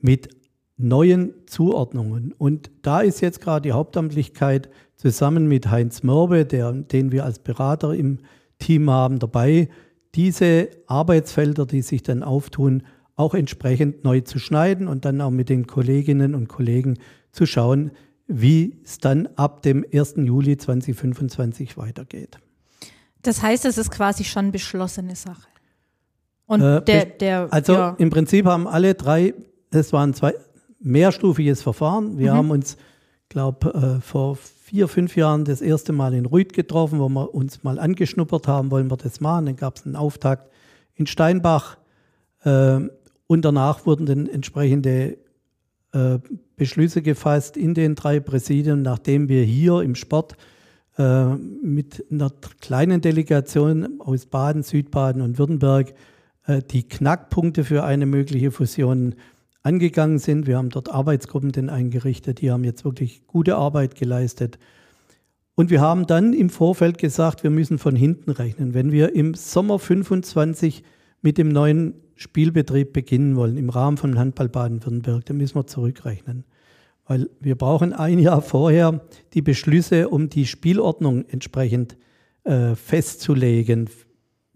mit 0.00 0.28
neuen 0.76 1.34
Zuordnungen. 1.46 2.32
Und 2.38 2.70
da 2.82 3.00
ist 3.00 3.20
jetzt 3.20 3.40
gerade 3.40 3.68
die 3.68 3.72
Hauptamtlichkeit 3.72 4.70
zusammen 4.96 5.48
mit 5.48 5.70
Heinz 5.70 6.02
Mörbe, 6.02 6.46
der, 6.46 6.72
den 6.72 7.12
wir 7.12 7.24
als 7.24 7.40
Berater 7.40 7.94
im 7.94 8.18
Team 8.58 8.90
haben, 8.90 9.18
dabei, 9.18 9.68
diese 10.14 10.68
Arbeitsfelder, 10.86 11.66
die 11.66 11.82
sich 11.82 12.02
dann 12.02 12.22
auftun, 12.22 12.84
auch 13.18 13.34
entsprechend 13.34 14.04
neu 14.04 14.20
zu 14.20 14.38
schneiden 14.38 14.88
und 14.88 15.04
dann 15.04 15.20
auch 15.20 15.30
mit 15.30 15.48
den 15.48 15.66
Kolleginnen 15.66 16.34
und 16.34 16.48
Kollegen 16.48 16.98
zu 17.32 17.46
schauen, 17.46 17.90
wie 18.26 18.78
es 18.84 18.98
dann 18.98 19.28
ab 19.36 19.62
dem 19.62 19.84
1. 19.92 20.14
Juli 20.16 20.56
2025 20.56 21.76
weitergeht. 21.76 22.38
Das 23.22 23.42
heißt, 23.42 23.64
es 23.64 23.76
ist 23.76 23.90
quasi 23.90 24.24
schon 24.24 24.52
beschlossene 24.52 25.16
Sache. 25.16 25.48
Und 26.46 26.62
äh, 26.62 26.82
der, 26.82 27.04
der, 27.06 27.48
also 27.50 27.72
ja. 27.72 27.94
im 27.98 28.10
Prinzip 28.10 28.46
haben 28.46 28.68
alle 28.68 28.94
drei, 28.94 29.34
es 29.70 29.92
war 29.92 30.06
ein 30.06 30.14
zwei, 30.14 30.34
mehrstufiges 30.80 31.62
Verfahren. 31.62 32.18
Wir 32.18 32.32
mhm. 32.32 32.36
haben 32.36 32.50
uns, 32.50 32.76
glaube 33.28 33.98
äh, 33.98 34.00
vor 34.00 34.36
vier, 34.36 34.86
fünf 34.86 35.16
Jahren 35.16 35.44
das 35.44 35.60
erste 35.60 35.92
Mal 35.92 36.14
in 36.14 36.24
Rüd 36.24 36.52
getroffen, 36.52 37.00
wo 37.00 37.08
wir 37.08 37.34
uns 37.34 37.64
mal 37.64 37.78
angeschnuppert 37.78 38.46
haben, 38.46 38.70
wollen 38.70 38.90
wir 38.90 38.96
das 38.96 39.20
machen. 39.20 39.46
Dann 39.46 39.56
gab 39.56 39.76
es 39.76 39.86
einen 39.86 39.96
Auftakt 39.96 40.50
in 40.94 41.06
Steinbach. 41.06 41.78
Äh, 42.44 42.80
und 43.28 43.44
danach 43.44 43.86
wurden 43.86 44.06
dann 44.06 44.26
entsprechende 44.26 45.18
äh, 45.92 46.18
Beschlüsse 46.56 47.02
gefasst 47.02 47.56
in 47.56 47.74
den 47.74 47.94
drei 47.94 48.18
Präsidien, 48.18 48.82
nachdem 48.82 49.28
wir 49.28 49.44
hier 49.44 49.82
im 49.82 49.94
Sport 49.94 50.36
äh, 50.96 51.34
mit 51.34 52.04
einer 52.10 52.32
kleinen 52.60 53.00
Delegation 53.00 54.00
aus 54.00 54.26
Baden, 54.26 54.64
Südbaden 54.64 55.22
und 55.22 55.38
Württemberg 55.38 55.94
äh, 56.46 56.62
die 56.62 56.88
Knackpunkte 56.88 57.64
für 57.64 57.84
eine 57.84 58.06
mögliche 58.06 58.50
Fusion 58.50 59.14
angegangen 59.62 60.18
sind. 60.18 60.46
Wir 60.46 60.56
haben 60.56 60.70
dort 60.70 60.90
Arbeitsgruppen 60.90 61.52
denn 61.52 61.68
eingerichtet, 61.68 62.40
die 62.40 62.50
haben 62.50 62.64
jetzt 62.64 62.84
wirklich 62.84 63.26
gute 63.26 63.56
Arbeit 63.56 63.94
geleistet. 63.94 64.58
Und 65.54 65.70
wir 65.70 65.82
haben 65.82 66.06
dann 66.06 66.32
im 66.32 66.48
Vorfeld 66.48 66.96
gesagt, 66.98 67.42
wir 67.42 67.50
müssen 67.50 67.78
von 67.78 67.94
hinten 67.94 68.30
rechnen. 68.30 68.72
Wenn 68.72 68.90
wir 68.90 69.14
im 69.14 69.34
Sommer 69.34 69.78
25 69.78 70.82
mit 71.20 71.36
dem 71.36 71.48
neuen 71.48 71.94
Spielbetrieb 72.18 72.92
beginnen 72.92 73.36
wollen 73.36 73.56
im 73.56 73.70
Rahmen 73.70 73.96
von 73.96 74.18
Handball 74.18 74.48
Baden-Württemberg, 74.48 75.24
dann 75.26 75.36
müssen 75.36 75.54
wir 75.54 75.66
zurückrechnen. 75.66 76.44
Weil 77.06 77.30
wir 77.40 77.54
brauchen 77.54 77.92
ein 77.92 78.18
Jahr 78.18 78.42
vorher 78.42 79.00
die 79.34 79.40
Beschlüsse, 79.40 80.08
um 80.08 80.28
die 80.28 80.44
Spielordnung 80.44 81.24
entsprechend 81.28 81.96
äh, 82.42 82.74
festzulegen. 82.74 83.88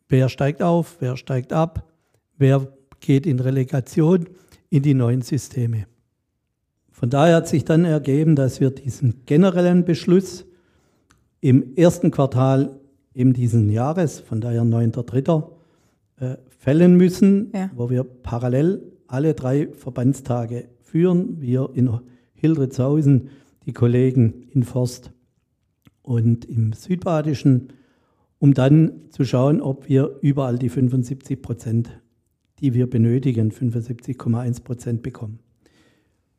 Wer 0.09 0.29
steigt 0.29 0.61
auf, 0.61 0.97
wer 0.99 1.17
steigt 1.17 1.53
ab, 1.53 1.89
wer 2.37 2.67
geht 3.01 3.27
in 3.27 3.39
Relegation 3.39 4.29
in 4.69 4.83
die 4.83 4.95
neuen 4.95 5.23
Systeme. 5.23 5.87
Von 6.91 7.11
daher 7.11 7.37
hat 7.37 7.49
sich 7.49 7.65
dann 7.65 7.85
ergeben, 7.85 8.35
dass 8.35 8.61
wir 8.61 8.71
diesen 8.71 9.25
generellen 9.25 9.85
Beschluss 9.85 10.45
im 11.41 11.77
ersten 11.77 12.11
Quartal 12.11 12.81
eben 13.15 13.33
diesen 13.33 13.71
Jahres, 13.71 14.21
von 14.21 14.41
daher 14.41 14.63
9.3., 14.63 15.62
äh, 16.23 16.37
fällen 16.57 16.97
müssen, 16.97 17.51
ja. 17.53 17.71
wo 17.75 17.91
wir 17.91 18.05
parallel 18.05 18.93
alle 19.09 19.35
drei 19.35 19.67
Verbandstage 19.73 20.69
führen. 20.81 21.41
Wir 21.41 21.71
in 21.75 21.91
Hildritzhausen, 22.35 23.31
die 23.67 23.73
Kollegen 23.73 24.47
in 24.53 24.63
Forst 24.63 25.11
und 26.03 26.45
im 26.45 26.75
Südbadischen, 26.75 27.73
um 28.39 28.55
dann 28.55 29.11
zu 29.11 29.25
schauen, 29.25 29.61
ob 29.61 29.89
wir 29.89 30.19
überall 30.21 30.59
die 30.59 30.69
75 30.69 31.43
Prozent, 31.43 32.01
die 32.61 32.73
wir 32.73 32.89
benötigen, 32.89 33.51
75,1 33.51 34.63
Prozent 34.63 35.03
bekommen. 35.03 35.41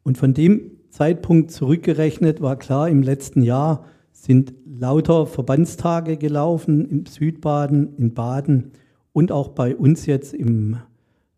Und 0.03 0.17
von 0.17 0.33
dem 0.33 0.71
Zeitpunkt 0.91 1.51
zurückgerechnet 1.51 2.39
war 2.39 2.55
klar, 2.57 2.87
im 2.87 3.03
letzten 3.03 3.41
Jahr 3.41 3.85
sind 4.13 4.53
lauter 4.65 5.25
Verbandstage 5.25 6.15
gelaufen 6.15 6.85
im 6.85 7.05
Südbaden, 7.05 7.95
in 7.97 8.13
Baden 8.13 8.71
und 9.13 9.31
auch 9.31 9.49
bei 9.49 9.75
uns 9.75 10.05
jetzt 10.05 10.33
im 10.33 10.77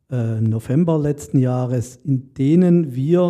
äh, 0.10 0.42
November 0.42 0.98
letzten 0.98 1.38
Jahres, 1.40 1.98
in 1.98 2.34
denen 2.34 2.96
wir 2.96 3.30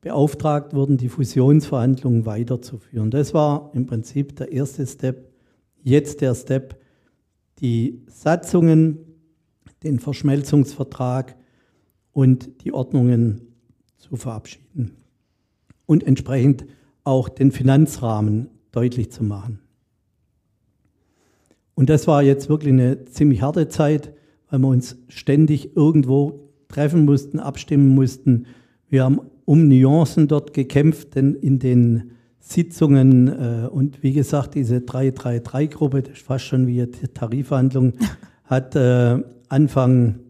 beauftragt 0.00 0.74
wurden, 0.74 0.98
die 0.98 1.08
Fusionsverhandlungen 1.08 2.26
weiterzuführen. 2.26 3.10
Das 3.10 3.32
war 3.32 3.70
im 3.72 3.86
Prinzip 3.86 4.36
der 4.36 4.52
erste 4.52 4.86
Step. 4.86 5.32
Jetzt 5.82 6.20
der 6.20 6.34
Step, 6.34 6.78
die 7.60 8.02
Satzungen, 8.08 8.98
den 9.82 9.98
Verschmelzungsvertrag 9.98 11.36
und 12.12 12.64
die 12.64 12.72
Ordnungen 12.72 13.54
zu 13.96 14.16
verabschieden 14.16 14.96
und 15.86 16.04
entsprechend 16.04 16.66
auch 17.04 17.28
den 17.28 17.52
Finanzrahmen 17.52 18.48
deutlich 18.72 19.10
zu 19.10 19.24
machen. 19.24 19.60
Und 21.74 21.90
das 21.90 22.06
war 22.06 22.22
jetzt 22.22 22.48
wirklich 22.48 22.72
eine 22.72 23.04
ziemlich 23.04 23.42
harte 23.42 23.68
Zeit, 23.68 24.12
weil 24.50 24.60
wir 24.60 24.68
uns 24.68 24.96
ständig 25.08 25.76
irgendwo 25.76 26.50
treffen 26.68 27.04
mussten, 27.04 27.38
abstimmen 27.38 27.94
mussten. 27.94 28.46
Wir 28.88 29.04
haben 29.04 29.20
um 29.44 29.68
Nuancen 29.68 30.28
dort 30.28 30.54
gekämpft, 30.54 31.14
denn 31.16 31.34
in 31.34 31.58
den 31.58 32.12
Sitzungen 32.38 33.28
äh, 33.28 33.68
und 33.68 34.02
wie 34.02 34.12
gesagt, 34.12 34.54
diese 34.54 34.76
333-Gruppe, 34.76 36.02
das 36.02 36.14
ist 36.14 36.26
fast 36.26 36.44
schon 36.44 36.66
wie 36.66 36.82
eine 36.82 36.90
Tarifverhandlung, 36.90 37.94
hat 38.44 38.76
äh, 38.76 39.22
Anfang 39.48 40.20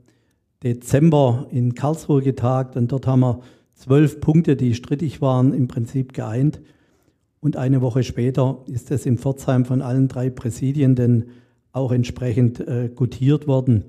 Dezember 0.62 1.48
in 1.50 1.74
Karlsruhe 1.74 2.22
getagt 2.22 2.76
und 2.76 2.90
dort 2.92 3.06
haben 3.06 3.20
wir 3.20 3.40
zwölf 3.74 4.20
Punkte, 4.20 4.56
die 4.56 4.74
strittig 4.74 5.20
waren, 5.20 5.52
im 5.52 5.68
Prinzip 5.68 6.14
geeint. 6.14 6.60
Und 7.44 7.58
eine 7.58 7.82
Woche 7.82 8.02
später 8.04 8.64
ist 8.68 8.90
es 8.90 9.04
in 9.04 9.18
Pforzheim 9.18 9.66
von 9.66 9.82
allen 9.82 10.08
drei 10.08 10.30
Präsidien 10.30 10.94
denn 10.94 11.26
auch 11.72 11.92
entsprechend 11.92 12.58
äh, 12.60 12.88
gutiert 12.88 13.46
worden. 13.46 13.84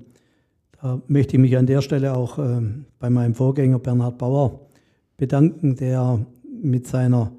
Da 0.78 1.00
möchte 1.08 1.36
ich 1.36 1.40
mich 1.40 1.56
an 1.56 1.64
der 1.64 1.80
Stelle 1.80 2.14
auch 2.14 2.38
äh, 2.38 2.60
bei 2.98 3.08
meinem 3.08 3.32
Vorgänger 3.32 3.78
Bernhard 3.78 4.18
Bauer 4.18 4.60
bedanken, 5.16 5.74
der 5.74 6.26
mit 6.62 6.86
seiner 6.86 7.32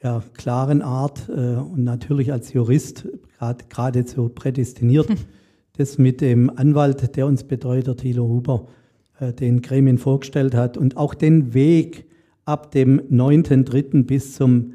ja, 0.00 0.22
klaren 0.34 0.80
Art 0.80 1.28
äh, 1.28 1.56
und 1.56 1.82
natürlich 1.82 2.30
als 2.30 2.52
Jurist 2.52 3.08
grad, 3.36 3.68
geradezu 3.68 4.28
prädestiniert, 4.28 5.08
hm. 5.08 5.16
das 5.76 5.98
mit 5.98 6.20
dem 6.20 6.56
Anwalt, 6.56 7.16
der 7.16 7.26
uns 7.26 7.42
betreut, 7.42 7.88
der 7.88 7.96
Thilo 7.96 8.28
Huber, 8.28 8.68
äh, 9.18 9.32
den 9.32 9.60
Gremien 9.60 9.98
vorgestellt 9.98 10.54
hat 10.54 10.76
und 10.76 10.96
auch 10.96 11.14
den 11.14 11.52
Weg 11.52 12.04
ab 12.44 12.70
dem 12.70 13.00
9.3. 13.10 14.04
bis 14.04 14.34
zum 14.34 14.74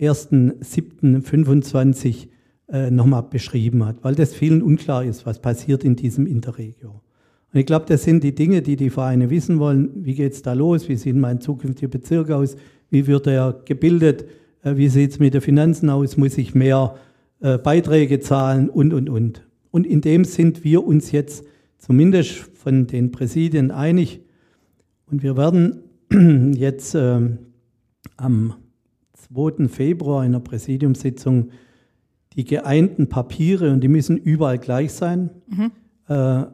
1.7.25 0.00 2.28
äh, 2.68 2.90
nochmal 2.90 3.24
beschrieben 3.24 3.84
hat, 3.84 3.96
weil 4.02 4.14
das 4.14 4.34
vielen 4.34 4.62
unklar 4.62 5.04
ist, 5.04 5.26
was 5.26 5.40
passiert 5.40 5.84
in 5.84 5.96
diesem 5.96 6.26
Interregio. 6.26 7.02
Und 7.52 7.60
ich 7.60 7.66
glaube, 7.66 7.84
das 7.86 8.04
sind 8.04 8.24
die 8.24 8.34
Dinge, 8.34 8.62
die 8.62 8.76
die 8.76 8.90
Vereine 8.90 9.28
wissen 9.28 9.58
wollen. 9.58 9.90
Wie 9.94 10.14
geht 10.14 10.32
es 10.32 10.42
da 10.42 10.54
los? 10.54 10.88
Wie 10.88 10.96
sieht 10.96 11.16
mein 11.16 11.40
zukünftiger 11.40 11.90
Bezirk 11.90 12.30
aus? 12.30 12.56
Wie 12.88 13.06
wird 13.06 13.26
er 13.26 13.60
gebildet? 13.64 14.24
Äh, 14.62 14.76
wie 14.76 14.88
sieht 14.88 15.12
es 15.12 15.18
mit 15.18 15.34
den 15.34 15.42
Finanzen 15.42 15.90
aus? 15.90 16.16
Muss 16.16 16.38
ich 16.38 16.54
mehr 16.54 16.96
äh, 17.40 17.58
Beiträge 17.58 18.20
zahlen? 18.20 18.70
Und, 18.70 18.94
und, 18.94 19.10
und. 19.10 19.46
Und 19.70 19.86
in 19.86 20.00
dem 20.00 20.24
sind 20.24 20.64
wir 20.64 20.86
uns 20.86 21.12
jetzt 21.12 21.44
zumindest 21.78 22.30
von 22.30 22.86
den 22.86 23.10
Präsidien 23.10 23.70
einig. 23.70 24.20
Und 25.10 25.22
wir 25.22 25.36
werden 25.36 25.82
jetzt 26.56 26.94
äh, 26.94 27.20
am 28.16 28.54
2. 29.32 29.68
Februar 29.68 30.24
in 30.24 30.32
einer 30.32 30.40
Präsidiumssitzung 30.40 31.50
die 32.34 32.44
geeinten 32.44 33.08
Papiere, 33.08 33.72
und 33.72 33.80
die 33.80 33.88
müssen 33.88 34.16
überall 34.16 34.58
gleich 34.58 34.92
sein, 34.92 35.30
mhm. 35.48 35.72
äh, 36.08 36.46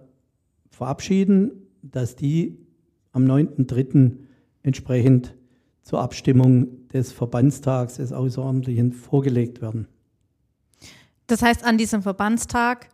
verabschieden, 0.71 1.53
dass 1.83 2.17
die 2.17 2.59
am 3.13 3.25
9.3. 3.25 4.17
entsprechend 4.63 5.35
zur 5.83 6.01
Abstimmung 6.01 6.89
des 6.89 7.13
Verbandstags 7.13 7.97
des 7.97 8.13
Außerordentlichen 8.13 8.93
vorgelegt 8.93 9.63
werden. 9.63 9.87
Das 11.27 11.43
heißt, 11.43 11.65
an 11.65 11.79
diesem 11.79 12.03
Verbandstag, 12.03 12.89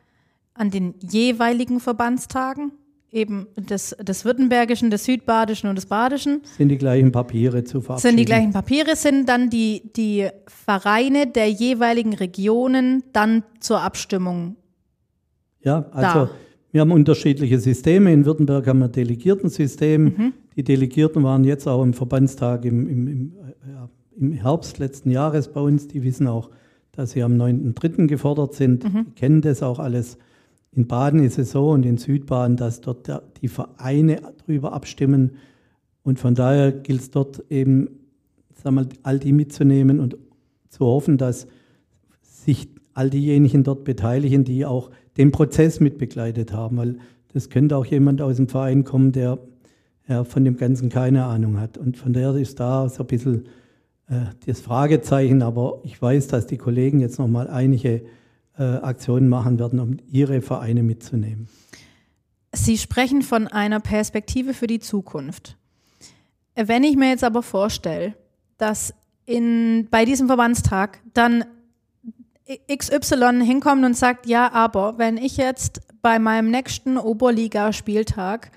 an 0.54 0.70
den 0.70 0.94
jeweiligen 1.00 1.80
Verbandstagen, 1.80 2.72
eben 3.14 3.46
des, 3.56 3.96
des 4.00 4.24
Württembergischen, 4.24 4.90
des 4.90 5.04
Südbadischen 5.04 5.70
und 5.70 5.76
des 5.76 5.86
Badischen. 5.86 6.42
Sind 6.58 6.68
die 6.68 6.78
gleichen 6.78 7.12
Papiere 7.12 7.64
zu 7.64 7.80
verabschieden? 7.80 8.10
Sind 8.10 8.18
die 8.18 8.24
gleichen 8.24 8.52
Papiere, 8.52 8.96
sind 8.96 9.28
dann 9.28 9.48
die, 9.48 9.82
die 9.96 10.28
Vereine 10.46 11.28
der 11.28 11.48
jeweiligen 11.48 12.14
Regionen 12.14 13.04
dann 13.12 13.44
zur 13.60 13.80
Abstimmung. 13.80 14.56
Ja, 15.62 15.86
also 15.92 16.26
da. 16.26 16.30
wir 16.72 16.80
haben 16.80 16.90
unterschiedliche 16.90 17.58
Systeme. 17.60 18.12
In 18.12 18.26
Württemberg 18.26 18.66
haben 18.66 18.80
wir 18.80 18.86
ein 18.86 18.92
Delegiertensystem. 18.92 20.04
Mhm. 20.04 20.32
Die 20.56 20.64
Delegierten 20.64 21.22
waren 21.22 21.44
jetzt 21.44 21.66
auch 21.66 21.82
im 21.82 21.94
Verbandstag 21.94 22.64
im, 22.64 22.88
im, 22.88 23.06
im, 23.06 23.32
ja, 23.66 23.88
im 24.18 24.32
Herbst 24.32 24.78
letzten 24.78 25.10
Jahres 25.10 25.48
bei 25.48 25.60
uns. 25.60 25.86
Die 25.86 26.02
wissen 26.02 26.26
auch, 26.26 26.50
dass 26.92 27.12
sie 27.12 27.22
am 27.22 27.34
9.3. 27.34 28.06
gefordert 28.06 28.54
sind. 28.54 28.84
Mhm. 28.84 29.06
Die 29.06 29.12
kennen 29.12 29.40
das 29.40 29.62
auch 29.62 29.78
alles. 29.78 30.18
In 30.76 30.86
Baden 30.86 31.22
ist 31.22 31.38
es 31.38 31.52
so 31.52 31.70
und 31.70 31.86
in 31.86 31.98
Südbaden, 31.98 32.56
dass 32.56 32.80
dort 32.80 33.08
die 33.40 33.48
Vereine 33.48 34.20
darüber 34.38 34.72
abstimmen. 34.72 35.32
Und 36.02 36.18
von 36.18 36.34
daher 36.34 36.72
gilt 36.72 37.00
es 37.00 37.10
dort 37.10 37.44
eben, 37.50 37.88
sagen 38.54 38.76
wir, 38.76 38.88
all 39.02 39.18
die 39.18 39.32
mitzunehmen 39.32 40.00
und 40.00 40.16
zu 40.68 40.84
hoffen, 40.84 41.16
dass 41.16 41.46
sich 42.22 42.68
all 42.92 43.10
diejenigen 43.10 43.62
dort 43.62 43.84
beteiligen, 43.84 44.44
die 44.44 44.66
auch 44.66 44.90
den 45.16 45.30
Prozess 45.30 45.80
mitbegleitet 45.80 46.52
haben. 46.52 46.76
Weil 46.76 46.98
das 47.32 47.50
könnte 47.50 47.76
auch 47.76 47.86
jemand 47.86 48.20
aus 48.20 48.36
dem 48.36 48.48
Verein 48.48 48.84
kommen, 48.84 49.12
der 49.12 49.38
ja, 50.08 50.24
von 50.24 50.44
dem 50.44 50.56
Ganzen 50.56 50.88
keine 50.88 51.24
Ahnung 51.24 51.60
hat. 51.60 51.78
Und 51.78 51.96
von 51.96 52.12
daher 52.12 52.34
ist 52.34 52.58
da 52.58 52.88
so 52.88 53.04
ein 53.04 53.06
bisschen 53.06 53.46
äh, 54.08 54.26
das 54.46 54.60
Fragezeichen. 54.60 55.42
Aber 55.42 55.80
ich 55.84 56.00
weiß, 56.00 56.26
dass 56.26 56.46
die 56.46 56.58
Kollegen 56.58 57.00
jetzt 57.00 57.18
nochmal 57.18 57.48
einige 57.48 58.02
Aktionen 58.62 59.28
machen 59.28 59.58
werden, 59.58 59.80
um 59.80 59.96
ihre 60.10 60.40
Vereine 60.40 60.82
mitzunehmen. 60.82 61.48
Sie 62.52 62.78
sprechen 62.78 63.22
von 63.22 63.48
einer 63.48 63.80
Perspektive 63.80 64.54
für 64.54 64.68
die 64.68 64.78
Zukunft. 64.78 65.56
Wenn 66.54 66.84
ich 66.84 66.96
mir 66.96 67.08
jetzt 67.08 67.24
aber 67.24 67.42
vorstelle, 67.42 68.14
dass 68.58 68.94
in, 69.26 69.88
bei 69.90 70.04
diesem 70.04 70.28
Verbandstag 70.28 71.00
dann 71.14 71.44
XY 72.72 73.44
hinkommt 73.44 73.84
und 73.84 73.96
sagt, 73.96 74.26
ja, 74.26 74.52
aber 74.52 74.98
wenn 74.98 75.16
ich 75.16 75.36
jetzt 75.36 75.80
bei 76.00 76.18
meinem 76.18 76.50
nächsten 76.50 76.96
Oberligaspieltag 76.96 78.52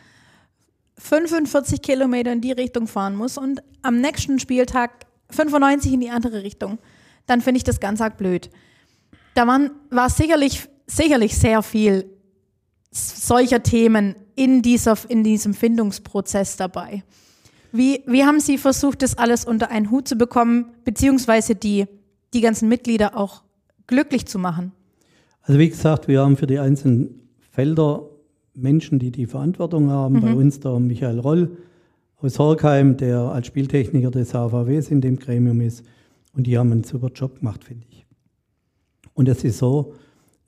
45 0.98 1.82
Kilometer 1.82 2.34
in 2.34 2.42
die 2.42 2.52
Richtung 2.52 2.88
fahren 2.88 3.16
muss 3.16 3.38
und 3.38 3.64
am 3.82 4.00
nächsten 4.00 4.40
Spieltag 4.40 5.06
95 5.32 5.94
in 5.94 6.02
die 6.02 6.10
andere 6.10 6.44
Richtung, 6.44 6.78
dann 7.26 7.42
finde 7.42 7.58
ich 7.58 7.64
das 7.64 7.80
ganz 7.80 8.02
arg 8.02 8.18
blöd 8.18 8.52
da 9.38 9.46
waren, 9.46 9.72
war 9.92 10.10
sicherlich, 10.10 10.68
sicherlich 10.88 11.38
sehr 11.38 11.62
viel 11.62 12.06
solcher 12.92 13.62
Themen 13.62 14.16
in, 14.36 14.62
dieser, 14.62 14.98
in 15.10 15.24
diesem 15.24 15.54
Findungsprozess 15.54 16.58
dabei. 16.58 17.04
Wie, 17.72 18.02
wie 18.08 18.24
haben 18.24 18.40
Sie 18.40 18.58
versucht, 18.58 19.02
das 19.02 19.18
alles 19.18 19.46
unter 19.46 19.70
einen 19.70 19.92
Hut 19.92 20.08
zu 20.08 20.16
bekommen, 20.16 20.66
beziehungsweise 20.84 21.54
die, 21.54 21.86
die 22.34 22.42
ganzen 22.42 22.68
Mitglieder 22.68 23.16
auch 23.16 23.44
glücklich 23.86 24.26
zu 24.26 24.40
machen? 24.40 24.72
Also 25.44 25.60
wie 25.60 25.70
gesagt, 25.70 26.08
wir 26.08 26.22
haben 26.22 26.38
für 26.38 26.48
die 26.48 26.60
einzelnen 26.60 27.30
Felder 27.52 28.10
Menschen, 28.56 28.98
die 29.00 29.12
die 29.12 29.28
Verantwortung 29.28 29.92
haben. 29.92 30.16
Mhm. 30.16 30.22
Bei 30.22 30.34
uns 30.34 30.60
der 30.60 30.80
Michael 30.80 31.20
Roll 31.20 31.58
aus 32.18 32.40
Horkheim, 32.40 32.98
der 32.98 33.20
als 33.20 33.48
Spieltechniker 33.48 34.10
des 34.10 34.32
HVWs 34.34 34.90
in 34.90 35.02
dem 35.02 35.20
Gremium 35.20 35.62
ist. 35.62 35.86
Und 36.34 36.48
die 36.48 36.58
haben 36.58 36.72
einen 36.72 36.84
super 36.84 37.12
Job 37.14 37.40
gemacht, 37.40 37.64
finde 37.64 37.86
ich. 37.90 37.97
Und 39.18 39.28
es 39.28 39.44
ist 39.44 39.58
so, 39.58 39.96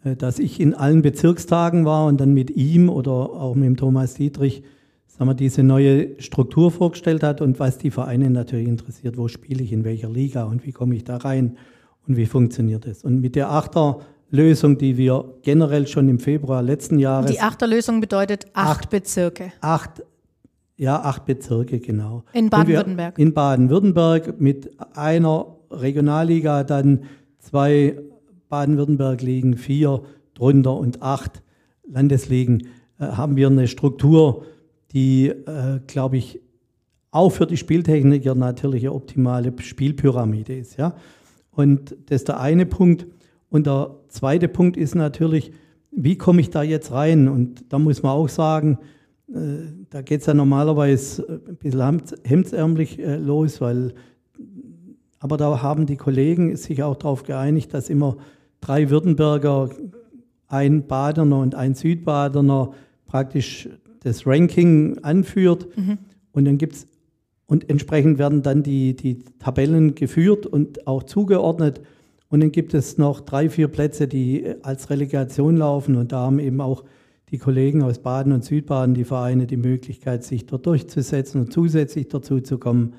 äh, 0.03 0.15
dass 0.15 0.37
ich 0.37 0.59
in 0.59 0.75
allen 0.75 1.01
Bezirkstagen 1.01 1.85
war 1.85 2.05
und 2.05 2.21
dann 2.21 2.33
mit 2.33 2.51
ihm 2.51 2.87
oder 2.87 3.11
auch 3.11 3.55
mit 3.55 3.65
dem 3.65 3.77
Thomas 3.77 4.13
Dietrich 4.13 4.63
sagen 5.07 5.27
wir, 5.27 5.33
diese 5.33 5.63
neue 5.63 6.21
Struktur 6.21 6.71
vorgestellt 6.71 7.23
hat 7.23 7.41
und 7.41 7.59
was 7.59 7.79
die 7.79 7.89
Vereine 7.89 8.29
natürlich 8.29 8.67
interessiert, 8.67 9.17
wo 9.17 9.27
spiele 9.27 9.63
ich, 9.63 9.73
in 9.73 9.83
welcher 9.83 10.07
Liga 10.07 10.43
und 10.43 10.65
wie 10.65 10.71
komme 10.71 10.95
ich 10.95 11.03
da 11.03 11.17
rein 11.17 11.57
und 12.07 12.15
wie 12.15 12.27
funktioniert 12.27 12.85
es. 12.85 13.03
Und 13.03 13.19
mit 13.21 13.35
der 13.35 13.51
Achterlösung, 13.51 14.77
die 14.77 14.97
wir 14.97 15.25
generell 15.41 15.87
schon 15.87 16.07
im 16.07 16.19
Februar 16.19 16.61
letzten 16.61 16.99
Jahres. 16.99 17.31
Die 17.31 17.41
Achterlösung 17.41 18.01
bedeutet 18.01 18.45
acht, 18.53 18.83
acht 18.83 18.89
Bezirke. 18.91 19.51
Acht, 19.61 20.03
ja, 20.77 21.01
acht 21.01 21.25
Bezirke, 21.25 21.79
genau. 21.79 22.23
In 22.33 22.51
Baden-Württemberg. 22.51 23.17
In 23.17 23.33
Baden-Württemberg 23.33 24.39
mit 24.39 24.69
einer 24.95 25.57
Regionalliga, 25.71 26.63
dann 26.63 27.01
zwei 27.39 27.97
Baden-Württemberg 28.49 29.21
liegen 29.21 29.57
vier 29.57 30.01
drunter 30.33 30.75
und 30.75 31.01
acht 31.01 31.43
Landesligen, 31.87 32.67
äh, 32.99 33.05
haben 33.05 33.35
wir 33.35 33.47
eine 33.47 33.67
Struktur, 33.67 34.45
die, 34.91 35.27
äh, 35.27 35.79
glaube 35.87 36.17
ich, 36.17 36.41
auch 37.11 37.29
für 37.29 37.47
die 37.47 37.57
Spieltechniker 37.57 38.35
natürlich 38.35 38.83
eine 38.83 38.93
optimale 38.93 39.53
Spielpyramide 39.59 40.57
ist. 40.57 40.77
Ja? 40.77 40.95
Und 41.51 41.95
das 42.05 42.21
ist 42.21 42.27
der 42.27 42.39
eine 42.39 42.65
Punkt. 42.65 43.07
Und 43.49 43.65
der 43.65 43.95
zweite 44.09 44.47
Punkt 44.47 44.77
ist 44.77 44.95
natürlich, 44.95 45.51
wie 45.91 46.17
komme 46.17 46.41
ich 46.41 46.51
da 46.51 46.61
jetzt 46.61 46.91
rein? 46.91 47.27
Und 47.27 47.73
da 47.73 47.79
muss 47.79 48.03
man 48.03 48.11
auch 48.11 48.29
sagen, 48.29 48.77
äh, 49.27 49.71
da 49.89 50.01
geht 50.01 50.21
es 50.21 50.27
ja 50.27 50.33
normalerweise 50.33 51.41
ein 51.47 51.55
bisschen 51.55 52.01
hemdsärmlich 52.23 52.99
äh, 52.99 53.17
los, 53.17 53.59
weil, 53.59 53.93
aber 55.19 55.37
da 55.37 55.61
haben 55.63 55.87
die 55.87 55.97
Kollegen 55.97 56.55
sich 56.55 56.83
auch 56.83 56.95
darauf 56.95 57.23
geeinigt, 57.23 57.73
dass 57.73 57.89
immer 57.89 58.17
drei 58.61 58.89
Württemberger, 58.89 59.69
ein 60.47 60.87
Badener 60.87 61.39
und 61.39 61.55
ein 61.55 61.75
Südbadener 61.75 62.71
praktisch 63.05 63.69
das 64.01 64.25
Ranking 64.25 64.99
anführt. 65.03 65.67
Mhm. 65.77 65.97
Und 66.31 66.45
dann 66.45 66.57
gibt's 66.57 66.87
und 67.49 67.67
entsprechend 67.67 68.19
werden 68.19 68.43
dann 68.43 68.61
die, 68.61 68.95
die 68.95 69.23
Tabellen 69.39 69.95
geführt 69.95 70.45
und 70.45 70.85
auch 70.85 71.01
zugeordnet. 71.01 71.81
Und 72.29 72.41
dann 72.41 72.51
gibt 72.51 72.75
es 72.75 72.99
noch 72.99 73.21
drei, 73.21 73.49
vier 73.49 73.67
Plätze, 73.69 74.07
die 74.07 74.53
als 74.61 74.91
Relegation 74.91 75.57
laufen. 75.57 75.95
Und 75.95 76.11
da 76.11 76.19
haben 76.19 76.37
eben 76.37 76.61
auch 76.61 76.83
die 77.31 77.39
Kollegen 77.39 77.81
aus 77.81 77.97
Baden 77.99 78.33
und 78.33 78.45
Südbaden, 78.45 78.93
die 78.93 79.03
Vereine, 79.03 79.47
die 79.47 79.57
Möglichkeit, 79.57 80.23
sich 80.23 80.45
dort 80.45 80.67
durchzusetzen 80.67 81.41
und 81.41 81.51
zusätzlich 81.51 82.07
dazu 82.07 82.39
zu 82.39 82.59
kommen. 82.59 82.93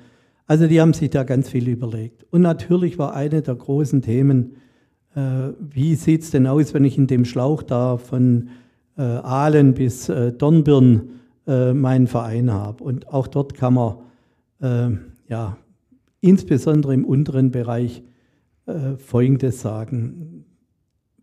Also 0.47 0.67
die 0.67 0.81
haben 0.81 0.91
sich 0.91 1.09
da 1.09 1.23
ganz 1.23 1.49
viel 1.49 1.69
überlegt. 1.69 2.25
Und 2.29 2.41
natürlich 2.41 2.97
war 2.97 3.13
eine 3.13 3.41
der 3.41 3.55
großen 3.55 4.01
Themen 4.01 4.57
wie 5.13 5.95
sieht 5.95 6.21
es 6.21 6.31
denn 6.31 6.47
aus, 6.47 6.73
wenn 6.73 6.85
ich 6.85 6.97
in 6.97 7.07
dem 7.07 7.25
Schlauch 7.25 7.63
da 7.63 7.97
von 7.97 8.49
äh, 8.97 9.01
Aalen 9.01 9.73
bis 9.73 10.09
äh, 10.09 10.31
Dornbirn 10.31 11.09
äh, 11.47 11.73
meinen 11.73 12.07
Verein 12.07 12.51
habe. 12.51 12.83
Und 12.83 13.07
auch 13.09 13.27
dort 13.27 13.53
kann 13.53 13.73
man 13.73 13.97
äh, 14.61 14.97
ja, 15.27 15.57
insbesondere 16.19 16.93
im 16.93 17.05
unteren 17.05 17.51
Bereich 17.51 18.03
äh, 18.67 18.95
Folgendes 18.97 19.61
sagen. 19.61 20.45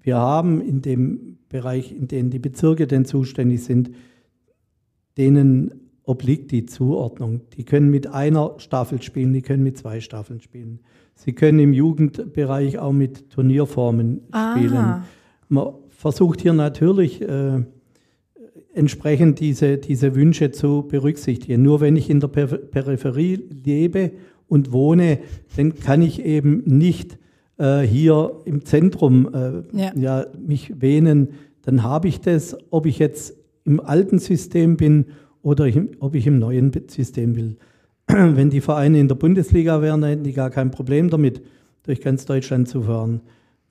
Wir 0.01 0.16
haben 0.16 0.61
in 0.61 0.82
dem 0.82 1.39
Bereich, 1.49 1.93
in 1.93 2.09
dem 2.09 2.30
die 2.30 2.39
Bezirke 2.39 2.86
denn 2.86 3.05
zuständig 3.05 3.64
sind, 3.64 3.91
denen 5.16 5.88
obliegt 6.09 6.53
die 6.53 6.65
Zuordnung. 6.65 7.43
Die 7.57 7.65
können 7.65 7.91
mit 7.91 8.07
einer 8.07 8.55
Staffel 8.57 9.03
spielen, 9.03 9.35
die 9.35 9.43
können 9.43 9.63
mit 9.63 9.77
zwei 9.77 10.01
Staffeln 10.01 10.41
spielen. 10.41 10.81
Sie 11.15 11.35
können 11.35 11.59
im 11.59 11.75
Jugendbereich 11.75 12.79
auch 12.79 12.93
mit 12.93 13.29
Turnierformen 13.29 14.23
Aha. 14.31 14.57
spielen. 14.57 15.03
Man 15.49 15.75
versucht 15.91 16.41
hier 16.41 16.55
natürlich 16.55 17.21
äh, 17.21 17.61
entsprechend 18.73 19.39
diese, 19.41 19.77
diese 19.77 20.15
Wünsche 20.15 20.51
zu 20.51 20.87
berücksichtigen. 20.89 21.61
Nur 21.63 21.83
wenn 21.83 21.97
ich 21.97 22.09
in 22.09 22.21
der 22.21 22.29
Peripherie 22.29 23.41
lebe 23.65 24.13
und 24.49 24.73
wohne, 24.73 25.19
dann 25.57 25.75
kann 25.75 26.01
ich 26.01 26.25
eben 26.25 26.63
nicht 26.65 27.19
äh, 27.59 27.81
hier 27.81 28.33
im 28.47 28.65
Zentrum 28.65 29.29
äh, 29.35 29.77
ja. 29.79 29.93
ja. 29.95 30.27
mich 30.39 30.81
wähnen. 30.81 31.29
Dann 31.63 31.83
habe 31.83 32.09
ich 32.09 32.21
das, 32.21 32.57
ob 32.71 32.87
ich 32.87 32.99
jetzt 32.99 33.35
im 33.67 33.81
alten 33.81 34.19
System 34.19 34.79
bin 34.79 35.07
oder 35.43 35.70
ob 36.01 36.14
ich 36.14 36.26
im 36.26 36.39
neuen 36.39 36.72
System 36.89 37.36
will. 37.36 37.57
wenn 38.09 38.51
die 38.51 38.61
Vereine 38.61 39.01
in 39.01 39.09
der 39.09 39.14
Bundesliga 39.14 39.82
wären, 39.82 40.01
dann 40.01 40.11
hätten 40.11 40.24
die 40.24 40.32
gar 40.32 40.51
kein 40.51 40.70
Problem 40.70 41.11
damit, 41.11 41.43
durch 41.82 42.01
ganz 42.01 42.24
Deutschland 42.26 42.68
zu 42.68 42.82
fahren. 42.82 43.20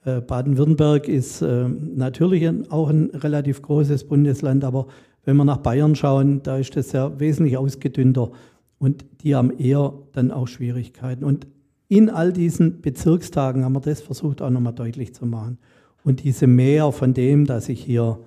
Äh, 0.05 0.22
Baden-Württemberg 0.22 1.07
ist 1.07 1.41
äh, 1.41 1.68
natürlich 1.68 2.49
auch 2.70 2.89
ein 2.89 3.11
relativ 3.13 3.61
großes 3.61 4.05
Bundesland, 4.05 4.63
aber 4.63 4.88
wenn 5.24 5.36
wir 5.38 5.45
nach 5.45 5.57
Bayern 5.57 5.95
schauen, 5.95 6.41
da 6.43 6.57
ist 6.57 6.76
das 6.76 6.93
ja 6.93 7.20
wesentlich 7.20 7.57
ausgedünnter 7.57 8.32
und 8.80 9.05
die 9.22 9.36
haben 9.36 9.51
eher 9.51 9.93
dann 10.13 10.32
auch 10.32 10.47
Schwierigkeiten. 10.47 11.24
Und 11.24 11.47
in 11.89 12.09
all 12.09 12.32
diesen 12.32 12.82
Bezirkstagen 12.82 13.65
haben 13.65 13.74
wir 13.74 13.82
das 13.82 14.01
versucht 14.01 14.41
auch 14.41 14.49
nochmal 14.49 14.74
deutlich 14.74 15.13
zu 15.13 15.26
machen. 15.26 15.57
Und 16.03 16.24
diese 16.24 16.47
Mehr 16.47 16.91
von 16.91 17.13
dem, 17.13 17.45
dass 17.45 17.70
ich 17.70 17.84
hier, 17.84 18.20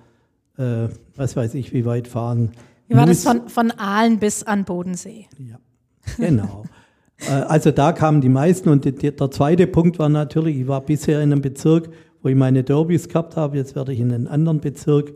äh, 0.57 0.87
was 1.15 1.35
weiß 1.35 1.55
ich, 1.55 1.73
wie 1.73 1.85
weit 1.85 2.07
fahren. 2.07 2.51
Wie 2.91 2.97
war 2.97 3.05
das 3.05 3.23
von, 3.23 3.47
von 3.47 3.71
Aalen 3.71 4.19
bis 4.19 4.43
an 4.43 4.65
Bodensee? 4.65 5.27
Ja, 5.39 5.59
genau. 6.17 6.63
äh, 7.19 7.31
also 7.31 7.71
da 7.71 7.93
kamen 7.93 8.19
die 8.19 8.29
meisten. 8.29 8.67
Und 8.67 8.83
die, 8.83 8.91
der 8.91 9.31
zweite 9.31 9.65
Punkt 9.65 9.97
war 9.97 10.09
natürlich, 10.09 10.57
ich 10.57 10.67
war 10.67 10.81
bisher 10.81 11.21
in 11.21 11.31
einem 11.31 11.41
Bezirk, 11.41 11.89
wo 12.21 12.27
ich 12.27 12.35
meine 12.35 12.63
Derbys 12.63 13.07
gehabt 13.07 13.37
habe. 13.37 13.55
Jetzt 13.55 13.77
werde 13.77 13.93
ich 13.93 14.01
in 14.01 14.11
einen 14.11 14.27
anderen 14.27 14.59
Bezirk 14.59 15.13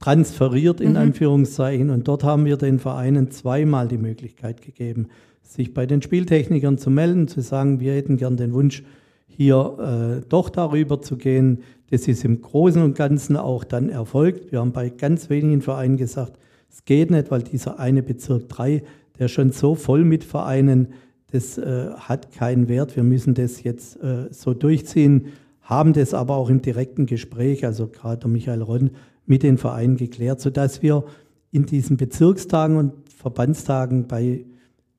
transferiert, 0.00 0.80
in 0.80 0.90
mhm. 0.90 0.96
Anführungszeichen. 0.96 1.90
Und 1.90 2.08
dort 2.08 2.24
haben 2.24 2.44
wir 2.44 2.56
den 2.56 2.80
Vereinen 2.80 3.30
zweimal 3.30 3.86
die 3.86 3.98
Möglichkeit 3.98 4.60
gegeben, 4.60 5.06
sich 5.42 5.72
bei 5.72 5.86
den 5.86 6.02
Spieltechnikern 6.02 6.76
zu 6.76 6.90
melden, 6.90 7.28
zu 7.28 7.40
sagen, 7.40 7.78
wir 7.78 7.94
hätten 7.94 8.16
gern 8.16 8.36
den 8.36 8.52
Wunsch, 8.52 8.82
hier 9.28 10.20
äh, 10.20 10.28
doch 10.28 10.50
darüber 10.50 11.00
zu 11.00 11.16
gehen. 11.16 11.62
Das 11.90 12.08
ist 12.08 12.24
im 12.24 12.42
Großen 12.42 12.82
und 12.82 12.96
Ganzen 12.96 13.36
auch 13.36 13.62
dann 13.62 13.90
erfolgt. 13.90 14.50
Wir 14.50 14.58
haben 14.58 14.72
bei 14.72 14.88
ganz 14.90 15.30
wenigen 15.30 15.62
Vereinen 15.62 15.96
gesagt, 15.96 16.38
es 16.72 16.84
geht 16.86 17.10
nicht, 17.10 17.30
weil 17.30 17.42
dieser 17.42 17.78
eine 17.78 18.02
Bezirk 18.02 18.48
3, 18.48 18.82
der 19.18 19.28
schon 19.28 19.52
so 19.52 19.74
voll 19.74 20.04
mit 20.04 20.24
Vereinen, 20.24 20.88
das 21.30 21.58
äh, 21.58 21.90
hat 21.94 22.32
keinen 22.32 22.68
Wert. 22.68 22.96
Wir 22.96 23.02
müssen 23.02 23.34
das 23.34 23.62
jetzt 23.62 24.02
äh, 24.02 24.32
so 24.32 24.54
durchziehen, 24.54 25.26
haben 25.60 25.92
das 25.92 26.14
aber 26.14 26.36
auch 26.36 26.48
im 26.50 26.62
direkten 26.62 27.06
Gespräch, 27.06 27.64
also 27.64 27.88
gerade 27.88 28.26
Michael 28.26 28.62
Ronn, 28.62 28.90
mit 29.26 29.42
den 29.42 29.58
Vereinen 29.58 29.96
geklärt, 29.96 30.40
sodass 30.40 30.82
wir 30.82 31.04
in 31.52 31.66
diesen 31.66 31.96
Bezirkstagen 31.96 32.76
und 32.76 32.92
Verbandstagen 33.14 34.08
bei, 34.08 34.44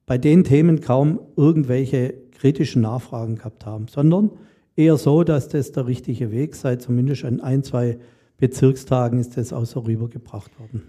bei 0.06 0.18
den 0.18 0.44
Themen 0.44 0.80
kaum 0.80 1.20
irgendwelche 1.36 2.14
kritischen 2.32 2.84
Nachfragen 2.84 3.36
gehabt 3.36 3.66
haben, 3.66 3.88
sondern 3.88 4.30
eher 4.76 4.98
so, 4.98 5.24
dass 5.24 5.50
das 5.50 5.72
der 5.72 5.88
richtige 5.88 6.32
Weg 6.32 6.56
sei. 6.56 6.76
Zumindest 6.76 7.26
an 7.26 7.42
ein, 7.42 7.64
zwei 7.64 7.98
Bezirkstagen 8.38 9.20
ist 9.20 9.38
das 9.38 9.54
auch 9.54 9.66
so 9.66 9.82
rübergebracht 9.82 10.58
worden. 10.60 10.84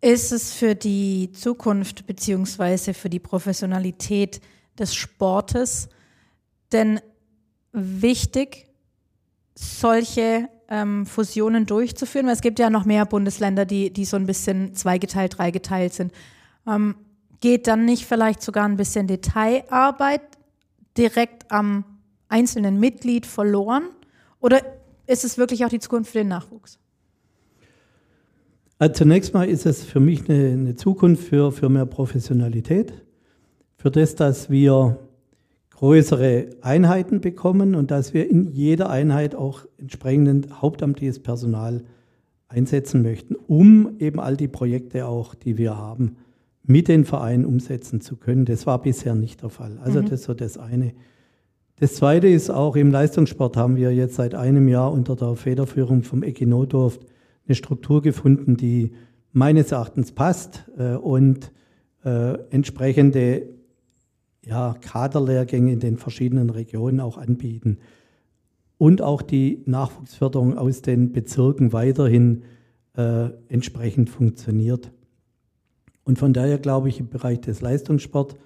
Ist 0.00 0.30
es 0.30 0.52
für 0.52 0.74
die 0.74 1.32
Zukunft 1.32 2.06
beziehungsweise 2.06 2.94
für 2.94 3.10
die 3.10 3.18
Professionalität 3.18 4.40
des 4.78 4.94
Sportes 4.94 5.88
denn 6.72 7.00
wichtig, 7.72 8.68
solche 9.56 10.48
ähm, 10.68 11.04
Fusionen 11.04 11.66
durchzuführen? 11.66 12.26
Weil 12.26 12.34
es 12.34 12.42
gibt 12.42 12.60
ja 12.60 12.70
noch 12.70 12.84
mehr 12.84 13.06
Bundesländer, 13.06 13.64
die, 13.64 13.92
die 13.92 14.04
so 14.04 14.16
ein 14.16 14.26
bisschen 14.26 14.74
zweigeteilt, 14.74 15.38
dreigeteilt 15.38 15.94
sind. 15.94 16.12
Ähm, 16.66 16.94
geht 17.40 17.66
dann 17.66 17.84
nicht 17.84 18.06
vielleicht 18.06 18.42
sogar 18.42 18.66
ein 18.66 18.76
bisschen 18.76 19.08
Detailarbeit 19.08 20.22
direkt 20.96 21.50
am 21.50 21.84
einzelnen 22.28 22.78
Mitglied 22.78 23.26
verloren? 23.26 23.88
Oder 24.40 24.62
ist 25.06 25.24
es 25.24 25.38
wirklich 25.38 25.64
auch 25.64 25.70
die 25.70 25.80
Zukunft 25.80 26.12
für 26.12 26.18
den 26.18 26.28
Nachwuchs? 26.28 26.78
Also 28.78 28.94
zunächst 28.94 29.34
mal 29.34 29.48
ist 29.48 29.66
es 29.66 29.82
für 29.82 29.98
mich 29.98 30.28
eine, 30.28 30.50
eine 30.50 30.74
Zukunft 30.76 31.24
für, 31.24 31.50
für 31.50 31.68
mehr 31.68 31.86
Professionalität, 31.86 32.92
für 33.76 33.90
das, 33.90 34.14
dass 34.14 34.50
wir 34.50 34.98
größere 35.70 36.50
Einheiten 36.60 37.20
bekommen 37.20 37.74
und 37.74 37.90
dass 37.90 38.14
wir 38.14 38.28
in 38.28 38.46
jeder 38.52 38.90
Einheit 38.90 39.34
auch 39.34 39.66
entsprechend 39.78 40.62
hauptamtliches 40.62 41.20
Personal 41.20 41.82
einsetzen 42.48 43.02
möchten, 43.02 43.34
um 43.34 43.96
eben 43.98 44.20
all 44.20 44.36
die 44.36 44.48
Projekte 44.48 45.06
auch, 45.06 45.34
die 45.34 45.58
wir 45.58 45.76
haben, 45.76 46.16
mit 46.64 46.88
den 46.88 47.04
Vereinen 47.04 47.44
umsetzen 47.44 48.00
zu 48.00 48.16
können. 48.16 48.44
Das 48.44 48.66
war 48.66 48.80
bisher 48.80 49.14
nicht 49.14 49.42
der 49.42 49.50
Fall. 49.50 49.78
Also 49.82 50.00
mhm. 50.00 50.04
das 50.04 50.20
ist 50.20 50.26
so 50.26 50.34
das 50.34 50.56
eine. 50.58 50.92
Das 51.80 51.94
zweite 51.94 52.28
ist 52.28 52.50
auch 52.50 52.74
im 52.74 52.90
Leistungssport 52.90 53.56
haben 53.56 53.76
wir 53.76 53.92
jetzt 53.92 54.16
seit 54.16 54.34
einem 54.34 54.68
Jahr 54.68 54.92
unter 54.92 55.14
der 55.16 55.36
Federführung 55.36 56.02
vom 56.02 56.22
Ecki 56.22 56.46
Notdorf 56.46 56.98
eine 57.48 57.56
Struktur 57.56 58.02
gefunden, 58.02 58.56
die 58.56 58.92
meines 59.32 59.72
Erachtens 59.72 60.12
passt 60.12 60.64
äh, 60.76 60.94
und 60.94 61.52
äh, 62.04 62.34
entsprechende 62.50 63.48
ja, 64.44 64.74
Kaderlehrgänge 64.80 65.72
in 65.72 65.80
den 65.80 65.96
verschiedenen 65.96 66.50
Regionen 66.50 67.00
auch 67.00 67.18
anbieten. 67.18 67.78
Und 68.76 69.02
auch 69.02 69.22
die 69.22 69.62
Nachwuchsförderung 69.66 70.56
aus 70.56 70.82
den 70.82 71.12
Bezirken 71.12 71.72
weiterhin 71.72 72.42
äh, 72.96 73.30
entsprechend 73.48 74.08
funktioniert. 74.08 74.92
Und 76.04 76.18
von 76.18 76.32
daher 76.32 76.58
glaube 76.58 76.88
ich, 76.88 77.00
im 77.00 77.08
Bereich 77.08 77.40
des 77.40 77.60
Leistungssports 77.60 78.36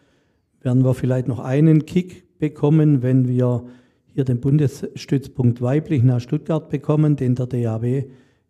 werden 0.60 0.84
wir 0.84 0.94
vielleicht 0.94 1.28
noch 1.28 1.38
einen 1.38 1.86
Kick 1.86 2.38
bekommen, 2.38 3.02
wenn 3.02 3.28
wir 3.28 3.64
hier 4.06 4.24
den 4.24 4.40
Bundesstützpunkt 4.40 5.60
weiblich 5.60 6.02
nach 6.02 6.20
Stuttgart 6.20 6.68
bekommen, 6.68 7.16
den 7.16 7.34
der 7.34 7.46
DAW 7.46 8.04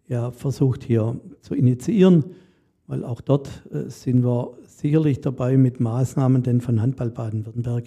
ja 0.09 0.31
versucht 0.31 0.85
hier 0.85 1.21
zu 1.41 1.55
initiieren, 1.55 2.25
weil 2.87 3.05
auch 3.05 3.21
dort 3.21 3.49
äh, 3.73 3.89
sind 3.89 4.25
wir 4.25 4.57
sicherlich 4.67 5.21
dabei 5.21 5.57
mit 5.57 5.81
Maßnahmen 5.81 6.43
denn 6.43 6.61
von 6.61 6.81
Handball 6.81 7.11
Baden-Württemberg 7.11 7.85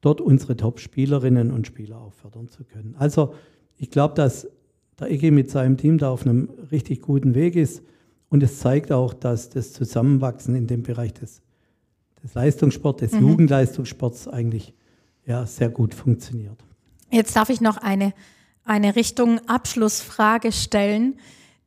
dort 0.00 0.20
unsere 0.20 0.56
Top-Spielerinnen 0.56 1.50
und 1.50 1.66
Spieler 1.66 1.98
auch 1.98 2.12
fördern 2.12 2.48
zu 2.48 2.64
können. 2.64 2.94
Also 2.98 3.34
ich 3.76 3.90
glaube, 3.90 4.14
dass 4.14 4.48
der 5.00 5.10
EG 5.10 5.30
mit 5.30 5.50
seinem 5.50 5.76
Team 5.76 5.98
da 5.98 6.10
auf 6.10 6.26
einem 6.26 6.48
richtig 6.70 7.00
guten 7.02 7.34
Weg 7.34 7.56
ist 7.56 7.82
und 8.28 8.42
es 8.42 8.58
zeigt 8.58 8.92
auch, 8.92 9.14
dass 9.14 9.50
das 9.50 9.72
Zusammenwachsen 9.72 10.54
in 10.54 10.66
dem 10.66 10.82
Bereich 10.82 11.12
des, 11.14 11.42
des 12.22 12.34
Leistungssports, 12.34 13.00
des 13.00 13.12
mhm. 13.12 13.28
Jugendleistungssports 13.28 14.28
eigentlich 14.28 14.74
ja, 15.26 15.46
sehr 15.46 15.68
gut 15.68 15.94
funktioniert. 15.94 16.64
Jetzt 17.10 17.36
darf 17.36 17.50
ich 17.50 17.60
noch 17.60 17.76
eine, 17.76 18.12
eine 18.64 18.96
Richtung 18.96 19.40
Abschlussfrage 19.48 20.52
stellen, 20.52 21.14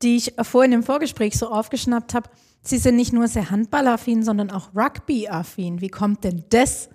die 0.01 0.17
ich 0.17 0.33
vorhin 0.41 0.71
im 0.71 0.83
Vorgespräch 0.83 1.37
so 1.37 1.49
aufgeschnappt 1.49 2.13
habe. 2.13 2.29
Sie 2.61 2.77
sind 2.77 2.95
nicht 2.95 3.13
nur 3.13 3.27
sehr 3.27 3.51
handballaffin, 3.51 4.23
sondern 4.23 4.51
auch 4.51 4.69
rugby-affin. 4.75 5.81
Wie 5.81 5.89
kommt 5.89 6.23
denn 6.23 6.43
das? 6.49 6.89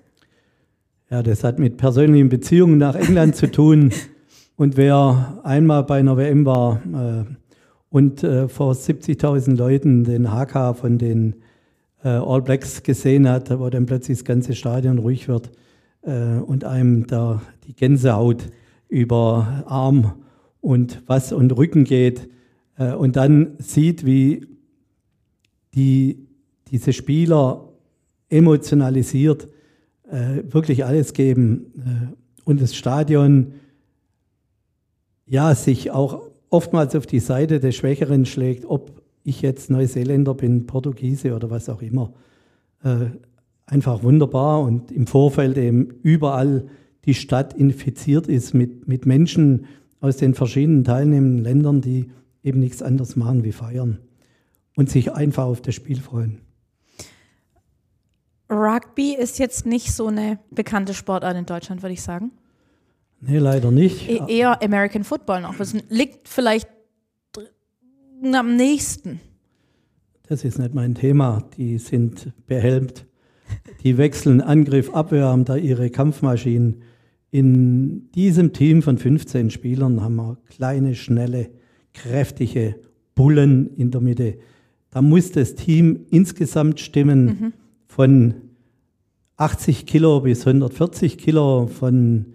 Ja, 1.10 1.22
das 1.22 1.44
hat 1.44 1.58
mit 1.58 1.76
persönlichen 1.76 2.28
Beziehungen 2.28 2.78
nach 2.78 2.94
England 2.94 3.36
zu 3.36 3.50
tun. 3.50 3.92
Und 4.56 4.76
wer 4.76 5.40
einmal 5.42 5.84
bei 5.84 5.98
einer 5.98 6.18
WM 6.18 6.44
war 6.44 6.82
äh, 6.92 7.24
und 7.88 8.22
äh, 8.22 8.46
vor 8.46 8.74
70.000 8.74 9.56
Leuten 9.56 10.04
den 10.04 10.30
HK 10.30 10.76
von 10.76 10.98
den 10.98 11.36
äh, 12.04 12.08
All 12.08 12.42
Blacks 12.42 12.82
gesehen 12.82 13.26
hat, 13.26 13.58
wo 13.58 13.70
dann 13.70 13.86
plötzlich 13.86 14.18
das 14.18 14.24
ganze 14.26 14.54
Stadion 14.54 14.98
ruhig 14.98 15.28
wird 15.28 15.50
äh, 16.02 16.38
und 16.38 16.64
einem 16.64 17.06
da 17.06 17.40
die 17.66 17.74
Gänsehaut 17.74 18.50
über 18.90 19.64
Arm 19.66 20.12
und 20.60 21.02
was 21.06 21.32
und 21.32 21.56
Rücken 21.56 21.84
geht 21.84 22.28
äh, 22.76 22.92
und 22.92 23.16
dann 23.16 23.54
sieht, 23.58 24.04
wie 24.04 24.46
die 25.74 26.26
diese 26.66 26.92
Spieler 26.92 27.68
emotionalisiert 28.28 29.48
äh, 30.10 30.42
wirklich 30.48 30.84
alles 30.84 31.14
geben 31.14 31.72
äh, 31.76 32.44
und 32.44 32.60
das 32.60 32.74
Stadion 32.74 33.52
ja 35.26 35.54
sich 35.54 35.90
auch 35.90 36.22
oftmals 36.48 36.96
auf 36.96 37.06
die 37.06 37.20
Seite 37.20 37.60
des 37.60 37.76
Schwächeren 37.76 38.26
schlägt, 38.26 38.64
ob 38.66 39.00
ich 39.22 39.42
jetzt 39.42 39.70
Neuseeländer 39.70 40.34
bin, 40.34 40.66
Portugiese 40.66 41.34
oder 41.34 41.50
was 41.50 41.68
auch 41.68 41.82
immer. 41.82 42.12
Äh, 42.82 43.06
einfach 43.66 44.02
wunderbar 44.02 44.62
und 44.62 44.90
im 44.90 45.06
Vorfeld 45.06 45.56
eben 45.56 45.90
überall 46.02 46.66
die 47.04 47.14
Stadt 47.14 47.54
infiziert 47.54 48.26
ist 48.26 48.54
mit, 48.54 48.88
mit 48.88 49.06
Menschen 49.06 49.66
aus 50.00 50.16
den 50.16 50.34
verschiedenen 50.34 50.84
teilnehmenden 50.84 51.42
Ländern, 51.42 51.80
die 51.80 52.10
eben 52.42 52.60
nichts 52.60 52.82
anderes 52.82 53.16
machen 53.16 53.44
wie 53.44 53.52
feiern 53.52 53.98
und 54.76 54.90
sich 54.90 55.12
einfach 55.12 55.44
auf 55.44 55.60
das 55.60 55.74
Spiel 55.74 56.00
freuen. 56.00 56.40
Rugby 58.50 59.14
ist 59.14 59.38
jetzt 59.38 59.66
nicht 59.66 59.92
so 59.92 60.08
eine 60.08 60.38
bekannte 60.50 60.94
Sportart 60.94 61.36
in 61.36 61.46
Deutschland, 61.46 61.82
würde 61.82 61.92
ich 61.92 62.02
sagen. 62.02 62.32
Nee, 63.20 63.38
leider 63.38 63.70
nicht. 63.70 64.08
E 64.08 64.20
eher 64.26 64.62
American 64.62 65.04
Football 65.04 65.42
noch. 65.42 65.56
Das 65.56 65.74
liegt 65.88 66.26
vielleicht 66.28 66.68
am 68.32 68.56
nächsten. 68.56 69.20
Das 70.26 70.44
ist 70.44 70.58
nicht 70.58 70.74
mein 70.74 70.94
Thema. 70.94 71.44
Die 71.56 71.78
sind 71.78 72.32
behelmt. 72.46 73.06
Die 73.82 73.98
wechseln 73.98 74.40
Angriff, 74.40 74.90
Abwehr, 74.94 75.26
haben 75.26 75.44
da 75.44 75.56
ihre 75.56 75.90
Kampfmaschinen. 75.90 76.82
In 77.30 78.10
diesem 78.12 78.52
Team 78.52 78.82
von 78.82 78.98
15 78.98 79.50
Spielern 79.50 80.00
haben 80.00 80.16
wir 80.16 80.38
kleine, 80.48 80.94
schnelle, 80.94 81.50
kräftige 81.94 82.76
Bullen 83.14 83.70
in 83.76 83.90
der 83.90 84.00
Mitte. 84.00 84.38
Da 84.90 85.02
muss 85.02 85.30
das 85.30 85.54
Team 85.54 86.06
insgesamt 86.10 86.80
stimmen 86.80 87.24
mhm. 87.24 87.52
von 87.86 88.34
80 89.36 89.86
Kilo 89.86 90.20
bis 90.20 90.46
140 90.46 91.18
Kilo, 91.18 91.66
von 91.68 92.26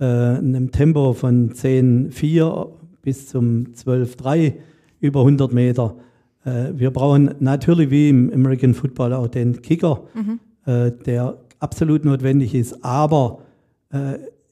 äh, 0.00 0.04
einem 0.04 0.72
Tempo 0.72 1.12
von 1.12 1.52
10,4 1.52 2.68
bis 3.02 3.28
zum 3.28 3.68
12,3 3.74 4.54
über 5.00 5.20
100 5.20 5.52
Meter. 5.52 5.96
Äh, 6.44 6.72
wir 6.74 6.90
brauchen 6.90 7.34
natürlich 7.38 7.90
wie 7.90 8.08
im 8.08 8.32
American 8.32 8.74
Football 8.74 9.12
auch 9.12 9.28
den 9.28 9.62
Kicker, 9.62 10.02
mhm. 10.14 10.40
äh, 10.66 10.90
der 10.90 11.38
absolut 11.60 12.04
notwendig 12.04 12.54
ist, 12.54 12.84
aber 12.84 13.38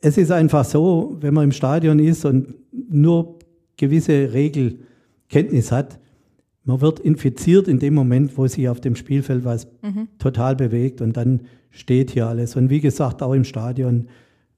es 0.01 0.18
ist 0.18 0.30
einfach 0.30 0.64
so, 0.64 1.16
wenn 1.20 1.34
man 1.34 1.45
im 1.45 1.53
Stadion 1.53 1.99
ist 1.99 2.24
und 2.24 2.55
nur 2.72 3.38
gewisse 3.76 4.32
Regelkenntnis 4.32 5.72
hat, 5.72 5.99
man 6.64 6.80
wird 6.80 7.01
infiziert 7.01 7.68
in 7.68 7.78
dem 7.78 7.95
Moment, 7.95 8.36
wo 8.36 8.47
sich 8.47 8.68
auf 8.68 8.80
dem 8.80 8.95
Spielfeld 8.95 9.45
was 9.45 9.66
mhm. 9.82 10.09
total 10.18 10.57
bewegt 10.57 11.01
und 11.01 11.16
dann 11.16 11.43
steht 11.70 12.11
hier 12.11 12.26
alles. 12.26 12.57
Und 12.57 12.70
wie 12.70 12.80
gesagt, 12.80 13.22
auch 13.22 13.32
im 13.32 13.45
Stadion, 13.45 14.09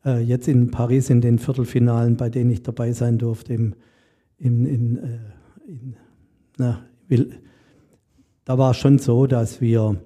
äh, 0.05 0.21
jetzt 0.21 0.49
in 0.49 0.71
Paris 0.71 1.11
in 1.11 1.21
den 1.21 1.39
Viertelfinalen, 1.39 2.17
bei 2.17 2.29
denen 2.29 2.51
ich 2.51 2.63
dabei 2.63 2.93
sein 2.93 3.19
durfte, 3.19 3.55
im, 3.55 3.75
in, 4.39 4.67
in, 4.67 4.99
äh, 4.99 5.19
in 5.67 5.97
na, 6.59 6.81
will, 7.09 7.31
da 8.45 8.59
war 8.59 8.73
es 8.73 8.77
schon 8.79 8.99
so, 8.99 9.27
dass 9.27 9.61
wir 9.61 9.97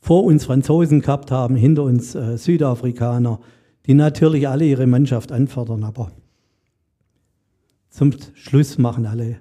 vor 0.00 0.24
uns 0.24 0.46
Franzosen 0.46 1.00
gehabt 1.00 1.30
haben, 1.30 1.54
hinter 1.54 1.84
uns 1.84 2.14
äh, 2.14 2.36
Südafrikaner, 2.36 3.40
die 3.86 3.94
natürlich 3.94 4.48
alle 4.48 4.64
ihre 4.64 4.86
Mannschaft 4.86 5.32
anfordern, 5.32 5.84
aber 5.84 6.10
zum 7.90 8.12
Schluss 8.34 8.78
machen 8.78 9.06
alle 9.06 9.40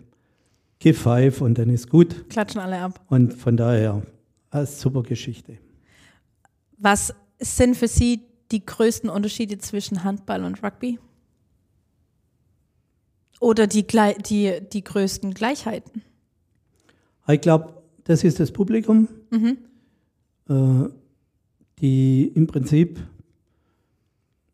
Give 0.80 0.98
Five 0.98 1.42
und 1.42 1.58
dann 1.58 1.70
ist 1.70 1.90
gut. 1.90 2.30
Klatschen 2.30 2.62
alle 2.62 2.80
ab. 2.80 3.02
Und 3.10 3.34
von 3.34 3.58
daher, 3.58 4.02
eine 4.50 4.66
super 4.66 5.04
Geschichte. 5.04 5.58
Was 6.78 7.14
sind 7.40 7.76
für 7.76 7.88
Sie 7.88 8.22
die 8.52 8.66
größten 8.66 9.10
Unterschiede 9.10 9.58
zwischen 9.58 10.04
Handball 10.04 10.44
und 10.44 10.64
Rugby? 10.64 10.98
Oder 13.40 13.68
die, 13.68 13.86
die, 13.86 14.60
die 14.72 14.84
größten 14.84 15.34
Gleichheiten? 15.34 16.02
Ich 17.28 17.42
glaube, 17.42 17.74
das 18.06 18.24
ist 18.24 18.40
das 18.40 18.52
Publikum, 18.52 19.08
mhm. 19.30 19.58
Äh, 20.50 20.90
die 21.80 22.28
im 22.28 22.48
Prinzip 22.48 23.00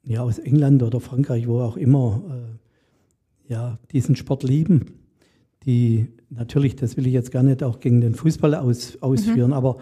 ja, 0.03 0.21
aus 0.21 0.37
England 0.37 0.83
oder 0.83 0.99
Frankreich, 0.99 1.47
wo 1.47 1.59
auch 1.59 1.77
immer, 1.77 2.21
äh, 2.29 3.51
ja, 3.53 3.79
diesen 3.91 4.15
Sport 4.15 4.43
lieben. 4.43 4.99
Die 5.65 6.07
natürlich, 6.29 6.75
das 6.75 6.95
will 6.95 7.07
ich 7.07 7.13
jetzt 7.13 7.31
gar 7.31 7.43
nicht 7.43 7.63
auch 7.63 7.79
gegen 7.79 8.01
den 8.01 8.13
Fußball 8.13 8.53
aus, 8.55 9.01
ausführen, 9.01 9.49
mhm. 9.49 9.53
aber 9.53 9.77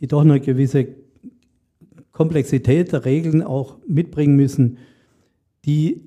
die 0.00 0.06
doch 0.06 0.20
eine 0.20 0.40
gewisse 0.40 0.88
Komplexität 2.12 2.92
der 2.92 3.04
Regeln 3.04 3.42
auch 3.42 3.78
mitbringen 3.86 4.36
müssen, 4.36 4.78
die, 5.64 6.02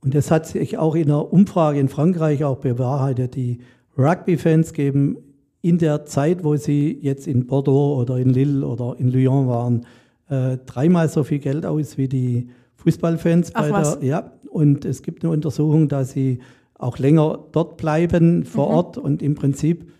und 0.00 0.14
das 0.14 0.30
hat 0.30 0.46
sich 0.46 0.76
auch 0.76 0.96
in 0.96 1.04
einer 1.04 1.32
Umfrage 1.32 1.78
in 1.78 1.88
Frankreich 1.88 2.44
auch 2.44 2.58
bewahrheitet, 2.58 3.36
die 3.36 3.60
Rugby-Fans 3.96 4.72
geben 4.72 5.18
in 5.64 5.78
der 5.78 6.04
Zeit, 6.04 6.44
wo 6.44 6.56
sie 6.56 6.98
jetzt 7.00 7.26
in 7.26 7.46
Bordeaux 7.46 7.98
oder 7.98 8.18
in 8.18 8.28
Lille 8.28 8.66
oder 8.66 8.96
in 8.98 9.08
Lyon 9.08 9.48
waren, 9.48 9.86
äh, 10.28 10.58
dreimal 10.66 11.08
so 11.08 11.24
viel 11.24 11.38
Geld 11.38 11.64
aus 11.64 11.96
wie 11.96 12.06
die 12.06 12.50
Fußballfans 12.76 13.52
Ach, 13.54 13.62
bei 13.62 13.72
was? 13.72 13.98
der, 13.98 14.06
ja, 14.06 14.32
und 14.50 14.84
es 14.84 15.02
gibt 15.02 15.24
eine 15.24 15.32
Untersuchung, 15.32 15.88
dass 15.88 16.10
sie 16.10 16.40
auch 16.74 16.98
länger 16.98 17.46
dort 17.52 17.78
bleiben 17.78 18.44
vor 18.44 18.68
mhm. 18.68 18.74
Ort 18.74 18.98
und 18.98 19.22
im 19.22 19.34
Prinzip 19.36 19.90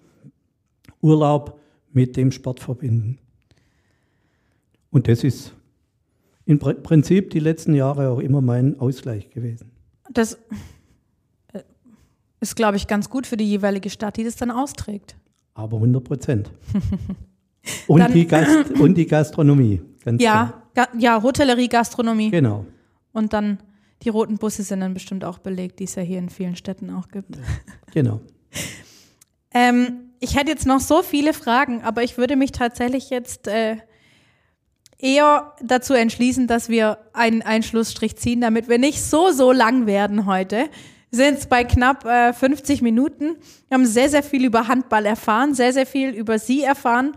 Urlaub 1.01 1.59
mit 1.93 2.15
dem 2.19 2.31
Sport 2.31 2.61
verbinden. 2.61 3.19
Und 4.91 5.09
das 5.09 5.25
ist 5.25 5.55
im 6.45 6.59
Prinzip 6.59 7.31
die 7.31 7.41
letzten 7.41 7.73
Jahre 7.73 8.11
auch 8.11 8.19
immer 8.19 8.43
mein 8.43 8.79
Ausgleich 8.79 9.31
gewesen. 9.31 9.71
Das 10.13 10.35
äh, 11.55 11.63
ist, 12.41 12.55
glaube 12.55 12.77
ich, 12.77 12.87
ganz 12.87 13.09
gut 13.09 13.27
für 13.27 13.39
die 13.39 13.49
jeweilige 13.49 13.89
Stadt, 13.89 14.19
die 14.19 14.25
das 14.25 14.37
dann 14.37 14.51
austrägt. 14.51 15.17
Aber 15.55 15.77
100 15.77 16.05
Prozent. 16.05 16.51
und, 17.87 18.13
die 18.13 18.27
Gast 18.27 18.71
und 18.73 18.95
die 18.95 19.07
Gastronomie. 19.07 19.81
ja, 20.19 20.63
ga 20.75 20.89
ja, 20.99 21.23
Hotellerie, 21.23 21.69
Gastronomie. 21.69 22.31
Genau. 22.31 22.67
Und 23.13 23.33
dann 23.33 23.59
die 24.05 24.11
roten 24.11 24.37
Busse 24.37 24.63
sind 24.63 24.81
dann 24.81 24.95
bestimmt 24.95 25.25
auch 25.25 25.39
belegt, 25.39 25.79
die 25.79 25.85
es 25.85 25.95
ja 25.95 26.03
hier 26.03 26.19
in 26.19 26.29
vielen 26.29 26.57
Städten 26.57 26.91
auch 26.91 27.09
gibt. 27.09 27.39
Genau. 27.93 28.21
ähm, 29.55 30.11
ich 30.21 30.37
hätte 30.37 30.51
jetzt 30.51 30.67
noch 30.67 30.81
so 30.81 31.03
viele 31.03 31.33
Fragen, 31.33 31.83
aber 31.83 32.03
ich 32.03 32.19
würde 32.19 32.37
mich 32.37 32.53
tatsächlich 32.53 33.09
jetzt 33.11 33.49
äh, 33.49 33.77
eher 34.99 35.55
dazu 35.63 35.95
entschließen, 35.95 36.47
dass 36.47 36.69
wir 36.69 36.99
einen 37.13 37.43
Einschlussstrich 37.43 38.17
ziehen, 38.17 38.41
damit 38.41 38.69
wir 38.69 38.79
nicht 38.79 39.03
so, 39.03 39.31
so 39.31 39.53
lang 39.53 39.87
werden 39.87 40.27
heute. 40.27 40.67
Wir 41.15 41.27
sind 41.27 41.35
jetzt 41.35 41.49
bei 41.49 41.63
knapp 41.63 42.05
äh, 42.07 42.33
50 42.33 42.83
Minuten. 42.83 43.37
Wir 43.69 43.77
haben 43.77 43.87
sehr, 43.87 44.09
sehr 44.09 44.25
viel 44.25 44.45
über 44.45 44.67
Handball 44.67 45.07
erfahren, 45.07 45.55
sehr, 45.55 45.73
sehr 45.73 45.87
viel 45.87 46.11
über 46.11 46.41
Sie 46.41 46.65
erfahren. 46.65 47.17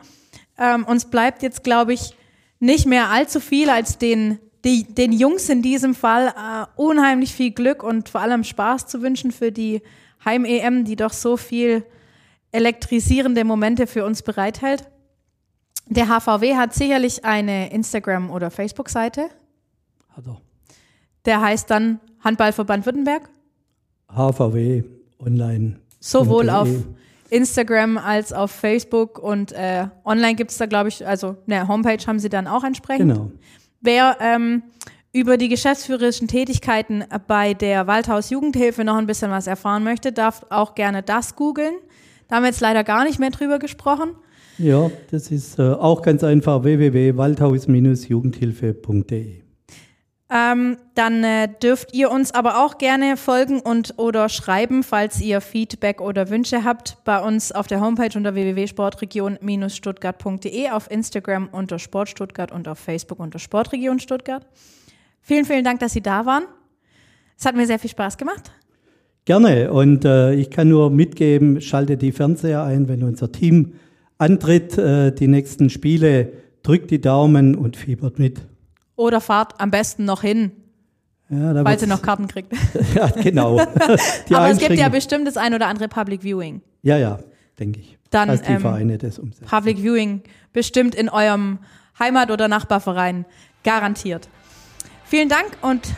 Ähm, 0.60 0.86
uns 0.86 1.06
bleibt 1.06 1.42
jetzt, 1.42 1.64
glaube 1.64 1.94
ich, 1.94 2.16
nicht 2.60 2.86
mehr 2.86 3.10
allzu 3.10 3.40
viel 3.40 3.72
als 3.72 3.98
den 3.98 4.38
die, 4.64 4.84
den 4.84 5.14
Jungs 5.14 5.50
in 5.50 5.64
diesem 5.64 5.96
Fall 5.96 6.28
äh, 6.28 6.68
unheimlich 6.76 7.34
viel 7.34 7.50
Glück 7.50 7.82
und 7.82 8.10
vor 8.10 8.22
allem 8.22 8.44
Spaß 8.44 8.86
zu 8.86 9.02
wünschen 9.02 9.32
für 9.32 9.52
die 9.52 9.82
Heim-EM, 10.24 10.86
die 10.86 10.96
doch 10.96 11.14
so 11.14 11.36
viel 11.36 11.84
elektrisierende 12.52 13.46
Momente 13.46 13.88
für 13.88 14.06
uns 14.06 14.22
bereithält. 14.22 14.88
Der 15.88 16.08
HVW 16.08 16.56
hat 16.56 16.76
sicherlich 16.76 17.26
eine 17.26 17.72
Instagram- 17.72 18.30
oder 18.30 18.52
Facebook-Seite. 18.52 19.32
Hat 20.16 20.28
er. 20.28 20.40
Der 21.26 21.42
heißt 21.42 21.72
dann 21.72 22.00
Handballverband 22.24 22.86
Württemberg. 22.86 23.28
HVW 24.14 24.84
online. 25.20 25.80
Sowohl 26.00 26.50
auf 26.50 26.70
Instagram 27.30 27.98
als 27.98 28.34
auf 28.34 28.52
Facebook 28.52 29.20
und 29.20 29.52
äh, 29.52 29.88
online 30.06 30.36
gibt 30.36 30.52
es 30.52 30.58
da, 30.58 30.66
glaube 30.66 30.90
ich, 30.90 31.06
also 31.06 31.36
eine 31.46 31.68
Homepage 31.68 32.04
haben 32.06 32.20
sie 32.20 32.30
dann 32.30 32.48
auch 32.48 32.64
entsprechend. 32.64 33.14
Genau. 33.14 33.32
Wer 33.82 34.18
ähm, 34.22 34.64
über 35.12 35.38
die 35.38 35.50
geschäftsführerischen 35.50 36.28
Tätigkeiten 36.28 37.04
bei 37.28 37.54
der 37.54 37.86
Waldhaus 37.88 38.30
Jugendhilfe 38.30 38.84
noch 38.84 38.98
ein 38.98 39.08
bisschen 39.08 39.32
was 39.32 39.48
erfahren 39.48 39.84
möchte, 39.84 40.12
darf 40.12 40.46
auch 40.50 40.76
gerne 40.76 41.02
das 41.04 41.36
googeln. 41.36 41.74
Da 42.28 42.36
haben 42.38 42.44
wir 42.44 42.50
jetzt 42.50 42.62
leider 42.62 42.84
gar 42.84 43.04
nicht 43.04 43.20
mehr 43.20 43.32
drüber 43.32 43.58
gesprochen. 43.60 44.12
Ja, 44.58 44.90
das 45.12 45.30
ist 45.32 45.60
äh, 45.60 45.72
auch 45.72 46.02
ganz 46.02 46.24
einfach 46.24 46.64
www.waldhaus-jugendhilfe.de. 46.64 49.47
Ähm, 50.30 50.76
dann 50.94 51.24
äh, 51.24 51.48
dürft 51.64 51.94
ihr 51.94 52.12
uns 52.12 52.34
aber 52.34 52.66
auch 52.66 52.78
gerne 52.78 53.16
folgen 53.16 53.62
und 53.62 53.94
oder 53.96 54.28
schreiben, 54.28 54.84
falls 54.84 55.22
ihr 55.22 55.40
Feedback 55.40 56.02
oder 56.02 56.30
Wünsche 56.30 56.66
habt, 56.66 56.98
bei 57.06 57.22
uns 57.22 57.54
auf 57.54 57.68
der 57.68 57.80
Homepage 57.80 58.10
unter 58.18 58.36
www.sportregion-stuttgart.de, 58.36 60.70
auf 60.70 60.92
Instagram 60.92 61.48
unter 61.54 61.80
Sportstuttgart 61.80 62.52
und 62.52 62.68
auf 62.68 62.78
Facebook 62.78 63.20
unter 63.20 63.40
Sportregion 63.40 64.00
Stuttgart. 64.00 64.46
Vielen, 65.22 65.46
vielen 65.46 65.64
Dank, 65.64 65.80
dass 65.80 65.94
Sie 65.94 66.02
da 66.02 66.26
waren. 66.26 66.44
Es 67.38 67.46
hat 67.46 67.56
mir 67.56 67.66
sehr 67.66 67.80
viel 67.80 67.92
Spaß 67.92 68.18
gemacht. 68.18 68.52
Gerne 69.24 69.72
und 69.72 70.04
äh, 70.04 70.34
ich 70.34 70.50
kann 70.50 70.68
nur 70.68 70.90
mitgeben, 70.90 71.62
schalte 71.62 71.96
die 71.96 72.12
Fernseher 72.12 72.64
ein, 72.64 72.90
wenn 72.90 73.04
unser 73.04 73.32
Team 73.32 73.76
antritt, 74.18 74.78
äh, 74.78 75.14
die 75.14 75.28
nächsten 75.28 75.70
Spiele, 75.70 76.34
drückt 76.64 76.92
die 76.92 77.00
Daumen 77.00 77.56
und 77.56 77.78
fiebert 77.78 78.20
mit. 78.20 78.42
Oder 78.98 79.22
fahrt 79.22 79.62
am 79.62 79.72
besten 79.72 80.04
noch 80.04 80.22
hin, 80.22 80.52
ja, 81.30 81.64
falls 81.64 81.82
ihr 81.82 81.88
noch 81.88 82.02
Karten 82.02 82.28
kriegt. 82.28 82.52
ja, 82.96 83.08
genau. 83.08 83.60
Aber 84.32 84.50
es 84.50 84.58
gibt 84.58 84.76
ja 84.76 84.90
bestimmt 84.90 85.28
das 85.28 85.38
ein 85.38 85.54
oder 85.54 85.68
andere 85.68 85.88
Public 85.88 86.24
Viewing. 86.24 86.62
Ja, 86.82 86.98
ja, 86.98 87.20
denke 87.60 87.80
ich. 87.80 87.98
Dann 88.10 88.28
dass 88.28 88.42
die 88.42 88.54
ähm, 88.54 88.62
Vereine 88.62 88.98
das 88.98 89.20
umsetzen. 89.20 89.46
Public 89.46 89.78
Viewing 89.78 90.24
bestimmt 90.52 90.96
in 90.96 91.10
eurem 91.10 91.60
Heimat- 92.00 92.32
oder 92.32 92.48
Nachbarverein. 92.48 93.26
Garantiert. 93.64 94.30
Vielen 95.06 95.30
Dank 95.30 95.58
und 95.62 95.94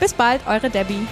bis 0.00 0.14
bald, 0.14 0.46
eure 0.46 0.70
Debbie. 0.70 1.06